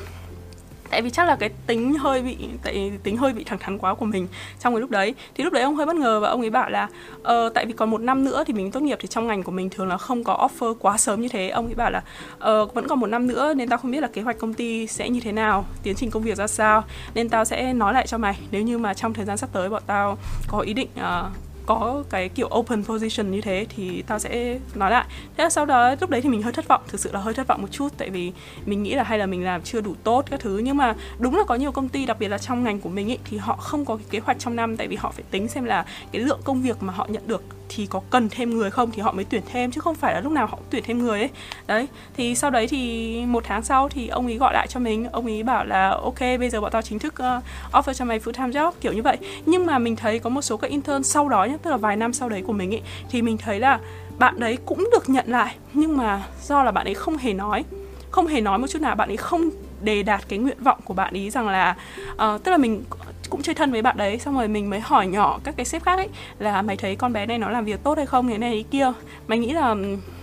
tại 0.90 1.02
vì 1.02 1.10
chắc 1.10 1.28
là 1.28 1.36
cái 1.36 1.50
tính 1.66 1.94
hơi 1.94 2.22
bị 2.22 2.36
tại 2.62 2.92
tính 3.02 3.16
hơi 3.16 3.32
bị 3.32 3.44
thẳng 3.44 3.58
thắn 3.58 3.78
quá 3.78 3.94
của 3.94 4.06
mình 4.06 4.28
trong 4.60 4.74
cái 4.74 4.80
lúc 4.80 4.90
đấy. 4.90 5.14
Thì 5.34 5.44
lúc 5.44 5.52
đấy 5.52 5.62
ông 5.62 5.76
hơi 5.76 5.86
bất 5.86 5.96
ngờ 5.96 6.20
và 6.20 6.28
ông 6.28 6.40
ấy 6.40 6.50
bảo 6.50 6.70
là 6.70 6.88
ờ, 7.22 7.50
tại 7.54 7.66
vì 7.66 7.72
còn 7.72 7.90
một 7.90 8.00
năm 8.00 8.24
nữa 8.24 8.44
thì 8.46 8.52
mình 8.52 8.70
tốt 8.70 8.80
nghiệp 8.80 8.98
thì 9.00 9.08
trong 9.08 9.26
ngành 9.26 9.42
của 9.42 9.52
mình 9.52 9.70
thường 9.70 9.88
là 9.88 9.98
không 9.98 10.24
có 10.24 10.48
offer 10.48 10.74
quá 10.74 10.96
sớm 10.96 11.20
như 11.20 11.28
thế. 11.28 11.48
Ông 11.48 11.66
ấy 11.66 11.74
bảo 11.74 11.90
là 11.90 12.02
ờ, 12.38 12.64
vẫn 12.64 12.88
còn 12.88 13.00
một 13.00 13.06
năm 13.06 13.26
nữa 13.26 13.54
nên 13.54 13.68
tao 13.68 13.78
không 13.78 13.90
biết 13.90 14.00
là 14.00 14.08
kế 14.08 14.22
hoạch 14.22 14.38
công 14.38 14.54
ty 14.54 14.86
sẽ 14.86 15.08
như 15.08 15.20
thế 15.20 15.32
nào 15.32 15.64
tiến 15.82 15.94
trình 15.94 16.10
công 16.10 16.22
việc 16.22 16.36
ra 16.36 16.46
sao 16.46 16.84
nên 17.14 17.28
tao 17.28 17.44
sẽ 17.44 17.72
nói 17.72 17.94
lại 17.94 18.06
cho 18.06 18.18
mày. 18.18 18.38
Nếu 18.50 18.62
như 18.62 18.78
mà 18.78 18.94
trong 18.94 19.14
thời 19.14 19.24
gian 19.24 19.36
sắp 19.36 19.50
tới 19.52 19.68
bọn 19.68 19.82
tao 19.86 20.18
có 20.48 20.60
ý 20.60 20.74
định 20.74 20.88
uh, 20.96 21.45
có 21.66 22.04
cái 22.10 22.28
kiểu 22.28 22.50
open 22.54 22.84
position 22.84 23.30
như 23.30 23.40
thế 23.40 23.66
thì 23.76 24.02
tao 24.02 24.18
sẽ 24.18 24.58
nói 24.74 24.90
lại. 24.90 25.04
Thế 25.36 25.44
là 25.44 25.50
sau 25.50 25.66
đó 25.66 25.94
lúc 26.00 26.10
đấy 26.10 26.20
thì 26.20 26.28
mình 26.28 26.42
hơi 26.42 26.52
thất 26.52 26.68
vọng 26.68 26.82
thực 26.88 27.00
sự 27.00 27.12
là 27.12 27.20
hơi 27.20 27.34
thất 27.34 27.46
vọng 27.46 27.62
một 27.62 27.68
chút 27.70 27.88
tại 27.98 28.10
vì 28.10 28.32
mình 28.66 28.82
nghĩ 28.82 28.94
là 28.94 29.02
hay 29.02 29.18
là 29.18 29.26
mình 29.26 29.44
làm 29.44 29.62
chưa 29.62 29.80
đủ 29.80 29.94
tốt 30.04 30.24
các 30.30 30.40
thứ. 30.40 30.58
Nhưng 30.58 30.76
mà 30.76 30.94
đúng 31.18 31.36
là 31.36 31.44
có 31.44 31.54
nhiều 31.54 31.72
công 31.72 31.88
ty 31.88 32.06
đặc 32.06 32.18
biệt 32.20 32.28
là 32.28 32.38
trong 32.38 32.64
ngành 32.64 32.80
của 32.80 32.88
mình 32.88 33.08
ý, 33.08 33.18
thì 33.24 33.36
họ 33.36 33.56
không 33.56 33.84
có 33.84 33.96
cái 33.96 34.06
kế 34.10 34.18
hoạch 34.18 34.38
trong 34.38 34.56
năm 34.56 34.76
tại 34.76 34.88
vì 34.88 34.96
họ 34.96 35.10
phải 35.10 35.24
tính 35.30 35.48
xem 35.48 35.64
là 35.64 35.84
cái 36.12 36.22
lượng 36.22 36.40
công 36.44 36.62
việc 36.62 36.82
mà 36.82 36.92
họ 36.92 37.06
nhận 37.10 37.22
được 37.26 37.42
thì 37.68 37.86
có 37.86 38.00
cần 38.10 38.28
thêm 38.28 38.50
người 38.50 38.70
không 38.70 38.90
thì 38.90 39.02
họ 39.02 39.12
mới 39.12 39.24
tuyển 39.24 39.42
thêm 39.52 39.70
chứ 39.70 39.80
không 39.80 39.94
phải 39.94 40.14
là 40.14 40.20
lúc 40.20 40.32
nào 40.32 40.46
họ 40.46 40.56
cũng 40.56 40.66
tuyển 40.70 40.82
thêm 40.86 40.98
người 40.98 41.20
ấy. 41.20 41.30
Đấy 41.66 41.88
thì 42.16 42.34
sau 42.34 42.50
đấy 42.50 42.66
thì 42.66 43.22
một 43.26 43.44
tháng 43.46 43.62
sau 43.62 43.88
thì 43.88 44.08
ông 44.08 44.26
ấy 44.26 44.36
gọi 44.36 44.54
lại 44.54 44.66
cho 44.66 44.80
mình 44.80 45.06
ông 45.12 45.26
ấy 45.26 45.42
bảo 45.42 45.64
là 45.64 45.90
ok 45.90 46.20
bây 46.20 46.50
giờ 46.50 46.60
bọn 46.60 46.72
tao 46.72 46.82
chính 46.82 46.98
thức 46.98 47.14
uh, 47.14 47.44
offer 47.72 47.92
cho 47.92 48.04
mày 48.04 48.18
full 48.18 48.32
time 48.32 48.48
job 48.48 48.72
kiểu 48.80 48.92
như 48.92 49.02
vậy. 49.02 49.16
Nhưng 49.46 49.66
mà 49.66 49.78
mình 49.78 49.96
thấy 49.96 50.18
có 50.18 50.30
một 50.30 50.42
số 50.42 50.56
các 50.56 50.70
intern 50.70 51.02
sau 51.02 51.28
đó 51.28 51.44
nhé 51.44 51.56
tức 51.62 51.70
là 51.70 51.76
vài 51.76 51.96
năm 51.96 52.12
sau 52.12 52.28
đấy 52.28 52.42
của 52.46 52.52
mình 52.52 52.74
ấy 52.74 52.82
thì 53.10 53.22
mình 53.22 53.38
thấy 53.38 53.60
là 53.60 53.78
bạn 54.18 54.40
đấy 54.40 54.58
cũng 54.66 54.88
được 54.92 55.08
nhận 55.08 55.24
lại. 55.28 55.56
Nhưng 55.72 55.96
mà 55.96 56.22
do 56.42 56.62
là 56.62 56.70
bạn 56.70 56.88
ấy 56.88 56.94
không 56.94 57.16
hề 57.16 57.32
nói 57.32 57.64
không 58.10 58.26
hề 58.26 58.40
nói 58.40 58.58
một 58.58 58.66
chút 58.66 58.82
nào 58.82 58.94
bạn 58.94 59.10
ấy 59.10 59.16
không 59.16 59.50
đề 59.80 60.02
đạt 60.02 60.28
cái 60.28 60.38
nguyện 60.38 60.62
vọng 60.62 60.78
của 60.84 60.94
bạn 60.94 61.14
ý 61.14 61.30
rằng 61.30 61.48
là 61.48 61.76
uh, 62.12 62.44
tức 62.44 62.50
là 62.50 62.56
mình 62.56 62.84
cũng 63.30 63.42
chơi 63.42 63.54
thân 63.54 63.72
với 63.72 63.82
bạn 63.82 63.96
đấy, 63.96 64.18
xong 64.18 64.34
rồi 64.34 64.48
mình 64.48 64.70
mới 64.70 64.80
hỏi 64.80 65.06
nhỏ 65.06 65.38
các 65.44 65.54
cái 65.56 65.66
sếp 65.66 65.82
khác 65.82 65.96
ấy 65.96 66.08
là 66.38 66.62
mày 66.62 66.76
thấy 66.76 66.96
con 66.96 67.12
bé 67.12 67.26
này 67.26 67.38
nó 67.38 67.50
làm 67.50 67.64
việc 67.64 67.82
tốt 67.82 67.96
hay 67.96 68.06
không? 68.06 68.28
Thế 68.28 68.38
này 68.38 68.50
thế 68.50 68.62
kia. 68.70 68.92
Mày 69.26 69.38
nghĩ 69.38 69.52
là 69.52 69.74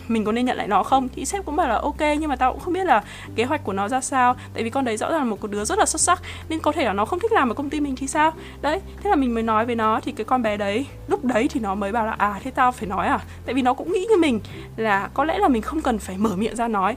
mình 0.07 0.25
có 0.25 0.31
nên 0.31 0.45
nhận 0.45 0.57
lại 0.57 0.67
nó 0.67 0.83
không? 0.83 1.07
Thì 1.15 1.25
sếp 1.25 1.45
cũng 1.45 1.55
bảo 1.55 1.67
là 1.67 1.75
ok, 1.75 1.99
nhưng 1.99 2.27
mà 2.29 2.35
tao 2.35 2.51
cũng 2.51 2.61
không 2.61 2.73
biết 2.73 2.83
là 2.83 3.03
kế 3.35 3.43
hoạch 3.43 3.63
của 3.63 3.73
nó 3.73 3.87
ra 3.87 4.01
sao. 4.01 4.35
Tại 4.53 4.63
vì 4.63 4.69
con 4.69 4.85
đấy 4.85 4.97
rõ 4.97 5.11
ràng 5.11 5.19
là 5.19 5.25
một 5.25 5.51
đứa 5.51 5.65
rất 5.65 5.79
là 5.79 5.85
xuất 5.85 6.01
sắc, 6.01 6.21
nên 6.49 6.59
có 6.59 6.71
thể 6.71 6.85
là 6.85 6.93
nó 6.93 7.05
không 7.05 7.19
thích 7.19 7.31
làm 7.31 7.49
ở 7.49 7.53
công 7.53 7.69
ty 7.69 7.79
mình 7.79 7.95
thì 7.95 8.07
sao? 8.07 8.31
Đấy, 8.61 8.79
thế 9.03 9.09
là 9.09 9.15
mình 9.15 9.33
mới 9.33 9.43
nói 9.43 9.65
với 9.65 9.75
nó, 9.75 9.99
thì 9.99 10.11
cái 10.11 10.25
con 10.25 10.41
bé 10.41 10.57
đấy, 10.57 10.85
lúc 11.07 11.25
đấy 11.25 11.47
thì 11.51 11.59
nó 11.59 11.75
mới 11.75 11.91
bảo 11.91 12.05
là 12.05 12.11
à 12.11 12.39
thế 12.43 12.51
tao 12.51 12.71
phải 12.71 12.87
nói 12.87 13.07
à? 13.07 13.19
Tại 13.45 13.53
vì 13.53 13.61
nó 13.61 13.73
cũng 13.73 13.91
nghĩ 13.91 14.05
như 14.09 14.17
mình 14.17 14.39
là 14.77 15.09
có 15.13 15.23
lẽ 15.23 15.37
là 15.37 15.47
mình 15.47 15.61
không 15.61 15.81
cần 15.81 15.99
phải 15.99 16.17
mở 16.17 16.35
miệng 16.35 16.55
ra 16.55 16.67
nói. 16.67 16.95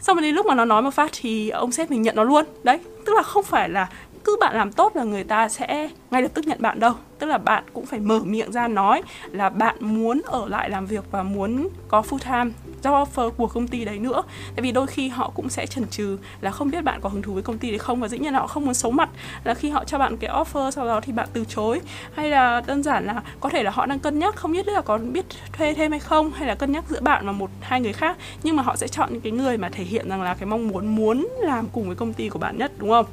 Xong 0.00 0.16
rồi 0.16 0.22
đến 0.22 0.34
lúc 0.34 0.46
mà 0.46 0.54
nó 0.54 0.64
nói 0.64 0.82
một 0.82 0.94
phát 0.94 1.10
thì 1.20 1.50
ông 1.50 1.72
sếp 1.72 1.90
mình 1.90 2.02
nhận 2.02 2.16
nó 2.16 2.24
luôn. 2.24 2.44
Đấy, 2.62 2.78
tức 3.06 3.12
là 3.16 3.22
không 3.22 3.44
phải 3.44 3.68
là 3.68 3.88
cứ 4.24 4.36
bạn 4.40 4.56
làm 4.56 4.72
tốt 4.72 4.96
là 4.96 5.04
người 5.04 5.24
ta 5.24 5.48
sẽ 5.48 5.88
ngay 6.10 6.22
lập 6.22 6.30
tức 6.34 6.46
nhận 6.46 6.62
bạn 6.62 6.80
đâu. 6.80 6.92
Tức 7.18 7.26
là 7.26 7.38
bạn 7.38 7.64
cũng 7.72 7.86
phải 7.86 8.00
mở 8.00 8.20
miệng 8.24 8.52
ra 8.52 8.68
nói 8.68 9.02
là 9.30 9.50
bạn 9.50 9.76
muốn 9.80 10.22
ở 10.24 10.48
lại 10.48 10.70
làm 10.70 10.86
việc 10.86 11.04
và 11.10 11.22
muốn 11.22 11.68
có 11.88 12.02
full 12.10 12.18
time 12.18 12.50
job 12.82 13.04
offer 13.04 13.30
của 13.30 13.46
công 13.46 13.68
ty 13.68 13.84
đấy 13.84 13.98
nữa. 13.98 14.22
Tại 14.56 14.62
vì 14.62 14.72
đôi 14.72 14.86
khi 14.86 15.08
họ 15.08 15.30
cũng 15.34 15.48
sẽ 15.48 15.66
chần 15.66 15.86
chừ 15.90 16.18
là 16.40 16.50
không 16.50 16.70
biết 16.70 16.84
bạn 16.84 17.00
có 17.00 17.08
hứng 17.08 17.22
thú 17.22 17.32
với 17.32 17.42
công 17.42 17.58
ty 17.58 17.70
đấy 17.70 17.78
không, 17.78 18.00
và 18.00 18.08
dĩ 18.08 18.18
nhiên 18.18 18.32
là 18.32 18.38
họ 18.38 18.46
không 18.46 18.64
muốn 18.64 18.74
xấu 18.74 18.92
mặt 18.92 19.08
là 19.44 19.54
khi 19.54 19.70
họ 19.70 19.84
cho 19.84 19.98
bạn 19.98 20.16
cái 20.16 20.30
offer 20.30 20.70
sau 20.70 20.86
đó 20.86 21.00
thì 21.00 21.12
bạn 21.12 21.28
từ 21.32 21.44
chối. 21.44 21.80
Hay 22.14 22.30
là 22.30 22.62
đơn 22.66 22.82
giản 22.82 23.06
là 23.06 23.22
có 23.40 23.48
thể 23.48 23.62
là 23.62 23.70
họ 23.70 23.86
đang 23.86 23.98
cân 23.98 24.18
nhắc, 24.18 24.36
không 24.36 24.52
biết 24.52 24.68
là 24.68 24.80
có 24.80 24.98
biết 24.98 25.24
thuê 25.52 25.74
thêm 25.74 25.90
hay 25.90 26.00
không, 26.00 26.32
hay 26.32 26.48
là 26.48 26.54
cân 26.54 26.72
nhắc 26.72 26.84
giữa 26.88 27.00
bạn 27.00 27.26
và 27.26 27.32
một, 27.32 27.50
hai 27.60 27.80
người 27.80 27.92
khác. 27.92 28.16
Nhưng 28.42 28.56
mà 28.56 28.62
họ 28.62 28.76
sẽ 28.76 28.88
chọn 28.88 29.08
những 29.12 29.20
cái 29.20 29.32
người 29.32 29.56
mà 29.56 29.68
thể 29.68 29.84
hiện 29.84 30.08
rằng 30.08 30.22
là 30.22 30.34
cái 30.34 30.46
mong 30.46 30.68
muốn 30.68 30.86
muốn 30.86 31.28
làm 31.40 31.66
cùng 31.72 31.86
với 31.86 31.96
công 31.96 32.12
ty 32.12 32.28
của 32.28 32.38
bạn 32.38 32.58
nhất, 32.58 32.72
đúng 32.78 32.90
không? 32.90 33.06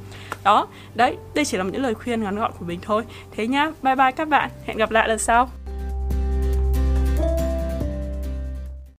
Đó, 0.43 0.67
đấy, 0.95 1.17
đây 1.33 1.45
chỉ 1.45 1.57
là 1.57 1.63
những 1.63 1.81
lời 1.81 1.93
khuyên 1.93 2.23
ngắn 2.23 2.35
gọn 2.35 2.51
của 2.59 2.65
mình 2.65 2.79
thôi. 2.81 3.03
Thế 3.31 3.47
nhá, 3.47 3.71
bye 3.81 3.95
bye 3.95 4.11
các 4.11 4.27
bạn, 4.27 4.49
hẹn 4.65 4.77
gặp 4.77 4.91
lại 4.91 5.07
lần 5.07 5.19
sau. 5.19 5.49